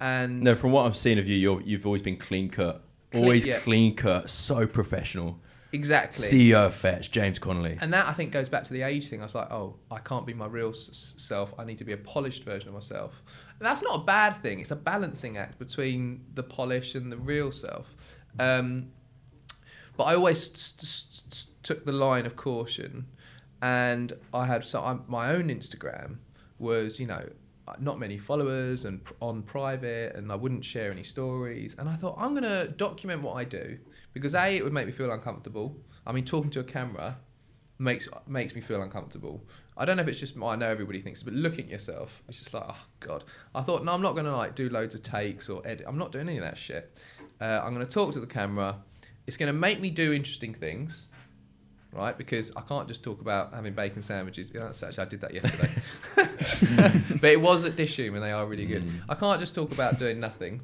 And 0.00 0.42
No, 0.42 0.54
from 0.54 0.70
what 0.72 0.86
I've 0.86 0.96
seen 0.96 1.18
of 1.18 1.26
you, 1.26 1.36
you're, 1.36 1.60
you've 1.62 1.86
always 1.86 2.02
been 2.02 2.16
clean 2.16 2.48
cut. 2.48 2.84
Always 3.14 3.44
yeah. 3.44 3.58
clean 3.58 3.94
cut, 3.96 4.30
so 4.30 4.66
professional. 4.66 5.40
Exactly. 5.72 6.26
CEO 6.26 6.66
of 6.66 6.74
Fetch, 6.74 7.10
James 7.10 7.38
Connelly. 7.38 7.78
And 7.80 7.92
that 7.94 8.06
I 8.06 8.12
think 8.12 8.30
goes 8.32 8.48
back 8.48 8.64
to 8.64 8.72
the 8.72 8.82
age 8.82 9.08
thing. 9.08 9.20
I 9.20 9.24
was 9.24 9.34
like, 9.34 9.50
oh, 9.50 9.76
I 9.90 9.98
can't 9.98 10.26
be 10.26 10.34
my 10.34 10.46
real 10.46 10.68
s- 10.70 11.14
self. 11.16 11.54
I 11.58 11.64
need 11.64 11.78
to 11.78 11.84
be 11.84 11.92
a 11.92 11.96
polished 11.96 12.44
version 12.44 12.68
of 12.68 12.74
myself. 12.74 13.22
And 13.58 13.66
that's 13.66 13.82
not 13.82 14.02
a 14.02 14.04
bad 14.04 14.32
thing. 14.42 14.60
It's 14.60 14.70
a 14.70 14.76
balancing 14.76 15.38
act 15.38 15.58
between 15.58 16.24
the 16.34 16.42
polish 16.42 16.94
and 16.94 17.10
the 17.10 17.16
real 17.16 17.50
self. 17.50 17.94
Um, 18.38 18.90
but 19.96 20.04
I 20.04 20.14
always 20.14 20.42
st- 20.42 20.80
st- 20.80 21.32
st- 21.34 21.62
took 21.62 21.84
the 21.84 21.92
line 21.92 22.26
of 22.26 22.34
caution, 22.36 23.06
and 23.60 24.12
I 24.34 24.46
had 24.46 24.64
so 24.64 24.80
I, 24.80 24.98
my 25.06 25.30
own 25.30 25.48
Instagram 25.48 26.16
was 26.58 26.98
you 26.98 27.06
know 27.06 27.28
not 27.78 27.98
many 27.98 28.18
followers 28.18 28.84
and 28.84 29.04
pr- 29.04 29.12
on 29.20 29.42
private, 29.42 30.16
and 30.16 30.32
I 30.32 30.34
wouldn't 30.34 30.64
share 30.64 30.90
any 30.90 31.02
stories. 31.04 31.76
And 31.78 31.88
I 31.88 31.94
thought 31.96 32.16
I'm 32.18 32.34
gonna 32.34 32.68
document 32.68 33.22
what 33.22 33.34
I 33.34 33.44
do 33.44 33.78
because 34.12 34.34
a 34.34 34.56
it 34.56 34.64
would 34.64 34.72
make 34.72 34.86
me 34.86 34.92
feel 34.92 35.10
uncomfortable. 35.10 35.76
I 36.06 36.12
mean, 36.12 36.24
talking 36.24 36.50
to 36.50 36.60
a 36.60 36.64
camera 36.64 37.18
makes 37.78 38.08
makes 38.26 38.54
me 38.54 38.60
feel 38.60 38.82
uncomfortable. 38.82 39.44
I 39.76 39.84
don't 39.84 39.96
know 39.96 40.02
if 40.02 40.08
it's 40.08 40.20
just 40.20 40.36
I 40.36 40.56
know 40.56 40.68
everybody 40.68 41.00
thinks, 41.00 41.22
but 41.22 41.34
looking 41.34 41.66
at 41.66 41.70
yourself, 41.70 42.22
it's 42.28 42.38
just 42.38 42.54
like 42.54 42.64
oh 42.68 42.84
god. 43.00 43.24
I 43.54 43.62
thought 43.62 43.84
no, 43.84 43.92
I'm 43.92 44.02
not 44.02 44.14
gonna 44.14 44.36
like 44.36 44.54
do 44.54 44.68
loads 44.68 44.94
of 44.94 45.02
takes 45.02 45.48
or 45.48 45.66
edit. 45.66 45.86
I'm 45.88 45.98
not 45.98 46.12
doing 46.12 46.28
any 46.28 46.38
of 46.38 46.44
that 46.44 46.56
shit. 46.56 46.96
Uh, 47.40 47.60
I'm 47.64 47.72
gonna 47.72 47.86
talk 47.86 48.12
to 48.12 48.20
the 48.20 48.26
camera. 48.26 48.76
It's 49.26 49.36
gonna 49.36 49.52
make 49.52 49.80
me 49.80 49.90
do 49.90 50.12
interesting 50.12 50.54
things, 50.54 51.08
right? 51.92 52.16
Because 52.16 52.54
I 52.56 52.60
can't 52.62 52.88
just 52.88 53.02
talk 53.02 53.20
about 53.20 53.54
having 53.54 53.72
bacon 53.72 54.02
sandwiches. 54.02 54.52
Yeah, 54.54 54.64
that's 54.64 54.82
actually 54.82 55.04
I 55.04 55.08
did 55.08 55.20
that 55.22 55.34
yesterday, 55.34 55.70
but 57.20 57.30
it 57.30 57.40
was 57.40 57.64
at 57.64 57.76
Dishoom 57.76 58.14
and 58.14 58.22
they 58.22 58.32
are 58.32 58.46
really 58.46 58.66
good. 58.66 58.84
Mm. 58.84 59.00
I 59.08 59.14
can't 59.14 59.40
just 59.40 59.54
talk 59.54 59.72
about 59.72 59.98
doing 59.98 60.20
nothing. 60.20 60.60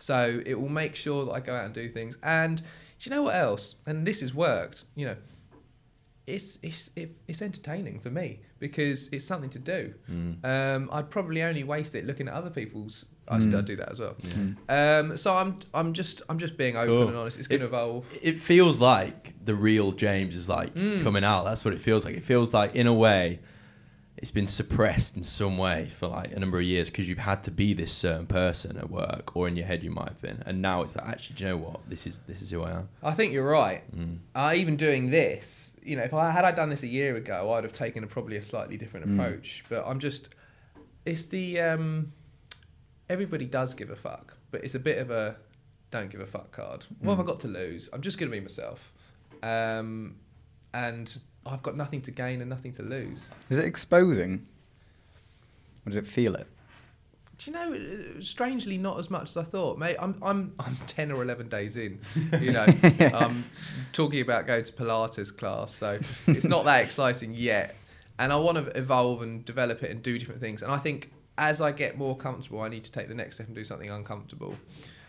So 0.00 0.42
it 0.44 0.54
will 0.60 0.68
make 0.68 0.96
sure 0.96 1.24
that 1.26 1.30
I 1.32 1.40
go 1.40 1.54
out 1.54 1.64
and 1.66 1.74
do 1.74 1.88
things. 1.88 2.18
And 2.22 2.58
do 2.58 2.64
you 3.02 3.10
know 3.14 3.22
what 3.22 3.34
else? 3.36 3.76
And 3.86 4.06
this 4.06 4.20
has 4.20 4.34
worked. 4.34 4.84
You 4.96 5.06
know, 5.06 5.16
it's 6.26 6.58
it's 6.62 6.90
it, 6.96 7.10
it's 7.26 7.42
entertaining 7.42 7.98
for 7.98 8.10
me 8.10 8.40
because 8.58 9.08
it's 9.08 9.24
something 9.24 9.50
to 9.50 9.58
do. 9.58 9.94
Mm. 10.10 10.44
Um, 10.44 10.88
I'd 10.92 11.10
probably 11.10 11.42
only 11.42 11.64
waste 11.64 11.94
it 11.94 12.06
looking 12.06 12.28
at 12.28 12.34
other 12.34 12.50
people's. 12.50 13.06
I 13.28 13.38
Mm. 13.38 13.42
still 13.48 13.62
do 13.62 13.76
that 13.76 13.90
as 13.92 14.00
well. 14.00 14.16
Yeah. 14.68 14.98
Um, 14.98 15.16
so 15.16 15.36
I'm 15.36 15.58
I'm 15.72 15.92
just 15.92 16.22
I'm 16.28 16.38
just 16.38 16.56
being 16.56 16.76
open 16.76 16.88
Cool. 16.88 17.08
and 17.08 17.16
honest. 17.16 17.38
It's 17.38 17.46
going 17.48 17.60
to 17.60 17.66
evolve. 17.66 18.04
It 18.22 18.40
feels 18.40 18.80
like 18.80 19.34
the 19.44 19.54
real 19.54 19.92
James 19.92 20.34
is 20.34 20.48
like 20.48 20.74
Mm. 20.74 21.02
coming 21.02 21.24
out. 21.24 21.44
That's 21.44 21.64
what 21.64 21.72
it 21.74 21.80
feels 21.80 22.04
like. 22.04 22.16
It 22.16 22.24
feels 22.24 22.52
like, 22.52 22.74
in 22.74 22.86
a 22.88 22.94
way, 22.94 23.38
it's 24.20 24.30
been 24.30 24.46
suppressed 24.46 25.16
in 25.16 25.22
some 25.22 25.56
way 25.56 25.88
for 25.98 26.06
like 26.08 26.30
a 26.32 26.38
number 26.38 26.58
of 26.58 26.64
years 26.64 26.90
because 26.90 27.08
you've 27.08 27.16
had 27.18 27.42
to 27.44 27.50
be 27.50 27.72
this 27.72 27.90
certain 27.90 28.26
person 28.26 28.76
at 28.76 28.90
work, 28.90 29.34
or 29.34 29.48
in 29.48 29.56
your 29.56 29.64
head 29.66 29.82
you 29.82 29.90
might 29.90 30.08
have 30.08 30.20
been, 30.20 30.42
and 30.46 30.60
now 30.60 30.82
it's 30.82 30.94
like, 30.94 31.06
actually, 31.06 31.36
do 31.36 31.44
you 31.44 31.50
know 31.50 31.56
what? 31.56 31.80
This 31.88 32.06
is 32.06 32.20
this 32.26 32.42
is 32.42 32.50
who 32.50 32.62
I 32.62 32.70
am. 32.72 32.88
I 33.02 33.12
think 33.12 33.32
you're 33.32 33.48
right. 33.48 33.82
Mm. 33.96 34.18
Uh, 34.34 34.52
even 34.54 34.76
doing 34.76 35.10
this, 35.10 35.74
you 35.82 35.96
know, 35.96 36.02
if 36.02 36.12
I 36.12 36.30
had 36.30 36.44
I 36.44 36.52
done 36.52 36.68
this 36.68 36.82
a 36.82 36.86
year 36.86 37.16
ago, 37.16 37.52
I'd 37.54 37.64
have 37.64 37.72
taken 37.72 38.04
a, 38.04 38.06
probably 38.06 38.36
a 38.36 38.42
slightly 38.42 38.76
different 38.76 39.06
Mm. 39.06 39.14
approach. 39.14 39.64
But 39.70 39.84
I'm 39.86 39.98
just, 39.98 40.34
it's 41.06 41.24
the 41.26 41.58
um, 41.60 42.12
everybody 43.08 43.46
does 43.46 43.72
give 43.74 43.88
a 43.90 43.96
fuck, 43.96 44.36
but 44.50 44.62
it's 44.64 44.74
a 44.74 44.78
bit 44.80 44.98
of 44.98 45.10
a 45.10 45.36
don't 45.90 46.10
give 46.10 46.20
a 46.20 46.26
fuck 46.26 46.52
card. 46.52 46.84
What 47.00 47.12
have 47.16 47.20
I 47.20 47.22
Mm. 47.22 47.26
got 47.26 47.40
to 47.40 47.48
lose? 47.48 47.88
I'm 47.92 48.02
just 48.02 48.18
gonna 48.18 48.30
be 48.30 48.40
myself, 48.40 48.92
um, 49.42 50.16
and 50.74 51.18
I've 51.46 51.62
got 51.62 51.76
nothing 51.76 52.02
to 52.02 52.10
gain 52.10 52.40
and 52.40 52.50
nothing 52.50 52.72
to 52.72 52.82
lose. 52.82 53.20
Is 53.48 53.58
it 53.58 53.64
exposing? 53.64 54.46
Or 55.86 55.90
does 55.90 55.96
it 55.96 56.06
feel 56.06 56.34
it? 56.34 56.46
Do 57.38 57.50
you 57.50 57.56
know? 57.56 57.72
uh, 57.72 58.20
Strangely, 58.20 58.76
not 58.76 58.98
as 58.98 59.08
much 59.10 59.30
as 59.30 59.36
I 59.38 59.44
thought. 59.44 59.78
Mate, 59.78 59.96
I'm 59.98 60.16
I'm 60.22 60.52
I'm 60.60 60.76
ten 60.86 61.10
or 61.10 61.22
eleven 61.22 61.48
days 61.48 61.76
in. 61.76 61.98
You 62.38 62.52
know, 62.52 62.66
I'm 63.14 63.44
talking 63.92 64.20
about 64.20 64.46
going 64.46 64.64
to 64.64 64.72
Pilates 64.72 65.34
class, 65.34 65.74
so 65.74 65.98
it's 66.26 66.44
not 66.44 66.64
that 66.66 66.84
exciting 66.84 67.34
yet. 67.34 67.74
And 68.18 68.30
I 68.34 68.36
want 68.36 68.58
to 68.58 68.76
evolve 68.78 69.22
and 69.22 69.42
develop 69.46 69.82
it 69.82 69.90
and 69.90 70.02
do 70.02 70.18
different 70.18 70.42
things. 70.42 70.62
And 70.62 70.70
I 70.70 70.76
think 70.76 71.10
as 71.38 71.62
I 71.62 71.72
get 71.72 71.96
more 71.96 72.14
comfortable, 72.14 72.60
I 72.60 72.68
need 72.68 72.84
to 72.84 72.92
take 72.92 73.08
the 73.08 73.14
next 73.14 73.36
step 73.36 73.46
and 73.46 73.56
do 73.56 73.64
something 73.64 73.88
uncomfortable. 73.88 74.54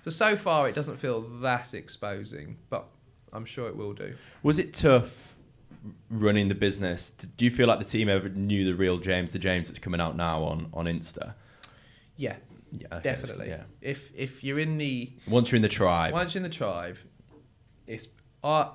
So 0.05 0.09
so 0.09 0.37
far, 0.37 0.69
it 0.69 0.75
doesn't 0.75 0.95
feel 0.97 1.19
that 1.41 1.73
exposing, 1.73 2.57
but 2.69 2.85
I'm 3.33 3.43
sure 3.43 3.67
it 3.67 3.75
will 3.75 3.91
do. 3.91 4.15
Was 4.41 4.57
it 4.57 4.73
tough 4.73 5.35
running 6.09 6.47
the 6.47 6.55
business? 6.55 7.11
Do 7.11 7.45
you 7.45 7.51
feel 7.51 7.67
like 7.67 7.79
the 7.79 7.85
team 7.85 8.09
ever 8.09 8.29
knew 8.29 8.65
the 8.65 8.75
real 8.75 8.97
James, 8.99 9.31
the 9.31 9.39
James 9.39 9.67
that's 9.67 9.79
coming 9.79 9.99
out 10.01 10.15
now 10.15 10.43
on, 10.43 10.69
on 10.73 10.85
Insta? 10.85 11.33
Yeah, 12.17 12.35
Yeah, 12.71 12.99
definitely. 12.99 13.49
yeah. 13.49 13.63
If 13.81 14.11
if 14.15 14.43
you're 14.43 14.59
in 14.59 14.77
the 14.77 15.11
Once 15.27 15.51
you're 15.51 15.57
in 15.57 15.61
the 15.63 15.69
tribe, 15.69 16.13
Once 16.13 16.33
you're 16.35 16.43
in 16.43 16.49
the 16.49 16.55
tribe, 16.55 16.97
it's 17.87 18.07
I. 18.43 18.69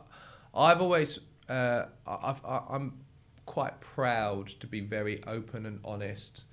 I've 0.55 0.81
always 0.81 1.19
uh, 1.49 1.85
I've, 2.07 2.45
I, 2.45 2.63
I'm 2.71 2.99
quite 3.45 3.79
proud 3.81 4.49
to 4.61 4.67
be 4.67 4.81
very 4.81 5.23
open 5.25 5.67
and 5.67 5.79
honest 5.85 6.45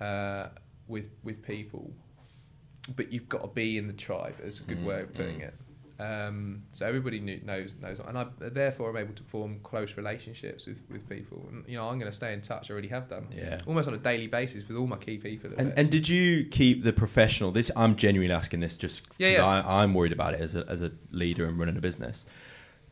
uh, 0.00 0.48
with 0.88 1.10
with 1.22 1.42
people, 1.42 1.92
but 2.96 3.12
you've 3.12 3.28
got 3.28 3.42
to 3.42 3.48
be 3.48 3.78
in 3.78 3.86
the 3.86 3.92
tribe. 3.92 4.34
Is 4.42 4.60
a 4.60 4.64
good 4.64 4.78
Mm, 4.78 4.84
way 4.86 5.00
of 5.02 5.14
putting 5.14 5.38
mm. 5.40 5.48
it. 5.48 5.54
Um, 5.98 6.64
so 6.72 6.86
everybody 6.86 7.20
knew, 7.20 7.40
knows 7.44 7.76
knows, 7.80 8.00
and 8.00 8.18
I 8.18 8.26
therefore 8.38 8.90
am 8.90 8.96
able 8.96 9.14
to 9.14 9.22
form 9.22 9.60
close 9.62 9.96
relationships 9.96 10.66
with, 10.66 10.82
with 10.90 11.08
people. 11.08 11.46
And 11.50 11.64
you 11.68 11.76
know, 11.76 11.88
I'm 11.88 11.98
going 12.00 12.10
to 12.10 12.16
stay 12.16 12.32
in 12.32 12.40
touch. 12.40 12.68
I 12.68 12.72
already 12.72 12.88
have 12.88 13.08
done, 13.08 13.28
yeah. 13.30 13.60
almost 13.66 13.86
on 13.86 13.94
a 13.94 13.98
daily 13.98 14.26
basis 14.26 14.66
with 14.66 14.76
all 14.76 14.88
my 14.88 14.96
key 14.96 15.18
people. 15.18 15.50
And, 15.56 15.72
and 15.76 15.90
did 15.90 16.08
you 16.08 16.46
keep 16.46 16.82
the 16.82 16.92
professional? 16.92 17.52
This 17.52 17.70
I'm 17.76 17.94
genuinely 17.94 18.34
asking 18.34 18.58
this 18.60 18.74
just 18.76 19.04
because 19.04 19.18
Yeah, 19.20 19.28
yeah. 19.28 19.44
I, 19.46 19.82
I'm 19.82 19.94
worried 19.94 20.12
about 20.12 20.34
it 20.34 20.40
as 20.40 20.56
a, 20.56 20.66
as 20.68 20.82
a 20.82 20.90
leader 21.12 21.46
and 21.46 21.58
running 21.58 21.76
a 21.76 21.80
business. 21.80 22.26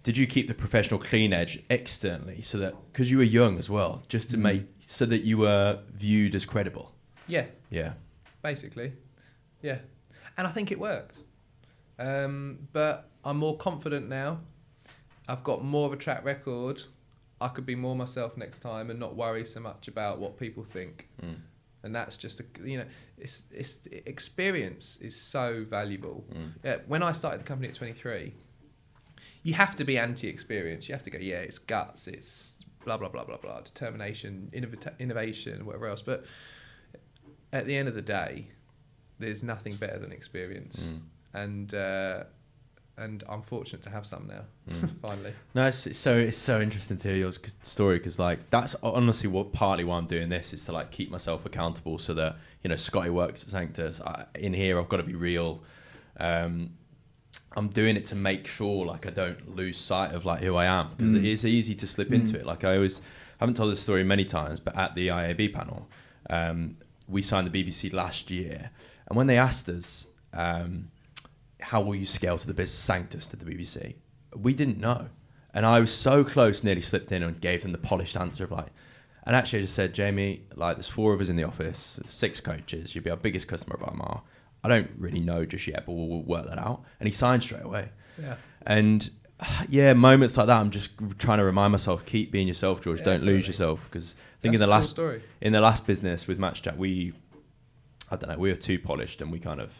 Did 0.04 0.16
you 0.16 0.26
keep 0.26 0.46
the 0.46 0.54
professional 0.54 0.98
clean 1.00 1.32
edge 1.32 1.62
externally 1.70 2.40
so 2.42 2.58
that 2.58 2.74
because 2.92 3.10
you 3.10 3.18
were 3.18 3.24
young 3.24 3.58
as 3.58 3.68
well, 3.68 4.02
just 4.08 4.30
to 4.30 4.36
Mm. 4.36 4.42
make 4.42 4.62
so 4.86 5.06
that 5.06 5.22
you 5.22 5.38
were 5.38 5.80
viewed 5.92 6.34
as 6.36 6.44
credible? 6.44 6.92
yeah, 7.26 7.46
Yeah, 7.70 7.94
basically. 8.42 8.92
Yeah. 9.60 9.78
And 10.36 10.46
I 10.46 10.50
think 10.50 10.70
it 10.72 10.78
works. 10.78 11.24
Um, 12.02 12.68
but 12.72 13.08
I'm 13.24 13.36
more 13.36 13.56
confident 13.56 14.08
now. 14.08 14.40
I've 15.28 15.44
got 15.44 15.64
more 15.64 15.86
of 15.86 15.92
a 15.92 15.96
track 15.96 16.24
record. 16.24 16.82
I 17.40 17.48
could 17.48 17.66
be 17.66 17.74
more 17.74 17.94
myself 17.94 18.36
next 18.36 18.58
time 18.58 18.90
and 18.90 18.98
not 18.98 19.16
worry 19.16 19.44
so 19.44 19.60
much 19.60 19.88
about 19.88 20.18
what 20.18 20.38
people 20.38 20.64
think. 20.64 21.08
Mm. 21.22 21.36
And 21.84 21.94
that's 21.94 22.16
just 22.16 22.40
a 22.40 22.44
you 22.64 22.78
know, 22.78 22.86
it's 23.18 23.44
it's 23.50 23.86
experience 24.06 24.98
is 25.00 25.20
so 25.20 25.64
valuable. 25.68 26.24
Mm. 26.32 26.52
Yeah, 26.64 26.76
when 26.86 27.02
I 27.02 27.12
started 27.12 27.40
the 27.40 27.44
company 27.44 27.68
at 27.68 27.74
23, 27.74 28.34
you 29.42 29.54
have 29.54 29.74
to 29.76 29.84
be 29.84 29.98
anti-experience. 29.98 30.88
You 30.88 30.94
have 30.94 31.02
to 31.04 31.10
go, 31.10 31.18
yeah, 31.18 31.38
it's 31.40 31.58
guts, 31.58 32.06
it's 32.06 32.58
blah 32.84 32.96
blah 32.96 33.08
blah 33.08 33.24
blah 33.24 33.36
blah, 33.36 33.60
determination, 33.60 34.50
innovat- 34.52 34.98
innovation, 35.00 35.66
whatever 35.66 35.86
else. 35.88 36.02
But 36.02 36.24
at 37.52 37.66
the 37.66 37.76
end 37.76 37.88
of 37.88 37.94
the 37.94 38.02
day, 38.02 38.48
there's 39.18 39.42
nothing 39.42 39.74
better 39.76 39.98
than 39.98 40.12
experience, 40.12 40.92
Mm. 40.94 41.00
And 41.34 41.72
uh, 41.74 42.24
and 42.98 43.24
I'm 43.28 43.42
fortunate 43.42 43.82
to 43.82 43.90
have 43.90 44.06
some 44.06 44.26
now. 44.28 44.42
Mm. 44.70 44.90
finally, 45.02 45.32
No, 45.54 45.66
it's, 45.66 45.86
it's 45.86 45.98
so 45.98 46.16
it's 46.16 46.36
so 46.38 46.60
interesting 46.60 46.96
to 46.98 47.08
hear 47.08 47.16
your 47.16 47.32
story 47.62 47.98
because 47.98 48.18
like 48.18 48.50
that's 48.50 48.74
honestly 48.82 49.28
what 49.28 49.52
partly 49.52 49.84
why 49.84 49.96
I'm 49.98 50.06
doing 50.06 50.28
this 50.28 50.52
is 50.52 50.64
to 50.66 50.72
like 50.72 50.90
keep 50.90 51.10
myself 51.10 51.46
accountable 51.46 51.98
so 51.98 52.14
that 52.14 52.36
you 52.62 52.68
know 52.70 52.76
Scotty 52.76 53.10
works 53.10 53.42
at 53.44 53.48
Sanctus. 53.50 54.00
I, 54.00 54.26
in 54.34 54.52
here, 54.52 54.78
I've 54.78 54.88
got 54.88 54.98
to 54.98 55.02
be 55.04 55.14
real. 55.14 55.62
Um, 56.18 56.70
I'm 57.56 57.68
doing 57.68 57.96
it 57.96 58.06
to 58.06 58.14
make 58.16 58.46
sure 58.46 58.86
like 58.86 59.06
I 59.06 59.10
don't 59.10 59.56
lose 59.56 59.78
sight 59.78 60.12
of 60.14 60.24
like 60.24 60.40
who 60.42 60.54
I 60.56 60.66
am 60.66 60.90
because 60.96 61.12
Mm. 61.12 61.18
it 61.18 61.24
is 61.24 61.44
easy 61.46 61.74
to 61.76 61.86
slip 61.86 62.12
into 62.12 62.34
Mm. 62.34 62.40
it. 62.40 62.46
Like 62.46 62.64
I 62.64 62.74
always 62.76 63.02
haven't 63.40 63.56
told 63.56 63.72
this 63.72 63.80
story 63.80 64.04
many 64.04 64.24
times, 64.24 64.60
but 64.60 64.76
at 64.76 64.94
the 64.94 65.08
IAB 65.08 65.52
panel, 65.52 65.88
um, 66.30 66.76
we 67.08 67.20
signed 67.22 67.50
the 67.50 67.64
BBC 67.64 67.92
last 67.92 68.30
year, 68.30 68.70
and 69.08 69.16
when 69.16 69.26
they 69.26 69.38
asked 69.38 69.68
us. 69.68 70.06
Um, 70.34 70.90
how 71.62 71.80
will 71.80 71.94
you 71.94 72.06
scale 72.06 72.38
to 72.38 72.46
the 72.46 72.54
business 72.54 72.78
Sanctus 72.78 73.26
to 73.28 73.36
the 73.36 73.44
BBC? 73.44 73.94
We 74.36 74.52
didn't 74.54 74.78
know. 74.78 75.06
And 75.54 75.66
I 75.66 75.80
was 75.80 75.92
so 75.92 76.24
close, 76.24 76.64
nearly 76.64 76.80
slipped 76.80 77.12
in 77.12 77.22
and 77.22 77.40
gave 77.40 77.62
them 77.62 77.72
the 77.72 77.78
polished 77.78 78.16
answer 78.16 78.44
of 78.44 78.50
like, 78.50 78.68
and 79.24 79.36
actually 79.36 79.60
I 79.60 79.62
just 79.62 79.74
said, 79.74 79.92
Jamie, 79.94 80.42
like 80.56 80.76
there's 80.76 80.88
four 80.88 81.12
of 81.12 81.20
us 81.20 81.28
in 81.28 81.36
the 81.36 81.44
office, 81.44 82.00
six 82.06 82.40
coaches, 82.40 82.94
you'll 82.94 83.04
be 83.04 83.10
our 83.10 83.16
biggest 83.16 83.48
customer 83.48 83.76
by 83.76 83.92
mile. 83.94 84.24
I 84.64 84.68
don't 84.68 84.90
really 84.96 85.20
know 85.20 85.44
just 85.44 85.66
yet, 85.66 85.84
but 85.86 85.92
we'll, 85.92 86.08
we'll 86.08 86.22
work 86.22 86.46
that 86.48 86.58
out. 86.58 86.84
And 87.00 87.06
he 87.08 87.12
signed 87.12 87.42
straight 87.42 87.64
away. 87.64 87.88
yeah, 88.20 88.36
And 88.66 89.08
yeah, 89.68 89.92
moments 89.92 90.36
like 90.36 90.46
that, 90.46 90.58
I'm 90.60 90.70
just 90.70 90.90
trying 91.18 91.38
to 91.38 91.44
remind 91.44 91.72
myself, 91.72 92.06
keep 92.06 92.32
being 92.32 92.48
yourself, 92.48 92.80
George. 92.80 93.02
don't 93.04 93.22
lose 93.22 93.46
yourself. 93.46 93.80
Because 93.84 94.14
I 94.14 94.40
think 94.40 94.52
That's 94.54 94.54
in 94.54 94.58
the 94.60 94.64
a 94.64 94.66
cool 94.66 94.70
last 94.70 94.90
story. 94.90 95.22
in 95.40 95.52
the 95.52 95.60
last 95.60 95.86
business 95.86 96.26
with 96.26 96.38
Match 96.38 96.62
Chat, 96.62 96.78
we, 96.78 97.12
I 98.10 98.16
don't 98.16 98.30
know, 98.30 98.38
we 98.38 98.50
were 98.50 98.56
too 98.56 98.78
polished 98.78 99.20
and 99.22 99.30
we 99.30 99.38
kind 99.38 99.60
of, 99.60 99.70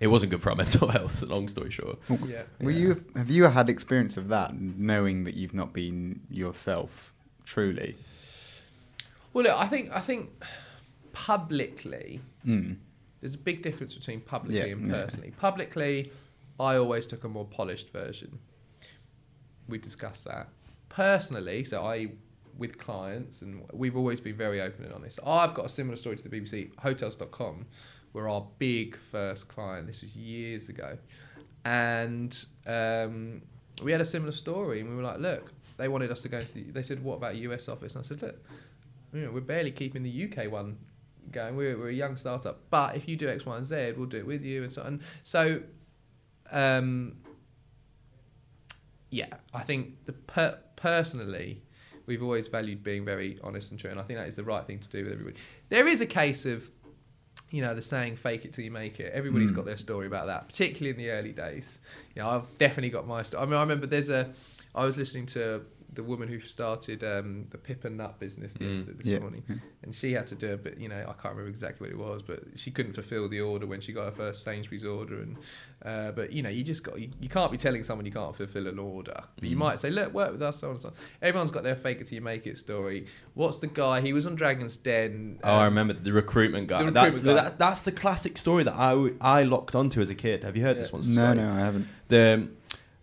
it 0.00 0.06
wasn't 0.08 0.30
good 0.30 0.42
for 0.42 0.50
our 0.50 0.56
mental 0.64 0.88
health. 0.88 1.22
Long 1.22 1.48
story 1.48 1.70
short. 1.70 1.98
Yeah, 2.26 2.42
Were 2.60 2.70
you 2.70 3.04
have 3.16 3.30
you 3.30 3.44
had 3.44 3.68
experience 3.70 4.16
of 4.16 4.28
that, 4.28 4.58
knowing 4.58 5.24
that 5.24 5.34
you've 5.34 5.54
not 5.54 5.72
been 5.72 6.20
yourself 6.30 7.12
truly? 7.44 7.96
well, 9.32 9.44
look, 9.44 9.54
I 9.58 9.66
think 9.66 9.90
I 9.92 10.00
think 10.00 10.30
publicly 11.12 12.20
Mm. 12.46 12.76
there's 13.20 13.34
a 13.34 13.38
big 13.38 13.62
difference 13.62 13.94
between 13.94 14.20
publicly 14.20 14.58
Yeah, 14.58 14.74
and 14.76 14.86
yeah. 14.90 14.92
personally. 15.02 15.32
Publicly, 15.38 16.12
I 16.60 16.76
always 16.76 17.06
took 17.06 17.24
a 17.24 17.28
more 17.28 17.46
polished 17.46 17.90
version. 17.90 18.38
We 19.68 19.78
discussed 19.78 20.24
that. 20.26 20.48
Personally, 20.90 21.64
so 21.64 21.84
I 21.84 22.12
with 22.58 22.78
clients 22.78 23.42
and 23.42 23.64
we've 23.72 23.96
always 23.96 24.20
been 24.20 24.36
very 24.36 24.60
open 24.60 24.84
and 24.84 24.92
honest. 24.94 25.18
I've 25.26 25.54
got 25.54 25.64
a 25.66 25.68
similar 25.68 25.96
story 25.96 26.16
to 26.16 26.28
the 26.28 26.40
BBC. 26.40 26.70
Hotels.com 26.78 27.66
were 28.14 28.28
our 28.28 28.46
big 28.58 28.96
first 28.96 29.48
client. 29.48 29.86
This 29.86 30.00
was 30.00 30.16
years 30.16 30.70
ago. 30.70 30.96
And 31.66 32.44
um, 32.66 33.42
we 33.82 33.92
had 33.92 34.00
a 34.00 34.04
similar 34.06 34.32
story 34.32 34.80
and 34.80 34.88
we 34.88 34.96
were 34.96 35.02
like, 35.02 35.18
look, 35.18 35.52
they 35.76 35.88
wanted 35.88 36.10
us 36.10 36.22
to 36.22 36.28
go 36.28 36.38
into 36.38 36.54
the 36.54 36.62
they 36.62 36.82
said, 36.82 37.02
What 37.02 37.16
about 37.16 37.36
US 37.36 37.68
office? 37.68 37.94
And 37.94 38.04
I 38.04 38.08
said, 38.08 38.22
Look, 38.22 38.36
you 39.12 39.20
know, 39.22 39.30
we're 39.30 39.40
barely 39.40 39.70
keeping 39.70 40.02
the 40.02 40.24
UK 40.24 40.50
one 40.50 40.76
going. 41.30 41.56
We're, 41.56 41.76
we're 41.78 41.88
a 41.88 41.92
young 41.92 42.16
startup, 42.16 42.60
but 42.70 42.96
if 42.96 43.08
you 43.08 43.16
do 43.16 43.28
X, 43.28 43.46
Y, 43.46 43.56
and 43.56 43.64
Z, 43.64 43.92
we'll 43.96 44.06
do 44.06 44.18
it 44.18 44.26
with 44.26 44.42
you, 44.42 44.62
and 44.62 44.72
so 44.72 44.82
on. 44.82 45.00
So, 45.22 45.62
um, 46.52 47.16
yeah, 49.10 49.34
I 49.52 49.62
think 49.62 50.04
the 50.06 50.12
per- 50.12 50.58
personally, 50.76 51.62
we've 52.06 52.22
always 52.22 52.48
valued 52.48 52.82
being 52.82 53.04
very 53.04 53.38
honest 53.42 53.70
and 53.70 53.80
true, 53.80 53.90
and 53.90 53.98
I 53.98 54.02
think 54.02 54.18
that 54.18 54.28
is 54.28 54.36
the 54.36 54.44
right 54.44 54.64
thing 54.66 54.78
to 54.80 54.88
do 54.88 55.04
with 55.04 55.12
everybody. 55.12 55.36
There 55.68 55.88
is 55.88 56.00
a 56.00 56.06
case 56.06 56.46
of, 56.46 56.68
you 57.50 57.62
know, 57.62 57.74
the 57.74 57.82
saying 57.82 58.16
"fake 58.16 58.44
it 58.44 58.52
till 58.52 58.64
you 58.64 58.70
make 58.70 59.00
it." 59.00 59.12
Everybody's 59.12 59.52
Mm. 59.52 59.56
got 59.56 59.64
their 59.64 59.76
story 59.76 60.06
about 60.06 60.26
that, 60.26 60.48
particularly 60.48 60.90
in 60.90 60.96
the 60.96 61.10
early 61.10 61.32
days. 61.32 61.80
You 62.14 62.22
know, 62.22 62.30
I've 62.30 62.58
definitely 62.58 62.90
got 62.90 63.06
my 63.06 63.22
story. 63.22 63.42
I 63.42 63.46
mean, 63.46 63.54
I 63.56 63.60
remember 63.60 63.86
there's 63.86 64.10
a. 64.10 64.32
I 64.74 64.84
was 64.84 64.96
listening 64.96 65.26
to 65.26 65.62
the 65.94 66.02
woman 66.02 66.28
who 66.28 66.40
started 66.40 67.02
um, 67.04 67.46
the 67.50 67.58
Pip 67.58 67.84
and 67.84 67.96
Nut 67.96 68.18
business 68.18 68.54
the, 68.54 68.64
Mm. 68.64 68.96
this 68.98 69.06
Yeah. 69.06 69.20
morning, 69.20 69.42
and 69.82 69.94
she 69.94 70.12
had 70.12 70.26
to 70.28 70.34
do 70.34 70.52
a 70.52 70.56
bit. 70.56 70.78
You 70.78 70.88
know, 70.88 71.00
I 71.00 71.12
can't 71.12 71.34
remember 71.34 71.48
exactly 71.48 71.88
what 71.88 71.90
it 71.94 71.98
was, 72.12 72.22
but 72.22 72.40
she 72.56 72.70
couldn't 72.70 72.92
fulfil 72.94 73.28
the 73.28 73.40
order 73.40 73.66
when 73.66 73.80
she 73.80 73.92
got 73.92 74.04
her 74.06 74.10
first 74.12 74.42
Sainsbury's 74.42 74.84
order. 74.84 75.20
And 75.20 75.36
uh, 75.84 76.12
but 76.12 76.32
you 76.32 76.42
know, 76.42 76.48
you 76.48 76.64
just 76.64 76.82
got 76.82 77.00
you, 77.00 77.10
you 77.20 77.28
can't 77.28 77.52
be 77.52 77.58
telling 77.58 77.82
someone 77.82 78.06
you 78.06 78.12
can't 78.12 78.34
fulfil 78.34 78.66
an 78.66 78.78
order. 78.78 79.20
But 79.38 79.48
you 79.48 79.56
Mm. 79.56 79.60
might 79.60 79.78
say, 79.78 79.90
look, 79.90 80.12
work 80.14 80.32
with 80.32 80.42
us, 80.42 80.58
so 80.58 80.68
on 80.68 80.74
and 80.74 80.82
so 80.82 80.88
on. 80.88 80.94
Everyone's 81.22 81.50
got 81.50 81.62
their 81.62 81.76
fake 81.76 82.00
it 82.00 82.06
till 82.08 82.16
you 82.16 82.22
make 82.22 82.46
it 82.46 82.58
story. 82.58 83.06
What's 83.34 83.58
the 83.58 83.66
guy? 83.68 84.00
He 84.00 84.12
was 84.12 84.26
on 84.26 84.34
Dragon's 84.34 84.76
Den. 84.76 85.38
Oh, 85.44 85.48
I 85.50 85.58
um, 85.58 85.64
remember 85.74 85.92
the 85.94 86.12
recruitment 86.12 86.66
guy. 86.68 86.82
the 86.84 86.90
that's, 86.90 87.16
recruitment 87.16 87.36
the. 87.44 87.50
That, 87.50 87.58
that's 87.58 87.82
the 87.82 87.92
classic 87.92 88.36
story 88.38 88.64
that 88.64 88.74
I, 88.74 88.90
w- 88.90 89.16
I 89.20 89.42
locked 89.44 89.74
onto 89.74 90.00
as 90.00 90.10
a 90.10 90.14
kid. 90.14 90.44
Have 90.44 90.56
you 90.56 90.62
heard 90.62 90.76
Yeah. 90.76 90.82
this 90.82 90.92
one? 90.92 91.02
No, 91.02 91.06
Scotty? 91.24 91.40
no, 91.40 91.50
I 91.52 91.58
haven't. 91.58 91.88
The 92.08 92.48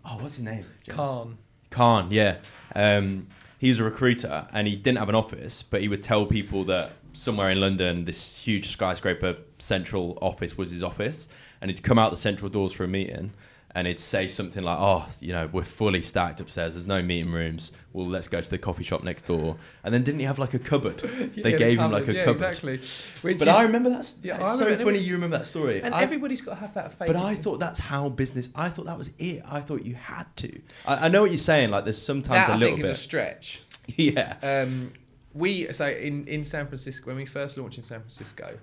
oh, 0.05 0.17
what's 0.19 0.35
his 0.35 0.43
name? 0.45 0.65
James? 0.83 0.97
Caan. 0.99 1.37
Caan, 1.71 2.07
yeah. 2.11 2.37
Um, 2.75 3.27
he 3.57 3.69
was 3.69 3.79
a 3.79 3.83
recruiter 3.83 4.47
and 4.51 4.67
he 4.67 4.75
didn't 4.75 4.99
have 4.99 5.09
an 5.09 5.15
office, 5.15 5.63
but 5.63 5.81
he 5.81 5.87
would 5.87 6.03
tell 6.03 6.25
people 6.25 6.63
that 6.65 6.93
somewhere 7.13 7.49
in 7.49 7.59
London, 7.59 8.05
this 8.05 8.37
huge 8.37 8.69
skyscraper 8.69 9.37
central 9.57 10.17
office 10.21 10.57
was 10.57 10.71
his 10.71 10.83
office. 10.83 11.27
And 11.61 11.69
he'd 11.69 11.83
come 11.83 11.99
out 11.99 12.11
the 12.11 12.17
central 12.17 12.49
doors 12.49 12.73
for 12.73 12.83
a 12.83 12.87
meeting 12.87 13.31
and 13.73 13.87
he'd 13.87 13.99
say 13.99 14.27
something 14.27 14.63
like, 14.63 14.77
Oh, 14.79 15.05
you 15.19 15.31
know, 15.31 15.47
we're 15.51 15.63
fully 15.63 16.01
stacked 16.01 16.41
upstairs. 16.41 16.73
There's 16.73 16.85
no 16.85 17.01
meeting 17.01 17.31
rooms. 17.31 17.71
Well, 17.93 18.07
let's 18.07 18.27
go 18.27 18.41
to 18.41 18.49
the 18.49 18.57
coffee 18.57 18.83
shop 18.83 19.03
next 19.03 19.23
door. 19.23 19.55
And 19.83 19.93
then 19.93 20.03
didn't 20.03 20.19
he 20.19 20.25
have 20.25 20.39
like 20.39 20.53
a 20.53 20.59
cupboard? 20.59 21.01
They 21.35 21.51
Yeah, 21.51 21.57
gave 21.57 21.77
the 21.77 21.83
him 21.85 21.91
like 21.91 22.03
a 22.03 22.05
cupboard, 22.07 22.15
yeah, 22.15 22.23
cupboard. 22.25 22.31
Exactly. 22.49 22.77
Which 23.21 23.39
But 23.39 23.47
is, 23.47 23.55
I 23.55 23.63
remember 23.63 23.89
that. 23.91 24.13
Yeah, 24.23 24.35
I 24.35 24.49
it's 24.51 24.59
so 24.59 24.65
funny 24.77 24.83
was- 24.83 25.07
you 25.07 25.13
remember 25.15 25.37
that 25.37 25.47
story. 25.47 25.81
and 25.81 25.93
I- 25.95 26.01
everybody's 26.01 26.41
got 26.41 26.55
to 26.55 26.59
have 26.59 26.73
that 26.73 26.97
fake. 26.99 27.07
but 27.07 27.15
I 27.15 27.35
thought 27.35 27.59
that's 27.59 27.79
how 27.79 28.09
business. 28.09 28.49
I 28.55 28.69
thought 28.69 28.85
that 28.85 28.97
was 28.97 29.11
it. 29.19 29.41
I 29.47 29.61
thought 29.61 29.83
you 29.85 29.95
had 29.95 30.25
to. 30.37 30.61
I, 30.85 31.05
I 31.05 31.07
know 31.07 31.21
what 31.21 31.31
you're 31.31 31.37
saying. 31.37 31.69
Like 31.71 31.85
there's 31.85 32.01
sometimes 32.01 32.47
that 32.47 32.51
a 32.51 32.53
I 32.53 32.57
little 32.57 32.75
think 32.77 32.85
is 32.85 32.91
a 32.91 32.95
stretch. 32.95 33.61
yeah. 33.95 34.35
Um, 34.43 34.91
we 35.33 35.71
so 35.71 35.87
in 35.87 36.27
in 36.27 36.43
San 36.43 36.67
Francisco 36.67 37.07
when 37.07 37.15
we 37.15 37.25
first 37.25 37.57
launched 37.57 37.77
in 37.77 37.83
San 37.85 38.01
Francisco, 38.01 38.57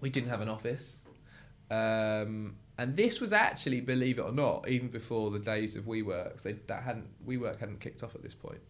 we 0.00 0.08
didn't 0.08 0.30
have 0.30 0.40
an 0.40 0.48
office. 0.48 0.96
Um, 1.70 2.56
and 2.78 2.94
this 2.96 3.20
was 3.20 3.32
actually, 3.32 3.80
believe 3.80 4.18
it 4.18 4.22
or 4.22 4.32
not, 4.32 4.68
even 4.68 4.88
before 4.88 5.30
the 5.30 5.38
days 5.40 5.76
of 5.76 5.84
WeWorks. 5.84 6.42
They 6.42 6.52
that 6.68 6.82
hadn't 6.84 7.08
WeWork 7.26 7.58
hadn't 7.58 7.80
kicked 7.80 8.02
off 8.02 8.14
at 8.14 8.22
this 8.22 8.34
point. 8.34 8.60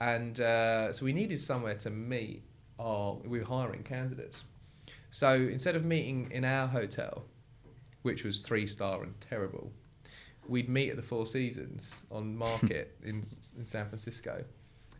and 0.00 0.40
uh, 0.40 0.92
so 0.92 1.04
we 1.04 1.12
needed 1.12 1.38
somewhere 1.40 1.76
to 1.76 1.90
meet. 1.90 2.42
Our, 2.78 3.14
we 3.24 3.38
were 3.38 3.44
hiring 3.46 3.82
candidates, 3.84 4.44
so 5.10 5.32
instead 5.32 5.76
of 5.76 5.84
meeting 5.84 6.28
in 6.30 6.44
our 6.44 6.66
hotel, 6.66 7.24
which 8.02 8.22
was 8.22 8.42
three 8.42 8.66
star 8.66 9.02
and 9.02 9.14
terrible, 9.20 9.72
we'd 10.46 10.68
meet 10.68 10.90
at 10.90 10.96
the 10.96 11.02
Four 11.02 11.24
Seasons 11.24 12.02
on 12.10 12.36
Market 12.46 12.96
in 13.02 13.22
in 13.58 13.64
San 13.64 13.86
Francisco. 13.86 14.44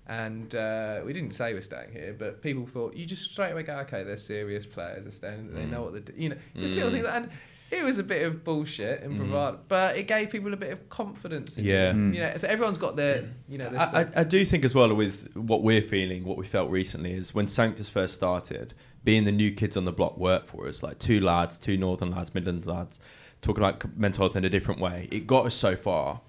And 0.08 0.54
uh, 0.54 1.00
we 1.04 1.12
didn't 1.12 1.32
say 1.32 1.52
we're 1.52 1.60
staying 1.62 1.90
here, 1.92 2.14
but 2.16 2.40
people 2.40 2.64
thought 2.64 2.94
you 2.94 3.04
just 3.06 3.28
straight 3.32 3.50
away 3.50 3.64
go, 3.64 3.74
okay, 3.78 4.04
they're 4.04 4.16
serious 4.16 4.64
players, 4.64 5.02
they're 5.04 5.12
staying, 5.12 5.52
they 5.52 5.66
know 5.66 5.82
what 5.82 5.92
they're 5.94 6.00
doing, 6.00 6.22
you 6.22 6.28
know, 6.28 6.36
just 6.56 6.76
little 6.76 6.90
Mm. 6.90 6.94
things. 6.94 7.04
Like, 7.06 7.14
and 7.22 7.30
it 7.70 7.82
was 7.84 7.98
a 7.98 8.02
bit 8.02 8.24
of 8.24 8.44
bullshit 8.44 9.02
and 9.02 9.16
bravado, 9.16 9.58
but 9.68 9.96
it 9.96 10.06
gave 10.06 10.30
people 10.30 10.52
a 10.52 10.56
bit 10.56 10.72
of 10.72 10.88
confidence. 10.88 11.58
In 11.58 11.64
Yeah. 11.64 11.92
you. 11.92 11.98
Mm. 11.98 12.14
you 12.14 12.20
know, 12.20 12.32
so 12.36 12.48
everyone's 12.48 12.78
got 12.78 12.96
their, 12.96 13.24
you 13.48 13.58
know, 13.58 13.68
their 13.70 13.80
I, 13.80 14.02
I. 14.02 14.06
I 14.16 14.24
do 14.24 14.44
think 14.44 14.64
as 14.64 14.74
well 14.74 14.94
with 14.94 15.34
what 15.34 15.62
we're 15.62 15.82
feeling, 15.82 16.24
what 16.24 16.36
we 16.36 16.46
felt 16.46 16.70
recently 16.70 17.12
is 17.12 17.34
when 17.34 17.48
Sanctus 17.48 17.88
first 17.88 18.14
started, 18.14 18.74
being 19.04 19.24
the 19.24 19.32
new 19.32 19.52
kids 19.52 19.76
on 19.76 19.84
the 19.84 19.92
block 19.92 20.16
work 20.16 20.46
for 20.46 20.66
us, 20.66 20.82
like 20.82 20.98
two 20.98 21.20
lads, 21.20 21.58
two 21.58 21.76
northern 21.76 22.10
lads, 22.10 22.34
Midlands 22.34 22.66
lads, 22.66 23.00
talking 23.40 23.62
about 23.62 23.96
mental 23.96 24.24
health 24.24 24.36
in 24.36 24.44
a 24.44 24.50
different 24.50 24.80
way. 24.80 25.08
It 25.10 25.26
got 25.26 25.46
us 25.46 25.54
so 25.54 25.76
far. 25.76 26.20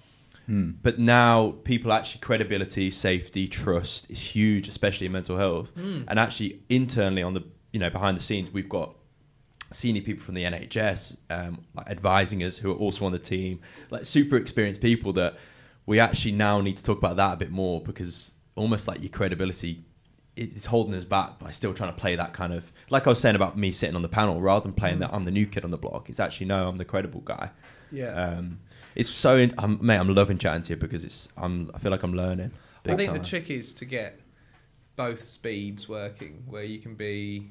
Hmm. 0.46 0.70
But 0.82 0.98
now 0.98 1.56
people 1.64 1.92
actually 1.92 2.20
credibility, 2.20 2.90
safety, 2.90 3.46
trust 3.48 4.10
is 4.10 4.20
huge, 4.20 4.66
especially 4.68 5.06
in 5.06 5.12
mental 5.12 5.36
health. 5.36 5.74
Mm. 5.76 6.04
And 6.08 6.18
actually 6.18 6.62
internally 6.70 7.22
on 7.22 7.34
the 7.34 7.44
you 7.72 7.78
know 7.78 7.90
behind 7.90 8.16
the 8.16 8.22
scenes, 8.22 8.50
we've 8.50 8.68
got 8.68 8.94
senior 9.70 10.02
people 10.02 10.24
from 10.24 10.34
the 10.34 10.44
NHS 10.44 11.16
um, 11.30 11.64
like 11.74 11.88
advising 11.88 12.42
us 12.42 12.56
who 12.58 12.70
are 12.72 12.76
also 12.76 13.04
on 13.06 13.12
the 13.12 13.18
team, 13.18 13.60
like 13.90 14.04
super 14.04 14.36
experienced 14.36 14.80
people 14.80 15.12
that 15.14 15.36
we 15.86 16.00
actually 16.00 16.32
now 16.32 16.60
need 16.60 16.76
to 16.76 16.84
talk 16.84 16.98
about 16.98 17.16
that 17.16 17.34
a 17.34 17.36
bit 17.36 17.50
more 17.50 17.80
because 17.80 18.38
almost 18.56 18.88
like 18.88 19.00
your 19.00 19.10
credibility 19.10 19.84
it- 20.36 20.54
it's 20.54 20.66
holding 20.66 20.94
us 20.94 21.04
back 21.04 21.38
by 21.38 21.50
still 21.50 21.74
trying 21.74 21.90
to 21.92 21.96
play 22.00 22.14
that 22.16 22.32
kind 22.32 22.52
of 22.52 22.70
like 22.90 23.06
I 23.06 23.10
was 23.10 23.18
saying 23.20 23.34
about 23.36 23.56
me 23.58 23.72
sitting 23.72 23.96
on 23.96 24.02
the 24.02 24.08
panel 24.08 24.40
rather 24.40 24.62
than 24.62 24.72
playing 24.72 25.00
that 25.00 25.10
I'm 25.12 25.24
the 25.24 25.30
new 25.32 25.46
kid 25.46 25.64
on 25.64 25.70
the 25.70 25.76
block. 25.78 26.08
It's 26.08 26.20
actually 26.20 26.46
no, 26.46 26.68
I'm 26.68 26.76
the 26.76 26.84
credible 26.84 27.20
guy. 27.22 27.50
yeah. 27.90 28.12
Um, 28.12 28.60
it's 28.94 29.08
so 29.10 29.36
in, 29.36 29.54
I'm, 29.58 29.78
mate, 29.84 29.96
I'm 29.98 30.12
loving 30.14 30.38
chatting 30.38 30.62
to 30.62 30.72
you 30.74 30.76
because 30.76 31.04
it's 31.04 31.28
I'm 31.36 31.70
I 31.74 31.78
feel 31.78 31.90
like 31.90 32.02
I'm 32.02 32.14
learning. 32.14 32.52
I 32.86 32.94
think 32.96 33.10
time. 33.10 33.18
the 33.18 33.24
trick 33.24 33.50
is 33.50 33.74
to 33.74 33.84
get 33.84 34.20
both 34.96 35.22
speeds 35.22 35.88
working, 35.88 36.42
where 36.46 36.64
you 36.64 36.78
can 36.80 36.94
be 36.94 37.50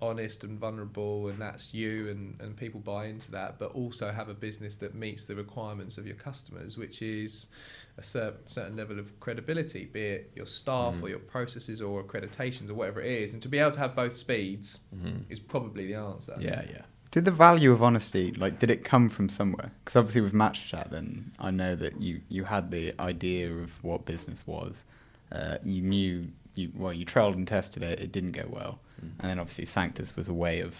honest 0.00 0.44
and 0.44 0.58
vulnerable, 0.58 1.28
and 1.28 1.40
that's 1.40 1.74
you, 1.74 2.08
and, 2.08 2.40
and 2.40 2.56
people 2.56 2.80
buy 2.80 3.06
into 3.06 3.30
that, 3.32 3.58
but 3.58 3.72
also 3.72 4.12
have 4.12 4.28
a 4.28 4.34
business 4.34 4.76
that 4.76 4.94
meets 4.94 5.24
the 5.24 5.34
requirements 5.34 5.98
of 5.98 6.06
your 6.06 6.14
customers, 6.16 6.76
which 6.76 7.02
is 7.02 7.48
a 7.96 8.02
certain, 8.02 8.38
certain 8.46 8.76
level 8.76 8.98
of 8.98 9.18
credibility, 9.20 9.86
be 9.86 10.00
it 10.00 10.30
your 10.34 10.46
staff 10.46 10.94
Mm. 10.94 11.02
or 11.02 11.08
your 11.08 11.18
processes 11.18 11.80
or 11.82 12.02
accreditations 12.04 12.70
or 12.70 12.74
whatever 12.74 13.00
it 13.00 13.10
is. 13.22 13.32
And 13.32 13.42
to 13.42 13.48
be 13.48 13.58
able 13.58 13.72
to 13.72 13.80
have 13.80 13.96
both 13.96 14.12
speeds 14.12 14.78
Mhm. 14.94 15.22
is 15.28 15.40
probably 15.40 15.86
the 15.86 15.94
answer. 15.94 16.34
Yeah, 16.38 16.62
yeah. 16.70 16.82
Did 17.10 17.24
the 17.24 17.30
value 17.30 17.72
of 17.72 17.82
honesty, 17.82 18.32
like, 18.32 18.58
did 18.60 18.70
it 18.70 18.84
come 18.84 19.08
from 19.08 19.28
somewhere? 19.28 19.72
Because 19.82 19.96
obviously 19.96 20.20
with 20.20 20.34
Match 20.34 20.68
Chat, 20.68 20.90
then 20.90 21.32
I 21.38 21.50
know 21.50 21.74
that 21.74 22.00
you, 22.00 22.20
you 22.28 22.44
had 22.44 22.70
the 22.70 22.94
idea 23.00 23.50
of 23.52 23.82
what 23.82 24.04
business 24.04 24.46
was. 24.46 24.84
Uh, 25.32 25.56
you 25.64 25.82
knew, 25.82 26.28
you 26.58 26.72
well, 26.74 26.92
you 26.92 27.04
trialed 27.06 27.34
and 27.34 27.46
tested 27.46 27.82
it. 27.82 28.00
It 28.00 28.12
didn't 28.12 28.32
go 28.32 28.46
well, 28.50 28.80
Mm. 29.00 29.10
and 29.20 29.30
then 29.30 29.38
obviously 29.38 29.64
Sanctus 29.64 30.16
was 30.16 30.26
a 30.28 30.34
way 30.34 30.60
of, 30.60 30.74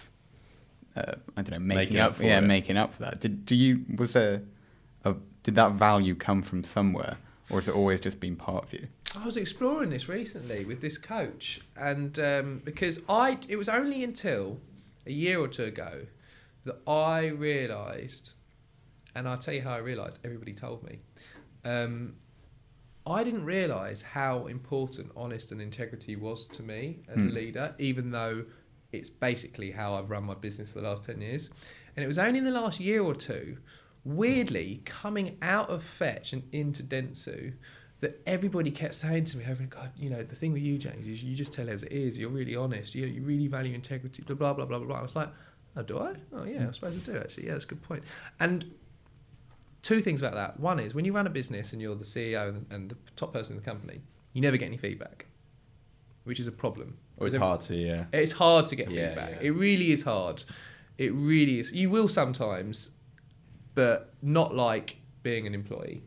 uh, 0.95 1.13
I 1.37 1.41
don't 1.41 1.51
know, 1.51 1.59
making, 1.59 1.75
Making 1.93 1.97
up, 1.99 2.09
up 2.11 2.15
for 2.17 2.23
yeah, 2.23 2.39
it. 2.39 2.41
making 2.41 2.75
up 2.77 2.93
for 2.93 3.01
that. 3.03 3.21
Did 3.21 3.45
do 3.45 3.55
you 3.55 3.85
was 3.95 4.13
there, 4.13 4.41
a, 5.05 5.15
did 5.43 5.55
that 5.55 5.71
value 5.73 6.15
come 6.15 6.41
from 6.41 6.63
somewhere, 6.63 7.17
or 7.49 7.59
has 7.59 7.67
it 7.69 7.75
always 7.75 8.01
just 8.01 8.19
been 8.19 8.35
part 8.35 8.65
of 8.65 8.73
you? 8.73 8.87
I 9.15 9.25
was 9.25 9.37
exploring 9.37 9.89
this 9.89 10.07
recently 10.09 10.65
with 10.65 10.81
this 10.81 10.97
coach, 10.97 11.61
and 11.77 12.19
um, 12.19 12.61
because 12.65 12.99
I, 13.09 13.37
it 13.47 13.55
was 13.55 13.69
only 13.69 14.03
until 14.03 14.59
a 15.07 15.11
year 15.11 15.39
or 15.39 15.47
two 15.47 15.63
ago 15.63 16.05
that 16.65 16.77
I 16.87 17.27
realised, 17.27 18.33
and 19.15 19.27
I'll 19.27 19.37
tell 19.39 19.53
you 19.53 19.61
how 19.61 19.71
I 19.71 19.77
realised. 19.77 20.19
Everybody 20.25 20.53
told 20.53 20.83
me. 20.83 20.99
Um, 21.65 22.15
I 23.05 23.23
didn't 23.23 23.45
realise 23.45 24.01
how 24.01 24.47
important 24.47 25.11
honest 25.15 25.51
and 25.51 25.61
integrity 25.61 26.15
was 26.15 26.47
to 26.47 26.63
me 26.63 26.99
as 27.07 27.17
a 27.23 27.27
Hmm. 27.27 27.33
leader, 27.35 27.75
even 27.79 28.11
though 28.11 28.45
it's 28.91 29.09
basically 29.09 29.71
how 29.71 29.95
I've 29.95 30.09
run 30.09 30.23
my 30.23 30.35
business 30.35 30.69
for 30.69 30.81
the 30.81 30.87
last 30.87 31.03
10 31.05 31.21
years. 31.21 31.51
And 31.95 32.03
it 32.03 32.07
was 32.07 32.19
only 32.19 32.39
in 32.39 32.43
the 32.43 32.51
last 32.51 32.79
year 32.79 33.01
or 33.01 33.15
two, 33.15 33.57
weirdly, 34.03 34.81
coming 34.85 35.37
out 35.41 35.69
of 35.69 35.83
Fetch 35.83 36.33
and 36.33 36.43
into 36.51 36.83
Dentsu, 36.83 37.53
that 38.01 38.21
everybody 38.25 38.71
kept 38.71 38.95
saying 38.95 39.25
to 39.25 39.37
me, 39.37 39.45
over 39.49 39.63
God, 39.63 39.91
you 39.97 40.09
know, 40.09 40.23
the 40.23 40.35
thing 40.35 40.53
with 40.53 40.61
you, 40.61 40.77
James, 40.77 41.05
is 41.07 41.21
you 41.21 41.35
just 41.35 41.51
tell 41.51 41.67
it 41.67 41.71
as 41.71 41.83
it 41.83 41.91
is. 41.91 42.17
You're 42.17 42.29
really 42.29 42.55
honest. 42.55 42.95
You, 42.95 43.05
you 43.05 43.21
really 43.21 43.47
value 43.47 43.73
integrity, 43.75 44.23
blah, 44.23 44.35
blah, 44.35 44.53
blah, 44.53 44.65
blah, 44.65 44.79
blah. 44.79 44.95
I 44.99 45.01
was 45.01 45.15
like, 45.15 45.29
oh, 45.75 45.83
do 45.83 45.99
I? 45.99 46.13
Oh, 46.31 46.45
yeah, 46.45 46.67
I 46.69 46.71
suppose 46.71 46.95
I 46.95 46.99
do, 46.99 47.17
actually. 47.17 47.47
Yeah, 47.47 47.53
that's 47.53 47.65
a 47.65 47.67
good 47.67 47.81
point. 47.81 48.03
And 48.39 48.71
two 49.81 50.01
things 50.01 50.21
about 50.21 50.33
that. 50.35 50.59
One 50.59 50.79
is 50.79 50.93
when 50.93 51.05
you 51.05 51.13
run 51.13 51.27
a 51.27 51.29
business 51.29 51.73
and 51.73 51.81
you're 51.81 51.95
the 51.95 52.03
CEO 52.05 52.49
and, 52.49 52.65
and 52.71 52.89
the 52.91 52.97
top 53.15 53.33
person 53.33 53.55
in 53.55 53.57
the 53.63 53.69
company, 53.69 54.01
you 54.33 54.41
never 54.41 54.57
get 54.57 54.65
any 54.67 54.77
feedback, 54.77 55.25
which 56.23 56.39
is 56.39 56.47
a 56.47 56.51
problem. 56.51 56.97
Or 57.17 57.27
it's 57.27 57.35
hard 57.35 57.61
to 57.61 57.75
yeah. 57.75 58.05
It's 58.13 58.31
hard 58.33 58.65
to 58.67 58.75
get 58.75 58.89
Yeah, 58.91 59.09
feedback. 59.09 59.31
yeah. 59.41 59.47
It 59.47 59.51
really 59.51 59.91
is 59.91 60.03
hard. 60.03 60.43
It 60.97 61.13
really 61.13 61.59
is. 61.59 61.71
You 61.73 61.89
will 61.89 62.07
sometimes, 62.07 62.91
but 63.75 64.13
not 64.21 64.53
like 64.55 64.97
being 65.23 65.47
an 65.47 65.53
employee. 65.53 66.03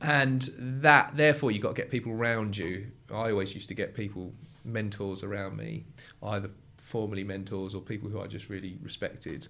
And 0.00 0.48
that, 0.58 1.16
therefore, 1.16 1.52
you've 1.52 1.62
got 1.62 1.76
to 1.76 1.80
get 1.80 1.90
people 1.90 2.12
around 2.12 2.56
you. 2.56 2.88
I 3.12 3.30
always 3.30 3.54
used 3.54 3.68
to 3.68 3.74
get 3.74 3.94
people, 3.94 4.32
mentors 4.64 5.22
around 5.22 5.56
me, 5.56 5.84
either 6.22 6.50
formerly 6.78 7.22
mentors 7.24 7.74
or 7.74 7.80
people 7.80 8.08
who 8.10 8.20
I 8.20 8.26
just 8.26 8.48
really 8.48 8.78
respected. 8.82 9.46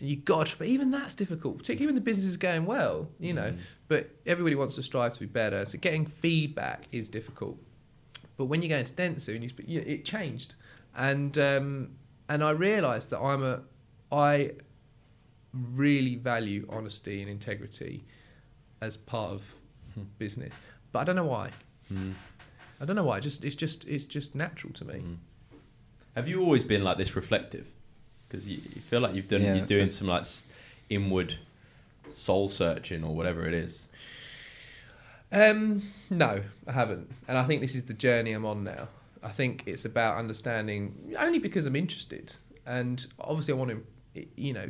And 0.00 0.08
you 0.08 0.16
got 0.16 0.48
to, 0.48 0.58
but 0.58 0.66
even 0.66 0.90
that's 0.90 1.14
difficult, 1.14 1.58
particularly 1.58 1.86
when 1.86 1.94
the 1.94 2.00
business 2.00 2.24
is 2.26 2.36
going 2.36 2.64
well, 2.66 3.08
you 3.18 3.32
know. 3.34 3.52
Mm. 3.52 3.58
But 3.88 4.10
everybody 4.26 4.56
wants 4.56 4.74
to 4.76 4.82
strive 4.82 5.12
to 5.14 5.20
be 5.20 5.26
better. 5.26 5.64
So 5.64 5.78
getting 5.78 6.06
feedback 6.06 6.88
is 6.90 7.08
difficult. 7.08 7.58
But 8.36 8.46
when 8.46 8.62
you 8.62 8.68
go 8.68 8.78
into 8.78 8.94
Dentsu, 8.94 9.36
and 9.36 9.68
you, 9.68 9.80
it 9.80 10.04
changed, 10.04 10.54
and 10.96 11.36
um, 11.36 11.90
and 12.28 12.42
I 12.42 12.50
realised 12.50 13.10
that 13.10 13.20
I'm 13.20 13.44
a, 13.44 13.60
I 14.10 14.52
really 15.52 16.16
value 16.16 16.66
honesty 16.70 17.20
and 17.20 17.30
integrity 17.30 18.04
as 18.80 18.96
part 18.96 19.32
of 19.32 19.54
Hmm. 19.94 20.02
business, 20.18 20.60
but 20.92 21.00
I 21.00 21.04
don't 21.04 21.16
know 21.16 21.24
why. 21.24 21.50
Mm. 21.92 22.14
I 22.80 22.84
don't 22.84 22.96
know 22.96 23.04
why. 23.04 23.20
Just 23.20 23.44
it's 23.44 23.56
just 23.56 23.86
it's 23.86 24.06
just 24.06 24.34
natural 24.34 24.72
to 24.74 24.84
me. 24.84 24.94
Mm. 24.94 25.16
Have 26.14 26.28
you 26.28 26.42
always 26.42 26.64
been 26.64 26.84
like 26.84 26.96
this 26.96 27.16
reflective? 27.16 27.72
Because 28.30 28.48
you, 28.48 28.60
you 28.74 28.80
feel 28.82 29.00
like 29.00 29.14
you've 29.14 29.26
done, 29.28 29.42
Yeah, 29.42 29.54
you're 29.56 29.66
doing 29.66 29.88
it. 29.88 29.92
some 29.92 30.06
like 30.06 30.24
inward 30.88 31.34
soul 32.08 32.48
searching 32.48 33.02
or 33.02 33.14
whatever 33.14 33.44
it 33.46 33.54
is. 33.54 33.88
Um, 35.32 35.82
no, 36.10 36.42
I 36.66 36.72
haven't, 36.72 37.10
and 37.28 37.38
I 37.38 37.44
think 37.44 37.60
this 37.60 37.74
is 37.74 37.84
the 37.84 37.94
journey 37.94 38.32
I'm 38.32 38.44
on 38.44 38.64
now. 38.64 38.88
I 39.22 39.28
think 39.30 39.62
it's 39.66 39.84
about 39.84 40.16
understanding 40.16 41.14
only 41.18 41.38
because 41.38 41.66
I'm 41.66 41.76
interested, 41.76 42.34
and 42.66 43.04
obviously 43.20 43.54
I 43.54 43.56
want 43.56 43.70
to, 44.14 44.26
you 44.36 44.52
know, 44.52 44.68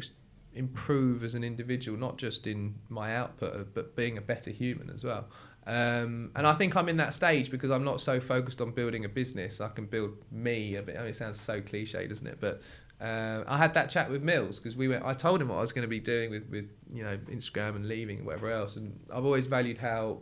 improve 0.55 1.25
as 1.25 1.35
an 1.35 1.45
individual, 1.45 1.97
not 1.99 2.19
just 2.19 2.47
in 2.47 2.75
my 2.91 3.17
output, 3.17 3.73
but 3.75 3.97
being 3.97 4.19
a 4.19 4.21
better 4.21 4.51
human 4.51 4.91
as 4.91 5.03
well. 5.05 5.29
Um, 5.67 6.31
and 6.35 6.47
I 6.47 6.55
think 6.55 6.77
I'm 6.77 6.89
in 6.89 6.97
that 6.99 7.15
stage 7.15 7.51
because 7.51 7.71
I'm 7.71 7.85
not 7.85 8.01
so 8.01 8.21
focused 8.21 8.61
on 8.61 8.73
building 8.73 9.05
a 9.05 9.09
business. 9.09 9.61
I 9.61 9.69
can 9.69 9.87
build 9.87 10.13
me 10.31 10.75
a 10.77 10.83
bit. 10.83 10.97
I 10.97 11.01
mean, 11.01 11.09
it 11.09 11.17
sounds 11.17 11.41
so 11.41 11.61
cliche, 11.61 12.07
doesn't 12.07 12.27
it? 12.27 12.39
But 12.41 12.61
uh, 13.01 13.45
I 13.47 13.57
had 13.57 13.75
that 13.75 13.89
chat 13.89 14.11
with 14.11 14.23
Mills 14.23 14.59
because 14.59 14.77
we 14.77 14.89
went. 14.89 15.05
I 15.05 15.15
told 15.15 15.41
him 15.41 15.49
what 15.49 15.57
I 15.57 15.61
was 15.61 15.73
going 15.73 15.87
to 15.87 15.89
be 15.89 16.01
doing 16.01 16.31
with, 16.31 16.49
with 16.51 16.71
you 16.93 17.03
know 17.03 17.17
Instagram 17.31 17.77
and 17.77 17.89
leaving 17.89 18.19
and 18.19 18.27
whatever 18.27 18.51
else. 18.51 18.77
And 18.77 18.99
I've 19.13 19.25
always 19.25 19.47
valued 19.47 19.79
how 19.79 20.19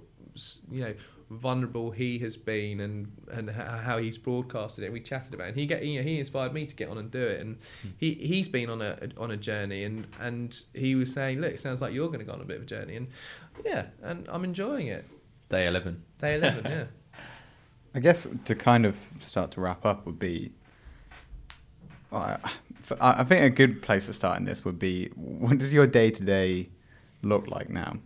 you 0.71 0.83
know 0.83 0.95
vulnerable 1.31 1.91
he 1.91 2.19
has 2.19 2.37
been 2.37 2.81
and 2.81 3.13
and 3.33 3.51
how 3.51 3.99
he's 3.99 4.17
broadcasted 4.17 4.85
it. 4.85 4.93
We 4.93 5.01
chatted 5.01 5.35
about 5.35 5.45
it. 5.45 5.51
And 5.51 5.59
he 5.59 5.67
get 5.67 5.85
you 5.85 5.99
know 5.99 6.05
he 6.05 6.19
inspired 6.19 6.53
me 6.53 6.67
to 6.67 6.75
get 6.75 6.89
on 6.89 6.99
and 6.99 7.11
do 7.11 7.23
it. 7.23 7.41
And 7.41 7.59
he 7.99 8.15
he's 8.15 8.49
been 8.49 8.71
on 8.71 8.81
a 8.81 8.97
on 9.17 9.31
a 9.31 9.37
journey 9.37 9.85
and 9.85 10.07
and 10.21 10.61
he 10.75 10.95
was 10.95 11.13
saying, 11.13 11.41
look, 11.41 11.53
it 11.53 11.61
sounds 11.61 11.81
like 11.81 11.93
you're 11.93 12.09
going 12.09 12.21
to 12.21 12.25
go 12.25 12.33
on 12.33 12.41
a 12.41 12.45
bit 12.45 12.57
of 12.59 12.63
a 12.63 12.67
journey. 12.67 12.97
And 12.97 13.09
yeah, 13.65 13.87
and 14.03 14.27
I'm 14.31 14.45
enjoying 14.45 14.87
it. 14.87 15.05
Day 15.49 15.67
eleven. 15.67 16.03
Day 16.19 16.37
eleven, 16.37 16.65
yeah. 16.65 16.85
I 17.95 18.01
guess 18.01 18.27
to 18.45 18.55
kind 18.55 18.87
of 18.87 18.97
start 19.21 19.51
to 19.53 19.61
wrap 19.61 19.85
up 19.85 20.07
would 20.07 20.19
be. 20.19 20.53
well, 22.11 22.23
I 22.23 22.33
f- 22.35 22.61
I 23.01 23.21
I 23.21 23.25
think 23.25 23.43
a 23.45 23.51
good 23.51 23.83
place 23.83 24.07
to 24.07 24.13
start 24.13 24.39
in 24.39 24.45
this 24.45 24.65
would 24.65 24.79
be 24.79 25.07
what 25.15 25.59
does 25.59 25.73
your 25.75 25.87
day 25.87 26.11
to 26.11 26.23
day 26.23 26.69
look 27.23 27.49
like 27.49 27.69
now? 27.71 27.99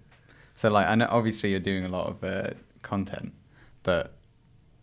So, 0.54 0.70
like, 0.70 0.86
I 0.86 0.94
know 0.94 1.08
obviously 1.10 1.50
you're 1.50 1.60
doing 1.60 1.84
a 1.84 1.88
lot 1.88 2.06
of 2.08 2.22
uh, 2.24 2.50
content, 2.82 3.32
but 3.82 4.14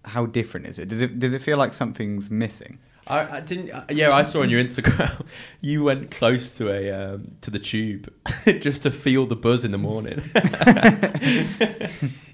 how 0.05 0.25
different 0.25 0.65
is 0.65 0.79
it? 0.79 0.87
Does 0.89 1.01
it 1.01 1.19
does 1.19 1.33
it 1.33 1.41
feel 1.41 1.57
like 1.57 1.73
something's 1.73 2.29
missing? 2.29 2.79
I, 3.07 3.37
I 3.37 3.39
didn't. 3.39 3.71
uh, 3.71 3.85
Yeah, 3.89 4.11
I 4.11 4.21
saw 4.23 4.41
on 4.43 4.49
your 4.51 4.63
Instagram 4.63 5.25
you 5.61 5.83
went 5.83 6.11
close 6.11 6.55
to 6.57 6.71
a 6.71 6.91
um, 6.91 7.31
to 7.41 7.49
the 7.51 7.59
tube 7.59 8.11
just 8.59 8.83
to 8.83 8.91
feel 8.91 9.25
the 9.25 9.35
buzz 9.35 9.65
in 9.65 9.71
the 9.71 9.77
morning. 9.77 10.21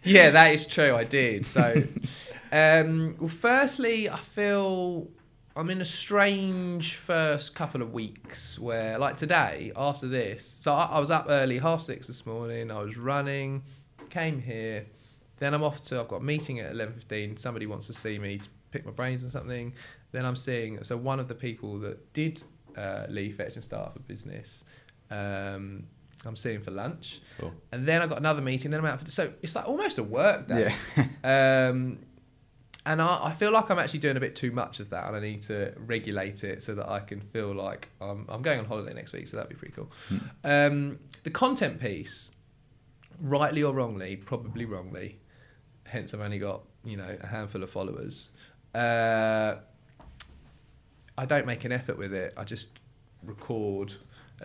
yeah, 0.03 0.30
that 0.32 0.51
is 0.53 0.68
true. 0.68 0.95
I 0.95 1.03
did. 1.03 1.45
So, 1.45 1.84
um, 2.51 3.16
well, 3.20 3.30
firstly, 3.30 4.09
I 4.09 4.18
feel 4.18 5.07
I'm 5.56 5.70
in 5.70 5.80
a 5.82 5.86
strange 5.86 6.95
first 6.95 7.56
couple 7.56 7.82
of 7.82 7.93
weeks 7.93 8.60
where, 8.60 8.97
like 8.97 9.16
today, 9.16 9.72
after 9.76 10.08
this, 10.08 10.45
so 10.45 10.74
I, 10.74 10.86
I 10.86 10.99
was 10.99 11.12
up 11.12 11.28
early, 11.30 11.60
half 11.60 11.82
six 11.82 12.08
this 12.08 12.26
morning. 12.26 12.72
I 12.72 12.82
was 12.82 12.97
running, 12.97 13.64
came 14.10 14.41
here, 14.41 14.86
then 15.38 15.53
I'm 15.53 15.64
off 15.64 15.82
to. 15.84 15.99
I've 16.01 16.08
got 16.10 16.18
a 16.22 16.24
meeting 16.24 16.60
at 16.60 16.72
eleven 16.72 16.93
fifteen. 16.95 17.38
Somebody 17.38 17.68
wants 17.68 17.88
to 17.88 17.93
see 17.93 18.20
me 18.20 18.38
to 18.39 18.49
pick 18.72 18.86
my 18.86 18.91
brains 18.91 19.24
on 19.24 19.30
something. 19.30 19.74
Then 20.12 20.26
I'm 20.26 20.36
seeing. 20.36 20.84
So 20.84 20.97
one 20.97 21.20
of 21.20 21.28
the 21.30 21.36
people 21.36 21.80
that 21.80 22.12
did 22.14 22.43
uh, 22.78 23.06
leave 23.10 23.36
Fetch 23.38 23.56
and 23.56 23.64
start 23.64 23.88
up 23.88 23.95
a 23.95 23.99
business. 23.99 24.66
Um, 25.10 25.88
I'm 26.26 26.36
seeing 26.36 26.62
for 26.62 26.72
lunch, 26.72 27.22
Cool. 27.38 27.53
and 27.72 27.86
then 27.86 28.01
I 28.01 28.08
got 28.08 28.18
another 28.18 28.41
meeting. 28.41 28.72
Then 28.72 28.80
I'm 28.80 28.86
out 28.88 29.01
for 29.01 29.10
so 29.10 29.32
it's 29.41 29.56
like 29.56 29.68
almost 29.68 29.97
a 29.99 30.03
work 30.03 30.47
day. 30.47 30.74
Yeah. 30.97 31.06
Um, 31.70 31.99
and 32.86 33.01
I, 33.01 33.25
I 33.25 33.33
feel 33.33 33.51
like 33.51 33.69
I'm 33.69 33.79
actually 33.79 33.99
doing 33.99 34.17
a 34.17 34.19
bit 34.19 34.36
too 34.36 34.51
much 34.51 34.79
of 34.79 34.89
that, 34.91 35.07
and 35.07 35.15
I 35.15 35.19
need 35.19 35.41
to 35.43 35.73
regulate 35.77 36.43
it 36.43 36.61
so 36.61 36.75
that 36.75 36.89
I 36.89 36.99
can 36.99 37.21
feel 37.21 37.53
like 37.53 37.89
I'm, 37.99 38.25
I'm 38.29 38.41
going 38.41 38.59
on 38.59 38.65
holiday 38.65 38.93
next 38.93 39.13
week, 39.13 39.27
so 39.27 39.38
that'd 39.38 39.49
be 39.49 39.55
pretty 39.55 39.73
cool. 39.73 39.91
Um, 40.43 40.99
the 41.23 41.31
content 41.31 41.79
piece, 41.79 42.33
rightly 43.19 43.63
or 43.63 43.73
wrongly, 43.73 44.15
probably 44.17 44.65
wrongly, 44.65 45.19
hence 45.86 46.13
I've 46.13 46.21
only 46.21 46.39
got 46.39 46.61
you 46.83 46.97
know 46.97 47.17
a 47.21 47.27
handful 47.27 47.63
of 47.63 47.69
followers. 47.69 48.29
Uh, 48.73 49.55
I 51.17 51.25
don't 51.25 51.45
make 51.45 51.63
an 51.63 51.71
effort 51.71 51.97
with 51.97 52.13
it. 52.13 52.33
I 52.38 52.43
just 52.43 52.79
record 53.23 53.93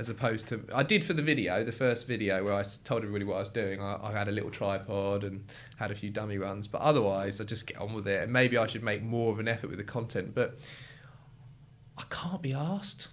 as 0.00 0.08
opposed 0.08 0.48
to 0.48 0.64
I 0.74 0.82
did 0.82 1.04
for 1.04 1.12
the 1.12 1.22
video, 1.22 1.62
the 1.62 1.72
first 1.72 2.06
video 2.06 2.42
where 2.42 2.54
I 2.54 2.62
told 2.84 3.02
everybody 3.02 3.24
what 3.26 3.36
I 3.36 3.40
was 3.40 3.50
doing. 3.50 3.80
I, 3.82 3.98
I 4.02 4.12
had 4.12 4.28
a 4.28 4.32
little 4.32 4.50
tripod 4.50 5.24
and 5.24 5.44
had 5.76 5.90
a 5.90 5.94
few 5.94 6.08
dummy 6.08 6.38
runs, 6.38 6.66
but 6.66 6.80
otherwise 6.80 7.38
I 7.38 7.44
just 7.44 7.66
get 7.66 7.76
on 7.76 7.92
with 7.92 8.08
it. 8.08 8.22
And 8.22 8.32
maybe 8.32 8.56
I 8.56 8.66
should 8.66 8.82
make 8.82 9.02
more 9.02 9.30
of 9.30 9.38
an 9.38 9.46
effort 9.46 9.68
with 9.68 9.78
the 9.78 9.84
content, 9.84 10.34
but 10.34 10.58
I 11.98 12.04
can't 12.08 12.40
be 12.40 12.54
asked. 12.54 13.08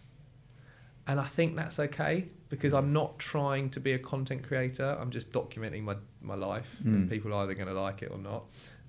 And 1.05 1.19
I 1.19 1.25
think 1.25 1.57
that's 1.57 1.77
okay 1.77 2.27
because 2.47 2.73
I'm 2.73 2.93
not 2.93 3.19
trying 3.19 3.69
to 3.71 3.79
be 3.81 3.91
a 3.91 3.99
content 3.99 4.47
creator. 4.47 4.97
I'm 4.99 5.11
just 5.11 5.31
documenting 5.33 5.83
my, 5.83 5.95
my 6.21 6.35
life, 6.35 6.69
and 6.85 7.07
Mm. 7.07 7.11
people 7.11 7.33
are 7.33 7.43
either 7.43 7.53
going 7.53 7.67
to 7.67 7.73
like 7.81 8.01
it 8.01 8.11
or 8.11 8.17
not. 8.17 8.43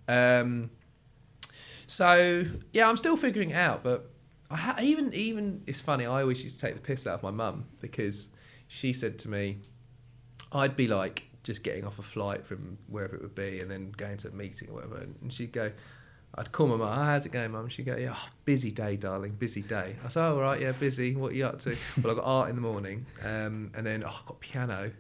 Um, 0.07 0.71
so 1.89 2.45
yeah, 2.73 2.89
I'm 2.89 2.97
still 2.97 3.17
figuring 3.17 3.51
it 3.51 3.57
out, 3.57 3.83
but 3.83 4.09
ha- 4.57 4.77
even 4.81 5.13
even 5.15 5.63
it's 5.67 5.81
funny. 5.81 6.07
I 6.07 6.23
always 6.23 6.43
used 6.43 6.57
to 6.57 6.61
take 6.61 6.75
the 6.75 6.81
piss 6.81 7.07
out 7.07 7.15
of 7.15 7.23
my 7.23 7.31
mum 7.31 7.67
because 7.81 8.29
she 8.67 8.93
said 8.93 9.19
to 9.21 9.29
me, 9.29 9.59
I'd 10.53 10.77
be 10.77 10.89
like 10.89 11.25
just 11.43 11.63
getting 11.63 11.85
off 11.85 11.99
a 11.99 12.03
flight 12.03 12.47
from 12.47 12.79
wherever 12.89 13.17
it 13.17 13.23
would 13.23 13.35
be 13.35 13.61
and 13.61 13.71
then 13.71 13.93
going 13.97 14.19
to 14.19 14.29
a 14.29 14.33
meeting 14.33 14.69
or 14.71 14.75
whatever, 14.75 15.07
and 15.21 15.33
she'd 15.33 15.53
go. 15.53 15.73
I'd 16.35 16.53
call 16.53 16.67
my 16.67 16.77
mum, 16.77 16.89
oh, 16.93 17.05
how's 17.05 17.25
it 17.25 17.33
going, 17.33 17.53
mum? 17.53 17.69
She'd 17.69 17.87
go, 17.87 17.97
yeah, 17.97 18.15
oh, 18.15 18.29
busy 18.45 18.71
day, 18.71 18.97
darling, 18.97 19.33
busy 19.33 19.63
day. 19.63 19.97
I 20.05 20.09
said, 20.09 20.27
oh, 20.27 20.35
all 20.35 20.41
right, 20.43 20.61
yeah, 20.61 20.73
busy. 20.73 21.17
What 21.17 21.33
are 21.33 21.35
you 21.35 21.47
up 21.47 21.59
to? 21.63 21.75
well, 22.03 22.11
I've 22.11 22.19
got 22.19 22.27
art 22.27 22.51
in 22.51 22.55
the 22.55 22.61
morning, 22.61 23.07
um, 23.25 23.73
and 23.75 23.85
then, 23.85 24.05
oh, 24.05 24.11
I've 24.11 24.27
got 24.27 24.39
piano, 24.39 24.93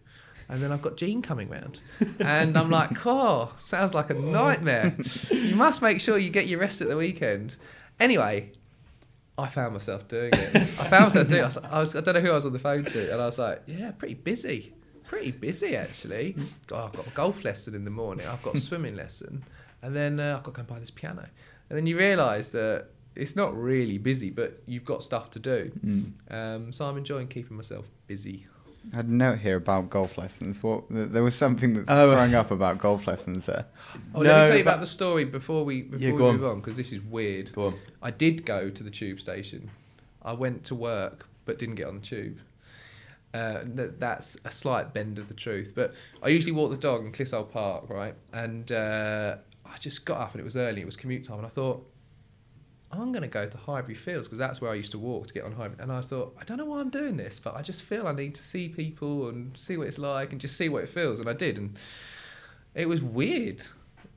and 0.48 0.62
then 0.62 0.72
I've 0.72 0.80
got 0.80 0.96
Jean 0.96 1.20
coming 1.20 1.50
round. 1.50 1.80
And 2.18 2.56
I'm 2.56 2.70
like, 2.70 2.90
oh, 3.06 3.52
sounds 3.58 3.94
like 3.94 4.08
a 4.08 4.14
nightmare. 4.14 4.96
You 5.30 5.54
must 5.54 5.82
make 5.82 6.00
sure 6.00 6.16
you 6.16 6.30
get 6.30 6.46
your 6.46 6.60
rest 6.60 6.80
at 6.80 6.88
the 6.88 6.96
weekend. 6.96 7.56
Anyway, 8.00 8.52
I 9.38 9.46
found 9.48 9.72
myself 9.72 10.08
doing 10.08 10.32
it. 10.32 10.56
I 10.56 10.88
found 10.88 11.04
myself 11.04 11.28
doing 11.28 11.40
it. 11.40 11.44
I, 11.44 11.46
was, 11.46 11.56
I, 11.58 11.80
was, 11.80 11.96
I 11.96 12.00
don't 12.00 12.14
know 12.14 12.20
who 12.20 12.30
I 12.30 12.34
was 12.34 12.44
on 12.44 12.52
the 12.52 12.58
phone 12.58 12.84
to, 12.84 13.12
and 13.12 13.22
I 13.22 13.26
was 13.26 13.38
like, 13.38 13.62
yeah, 13.66 13.92
pretty 13.92 14.14
busy. 14.14 14.74
Pretty 15.04 15.30
busy, 15.30 15.76
actually. 15.76 16.34
I've 16.74 16.92
got 16.92 17.06
a 17.06 17.10
golf 17.10 17.44
lesson 17.44 17.74
in 17.74 17.84
the 17.84 17.90
morning. 17.90 18.26
I've 18.26 18.42
got 18.42 18.56
a 18.56 18.60
swimming 18.60 18.96
lesson. 18.96 19.44
And 19.80 19.94
then 19.94 20.18
uh, 20.18 20.36
I've 20.36 20.42
got 20.42 20.54
to 20.54 20.56
go 20.56 20.60
and 20.60 20.68
buy 20.68 20.78
this 20.80 20.90
piano. 20.90 21.26
And 21.70 21.78
then 21.78 21.86
you 21.86 21.96
realise 21.96 22.50
that 22.50 22.88
it's 23.14 23.36
not 23.36 23.56
really 23.56 23.96
busy, 23.98 24.30
but 24.30 24.62
you've 24.66 24.84
got 24.84 25.02
stuff 25.02 25.30
to 25.30 25.38
do. 25.38 25.70
Mm. 25.84 26.12
Um, 26.30 26.72
so 26.72 26.86
I'm 26.86 26.96
enjoying 26.96 27.28
keeping 27.28 27.56
myself 27.56 27.86
busy. 28.06 28.46
I 28.92 28.96
had 28.96 29.06
a 29.06 29.12
note 29.12 29.38
here 29.40 29.56
about 29.56 29.90
golf 29.90 30.16
lessons. 30.18 30.62
What 30.62 30.84
there 30.90 31.22
was 31.22 31.34
something 31.34 31.74
that 31.74 31.84
Oh. 31.88 32.10
sprung 32.10 32.34
up 32.34 32.50
about 32.50 32.78
golf 32.78 33.06
lessons 33.06 33.46
there. 33.46 33.66
Oh, 34.14 34.20
let 34.20 34.24
No, 34.30 34.40
me 34.42 34.46
tell 34.48 34.56
you 34.56 34.62
about 34.62 34.80
the 34.80 34.86
story 34.86 35.24
before 35.24 35.64
we 35.64 35.82
before 35.82 35.98
Yeah, 36.06 36.12
we 36.12 36.18
go 36.18 36.26
on. 36.28 36.36
move 36.36 36.44
on 36.44 36.56
because 36.60 36.76
this 36.76 36.92
is 36.92 37.00
weird. 37.02 37.52
Go 37.52 37.66
on. 37.68 37.74
I 38.02 38.10
did 38.10 38.44
go 38.46 38.70
to 38.70 38.82
the 38.82 38.90
tube 38.90 39.20
station. 39.20 39.70
I 40.22 40.32
went 40.32 40.64
to 40.64 40.74
work 40.74 41.26
but 41.44 41.58
didn't 41.58 41.76
get 41.76 41.86
on 41.86 42.00
the 42.00 42.06
tube. 42.06 42.38
Uh, 43.34 43.62
th- 43.64 43.90
that's 43.98 44.36
a 44.44 44.50
slight 44.50 44.94
bend 44.94 45.18
of 45.18 45.28
the 45.28 45.34
truth. 45.34 45.72
But 45.74 45.94
I 46.22 46.28
usually 46.28 46.52
walk 46.52 46.70
the 46.70 46.76
dog 46.76 47.04
in 47.04 47.12
Clissold 47.12 47.50
Park, 47.52 47.88
right? 47.90 48.14
And 48.32 48.70
uh, 48.72 49.36
I 49.66 49.76
just 49.78 50.04
got 50.06 50.18
up 50.18 50.32
and 50.32 50.40
it 50.40 50.44
was 50.44 50.56
early. 50.56 50.80
It 50.80 50.86
was 50.86 50.96
commute 50.96 51.24
time, 51.24 51.38
and 51.38 51.46
I 51.46 51.50
thought. 51.50 51.86
I'm 52.90 53.12
going 53.12 53.22
to 53.22 53.28
go 53.28 53.46
to 53.46 53.56
Highbury 53.58 53.94
Fields 53.94 54.28
because 54.28 54.38
that's 54.38 54.60
where 54.60 54.70
I 54.70 54.74
used 54.74 54.92
to 54.92 54.98
walk 54.98 55.26
to 55.28 55.34
get 55.34 55.44
on 55.44 55.52
Highbury. 55.52 55.82
And 55.82 55.92
I 55.92 56.00
thought, 56.00 56.36
I 56.40 56.44
don't 56.44 56.56
know 56.56 56.64
why 56.64 56.80
I'm 56.80 56.90
doing 56.90 57.16
this, 57.16 57.38
but 57.38 57.54
I 57.54 57.62
just 57.62 57.82
feel 57.82 58.06
I 58.06 58.12
need 58.12 58.34
to 58.36 58.42
see 58.42 58.68
people 58.68 59.28
and 59.28 59.56
see 59.56 59.76
what 59.76 59.86
it's 59.86 59.98
like 59.98 60.32
and 60.32 60.40
just 60.40 60.56
see 60.56 60.68
what 60.68 60.84
it 60.84 60.88
feels. 60.88 61.20
And 61.20 61.28
I 61.28 61.34
did. 61.34 61.58
And 61.58 61.78
it 62.74 62.88
was 62.88 63.02
weird. 63.02 63.62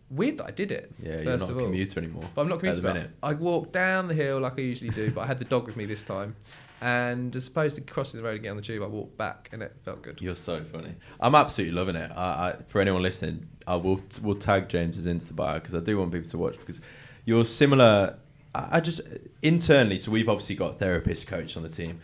Weird 0.09 0.38
that 0.39 0.45
I 0.45 0.51
did 0.51 0.72
it. 0.72 0.91
Yeah, 1.01 1.22
you're 1.22 1.38
not 1.38 1.49
a 1.49 1.53
commuter 1.53 1.99
anymore. 1.99 2.24
But 2.34 2.41
I'm 2.41 2.49
not 2.49 2.61
the 2.61 2.82
minute. 2.82 3.11
I 3.24 3.34
walked 3.34 3.74
down 3.74 4.07
the 4.07 4.13
hill 4.13 4.39
like 4.39 4.57
I 4.57 4.61
usually 4.61 4.91
do, 4.91 5.11
but 5.11 5.22
I 5.22 5.26
had 5.26 5.38
the 5.38 5.45
dog 5.45 5.67
with 5.67 5.76
me 5.76 5.86
this 5.86 6.03
time. 6.03 6.36
And 6.82 7.36
as 7.36 7.47
opposed 7.47 7.76
to 7.76 7.82
crossing 7.82 8.19
the 8.19 8.24
road 8.24 8.34
and 8.34 8.41
getting 8.41 8.51
on 8.51 8.57
the 8.57 8.63
tube, 8.63 8.82
I 8.82 8.88
walked 8.88 9.15
back 9.15 9.49
and 9.51 9.61
it 9.61 9.76
felt 9.86 10.01
good. 10.01 10.19
You're 10.19 10.34
so 10.34 10.63
funny. 10.63 10.95
I'm 11.19 11.36
absolutely 11.36 11.76
loving 11.76 11.95
it. 11.95 12.11
I, 12.11 12.49
I, 12.49 12.55
for 12.67 12.82
anyone 12.82 13.03
listening, 13.03 13.47
I 13.67 13.76
will 13.76 14.01
will 14.24 14.36
tag 14.36 14.67
James's 14.67 15.05
Insta 15.05 15.36
bio 15.36 15.59
because 15.59 15.76
I 15.76 15.80
do 15.80 15.99
want 15.99 16.11
people 16.11 16.30
to 16.32 16.38
watch 16.39 16.57
because 16.57 16.82
you're 17.26 17.45
similar. 17.45 18.17
I, 18.56 18.78
I 18.78 18.80
just 18.80 19.02
internally, 19.41 19.97
so 19.97 20.12
we've 20.12 20.30
obviously 20.30 20.56
got 20.56 20.80
therapist, 20.80 21.28
coach 21.28 21.58
on 21.58 21.64
the 21.64 21.70
team. 21.70 21.99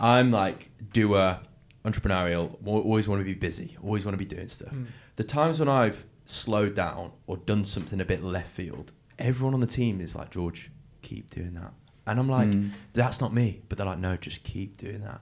I'm 0.00 0.30
like 0.30 0.70
doer, 0.92 1.40
entrepreneurial. 1.84 2.56
Always 2.66 3.08
want 3.08 3.20
to 3.20 3.24
be 3.24 3.34
busy. 3.34 3.76
Always 3.82 4.04
want 4.04 4.14
to 4.18 4.24
be 4.24 4.24
doing 4.24 4.48
stuff. 4.48 4.72
Mm. 4.72 4.86
The 5.16 5.24
times 5.24 5.58
when 5.60 5.68
I've 5.68 6.04
slowed 6.26 6.74
down 6.74 7.12
or 7.26 7.36
done 7.38 7.64
something 7.64 8.00
a 8.00 8.04
bit 8.04 8.22
left 8.22 8.50
field, 8.50 8.92
everyone 9.18 9.54
on 9.54 9.60
the 9.60 9.66
team 9.66 10.00
is 10.00 10.14
like, 10.14 10.30
George, 10.30 10.70
keep 11.02 11.30
doing 11.30 11.54
that. 11.54 11.72
And 12.06 12.18
I'm 12.18 12.28
like, 12.28 12.48
Mm. 12.48 12.70
that's 12.92 13.20
not 13.20 13.32
me. 13.34 13.60
But 13.68 13.78
they're 13.78 13.86
like, 13.86 13.98
no, 13.98 14.16
just 14.16 14.42
keep 14.44 14.76
doing 14.76 15.00
that. 15.02 15.20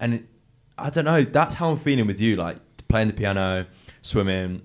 And 0.00 0.14
it, 0.14 0.24
I 0.78 0.90
don't 0.90 1.04
know. 1.04 1.22
That's 1.24 1.54
how 1.54 1.70
I'm 1.70 1.78
feeling 1.78 2.06
with 2.06 2.20
you. 2.20 2.36
Like 2.36 2.56
playing 2.88 3.08
the 3.08 3.14
piano, 3.14 3.66
swimming, 4.02 4.62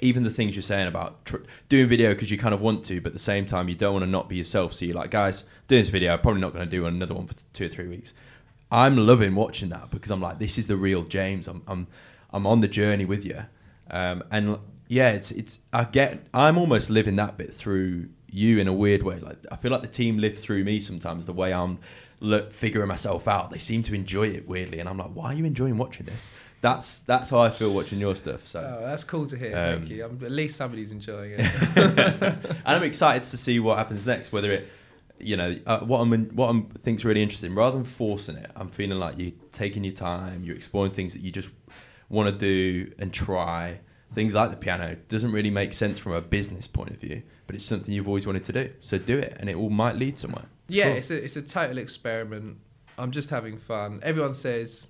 even 0.00 0.22
the 0.22 0.30
things 0.30 0.54
you're 0.54 0.62
saying 0.62 0.88
about 0.88 1.24
tr- 1.24 1.36
doing 1.68 1.88
video 1.88 2.14
because 2.14 2.30
you 2.30 2.38
kind 2.38 2.54
of 2.54 2.60
want 2.60 2.84
to, 2.86 3.00
but 3.00 3.08
at 3.08 3.12
the 3.12 3.18
same 3.18 3.46
time 3.46 3.68
you 3.68 3.74
don't 3.74 3.92
want 3.92 4.04
to 4.04 4.10
not 4.10 4.28
be 4.28 4.36
yourself. 4.36 4.74
So 4.74 4.84
you're 4.84 4.96
like, 4.96 5.10
guys, 5.10 5.44
doing 5.66 5.80
this 5.82 5.90
video, 5.90 6.12
I'm 6.12 6.20
probably 6.20 6.40
not 6.40 6.52
going 6.52 6.64
to 6.64 6.70
do 6.70 6.86
another 6.86 7.14
one 7.14 7.26
for 7.26 7.34
t- 7.34 7.44
two 7.52 7.66
or 7.66 7.68
three 7.68 7.88
weeks. 7.88 8.14
I'm 8.72 8.96
loving 8.96 9.34
watching 9.34 9.68
that 9.70 9.90
because 9.90 10.10
I'm 10.10 10.20
like, 10.20 10.38
this 10.38 10.58
is 10.58 10.66
the 10.66 10.76
real 10.76 11.02
James. 11.02 11.48
I'm 11.48 11.62
I'm 11.66 11.86
I'm 12.32 12.46
on 12.46 12.60
the 12.60 12.68
journey 12.68 13.04
with 13.04 13.24
you, 13.24 13.42
um, 13.90 14.22
and 14.30 14.58
yeah, 14.88 15.10
it's 15.10 15.32
it's 15.32 15.60
I 15.72 15.84
get 15.84 16.24
I'm 16.32 16.56
almost 16.56 16.88
living 16.88 17.16
that 17.16 17.36
bit 17.36 17.52
through 17.52 18.08
you 18.30 18.58
in 18.58 18.68
a 18.68 18.72
weird 18.72 19.02
way. 19.02 19.18
Like 19.18 19.38
I 19.50 19.56
feel 19.56 19.72
like 19.72 19.82
the 19.82 19.88
team 19.88 20.18
live 20.18 20.38
through 20.38 20.62
me 20.62 20.80
sometimes. 20.80 21.26
The 21.26 21.32
way 21.32 21.52
I'm 21.52 21.78
look, 22.20 22.52
figuring 22.52 22.86
myself 22.86 23.26
out, 23.26 23.50
they 23.50 23.58
seem 23.58 23.82
to 23.84 23.94
enjoy 23.94 24.28
it 24.28 24.46
weirdly, 24.46 24.78
and 24.78 24.88
I'm 24.88 24.98
like, 24.98 25.10
why 25.14 25.32
are 25.32 25.34
you 25.34 25.44
enjoying 25.44 25.76
watching 25.76 26.06
this? 26.06 26.30
That's 26.60 27.00
that's 27.02 27.30
how 27.30 27.40
I 27.40 27.50
feel 27.50 27.72
watching 27.72 27.98
your 27.98 28.14
stuff. 28.14 28.46
So. 28.46 28.60
Oh, 28.60 28.86
that's 28.86 29.04
cool 29.04 29.26
to 29.26 29.36
hear. 29.36 29.56
Um, 29.56 29.78
Thank 29.78 29.90
you. 29.90 30.04
I'm, 30.04 30.22
at 30.22 30.30
least 30.30 30.56
somebody's 30.56 30.92
enjoying 30.92 31.32
it. 31.38 31.40
and 31.76 32.62
I'm 32.64 32.82
excited 32.82 33.22
to 33.22 33.36
see 33.36 33.58
what 33.60 33.78
happens 33.78 34.06
next. 34.06 34.30
Whether 34.30 34.52
it, 34.52 34.68
you 35.18 35.36
know, 35.36 35.56
uh, 35.66 35.80
what 35.80 36.00
I'm 36.00 36.26
what 36.36 36.48
I'm 36.48 36.66
think's 36.66 37.04
really 37.04 37.22
interesting. 37.22 37.54
Rather 37.54 37.76
than 37.76 37.86
forcing 37.86 38.36
it, 38.36 38.50
I'm 38.56 38.68
feeling 38.68 38.98
like 38.98 39.18
you're 39.18 39.32
taking 39.52 39.84
your 39.84 39.94
time. 39.94 40.44
You're 40.44 40.56
exploring 40.56 40.92
things 40.92 41.14
that 41.14 41.22
you 41.22 41.32
just 41.32 41.50
want 42.10 42.28
to 42.28 42.36
do 42.36 42.92
and 42.98 43.12
try. 43.12 43.80
Things 44.12 44.34
like 44.34 44.50
the 44.50 44.56
piano 44.56 44.96
doesn't 45.08 45.30
really 45.30 45.50
make 45.50 45.72
sense 45.72 45.98
from 45.98 46.12
a 46.12 46.20
business 46.20 46.66
point 46.66 46.90
of 46.90 46.96
view, 46.96 47.22
but 47.46 47.54
it's 47.54 47.64
something 47.64 47.94
you've 47.94 48.08
always 48.08 48.26
wanted 48.26 48.42
to 48.44 48.52
do. 48.52 48.70
So 48.80 48.98
do 48.98 49.16
it, 49.18 49.36
and 49.38 49.48
it 49.48 49.54
all 49.54 49.70
might 49.70 49.96
lead 49.96 50.18
somewhere. 50.18 50.46
It's 50.64 50.74
yeah, 50.74 50.88
cool. 50.88 50.96
it's 50.96 51.10
a 51.10 51.24
it's 51.24 51.36
a 51.36 51.42
total 51.42 51.78
experiment. 51.78 52.58
I'm 52.98 53.12
just 53.12 53.30
having 53.30 53.56
fun. 53.56 54.00
Everyone 54.02 54.34
says, 54.34 54.88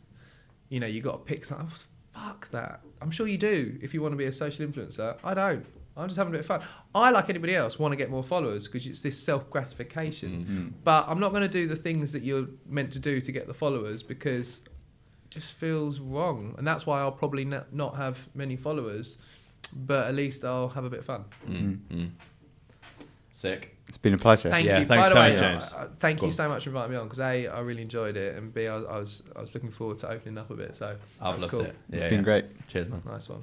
you 0.70 0.80
know, 0.80 0.86
you 0.86 1.02
got 1.02 1.12
to 1.12 1.18
pick 1.18 1.44
something. 1.44 1.68
Oh, 2.16 2.20
fuck 2.28 2.50
that. 2.52 2.80
I'm 3.02 3.10
sure 3.10 3.26
you 3.26 3.36
do 3.36 3.78
if 3.82 3.92
you 3.92 4.00
want 4.00 4.12
to 4.12 4.16
be 4.16 4.24
a 4.24 4.32
social 4.32 4.66
influencer. 4.66 5.18
I 5.22 5.34
don't. 5.34 5.66
I'm 5.96 6.08
just 6.08 6.16
having 6.16 6.32
a 6.32 6.36
bit 6.36 6.40
of 6.40 6.46
fun. 6.46 6.62
I, 6.94 7.10
like 7.10 7.28
anybody 7.28 7.54
else, 7.54 7.78
want 7.78 7.92
to 7.92 7.96
get 7.96 8.10
more 8.10 8.22
followers 8.22 8.66
because 8.66 8.86
it's 8.86 9.02
this 9.02 9.18
self 9.18 9.50
gratification. 9.50 10.44
Mm. 10.48 10.84
But 10.84 11.06
I'm 11.08 11.20
not 11.20 11.30
going 11.30 11.42
to 11.42 11.48
do 11.48 11.66
the 11.66 11.76
things 11.76 12.12
that 12.12 12.22
you're 12.22 12.46
meant 12.66 12.92
to 12.92 12.98
do 12.98 13.20
to 13.20 13.32
get 13.32 13.46
the 13.46 13.54
followers 13.54 14.02
because 14.02 14.60
it 15.24 15.30
just 15.30 15.52
feels 15.54 16.00
wrong. 16.00 16.54
And 16.56 16.66
that's 16.66 16.86
why 16.86 17.00
I'll 17.00 17.12
probably 17.12 17.44
not 17.44 17.96
have 17.96 18.28
many 18.34 18.56
followers, 18.56 19.18
but 19.74 20.06
at 20.06 20.14
least 20.14 20.44
I'll 20.44 20.68
have 20.70 20.84
a 20.84 20.90
bit 20.90 21.00
of 21.00 21.06
fun. 21.06 21.24
Mm, 21.48 21.78
mm. 21.92 22.10
Sick. 23.32 23.76
It's 23.90 23.98
been 23.98 24.14
a 24.14 24.18
pleasure. 24.18 24.50
Thank 24.50 24.66
Yeah, 24.66 24.78
you. 24.78 24.86
thanks 24.86 25.02
By 25.02 25.08
the 25.08 25.14
so 25.16 25.20
way, 25.20 25.30
much, 25.32 25.40
James. 25.40 25.72
uh, 25.72 25.88
thank 25.98 26.20
Go 26.20 26.26
you 26.26 26.28
on. 26.28 26.32
so 26.32 26.48
much 26.48 26.62
for 26.62 26.70
inviting 26.70 26.92
me 26.92 26.96
on 26.96 27.06
because 27.08 27.18
a 27.18 27.48
I 27.48 27.58
really 27.58 27.82
enjoyed 27.82 28.16
it 28.16 28.36
and 28.36 28.54
b 28.54 28.68
I, 28.68 28.76
was- 28.76 28.86
I 28.86 28.96
was 28.98 29.22
I 29.34 29.40
was 29.40 29.52
looking 29.52 29.72
forward 29.72 29.98
to 29.98 30.08
opening 30.08 30.38
up 30.38 30.48
a 30.48 30.54
bit. 30.54 30.76
So 30.76 30.96
I've 31.20 31.40
loved 31.40 31.50
cool. 31.50 31.62
it. 31.62 31.74
It's 31.90 32.00
Yeah, 32.04 32.08
been 32.08 32.22
great. 32.22 32.44
Cheers, 32.68 32.88
man. 32.88 33.02
Nice 33.04 33.28
one. 33.28 33.42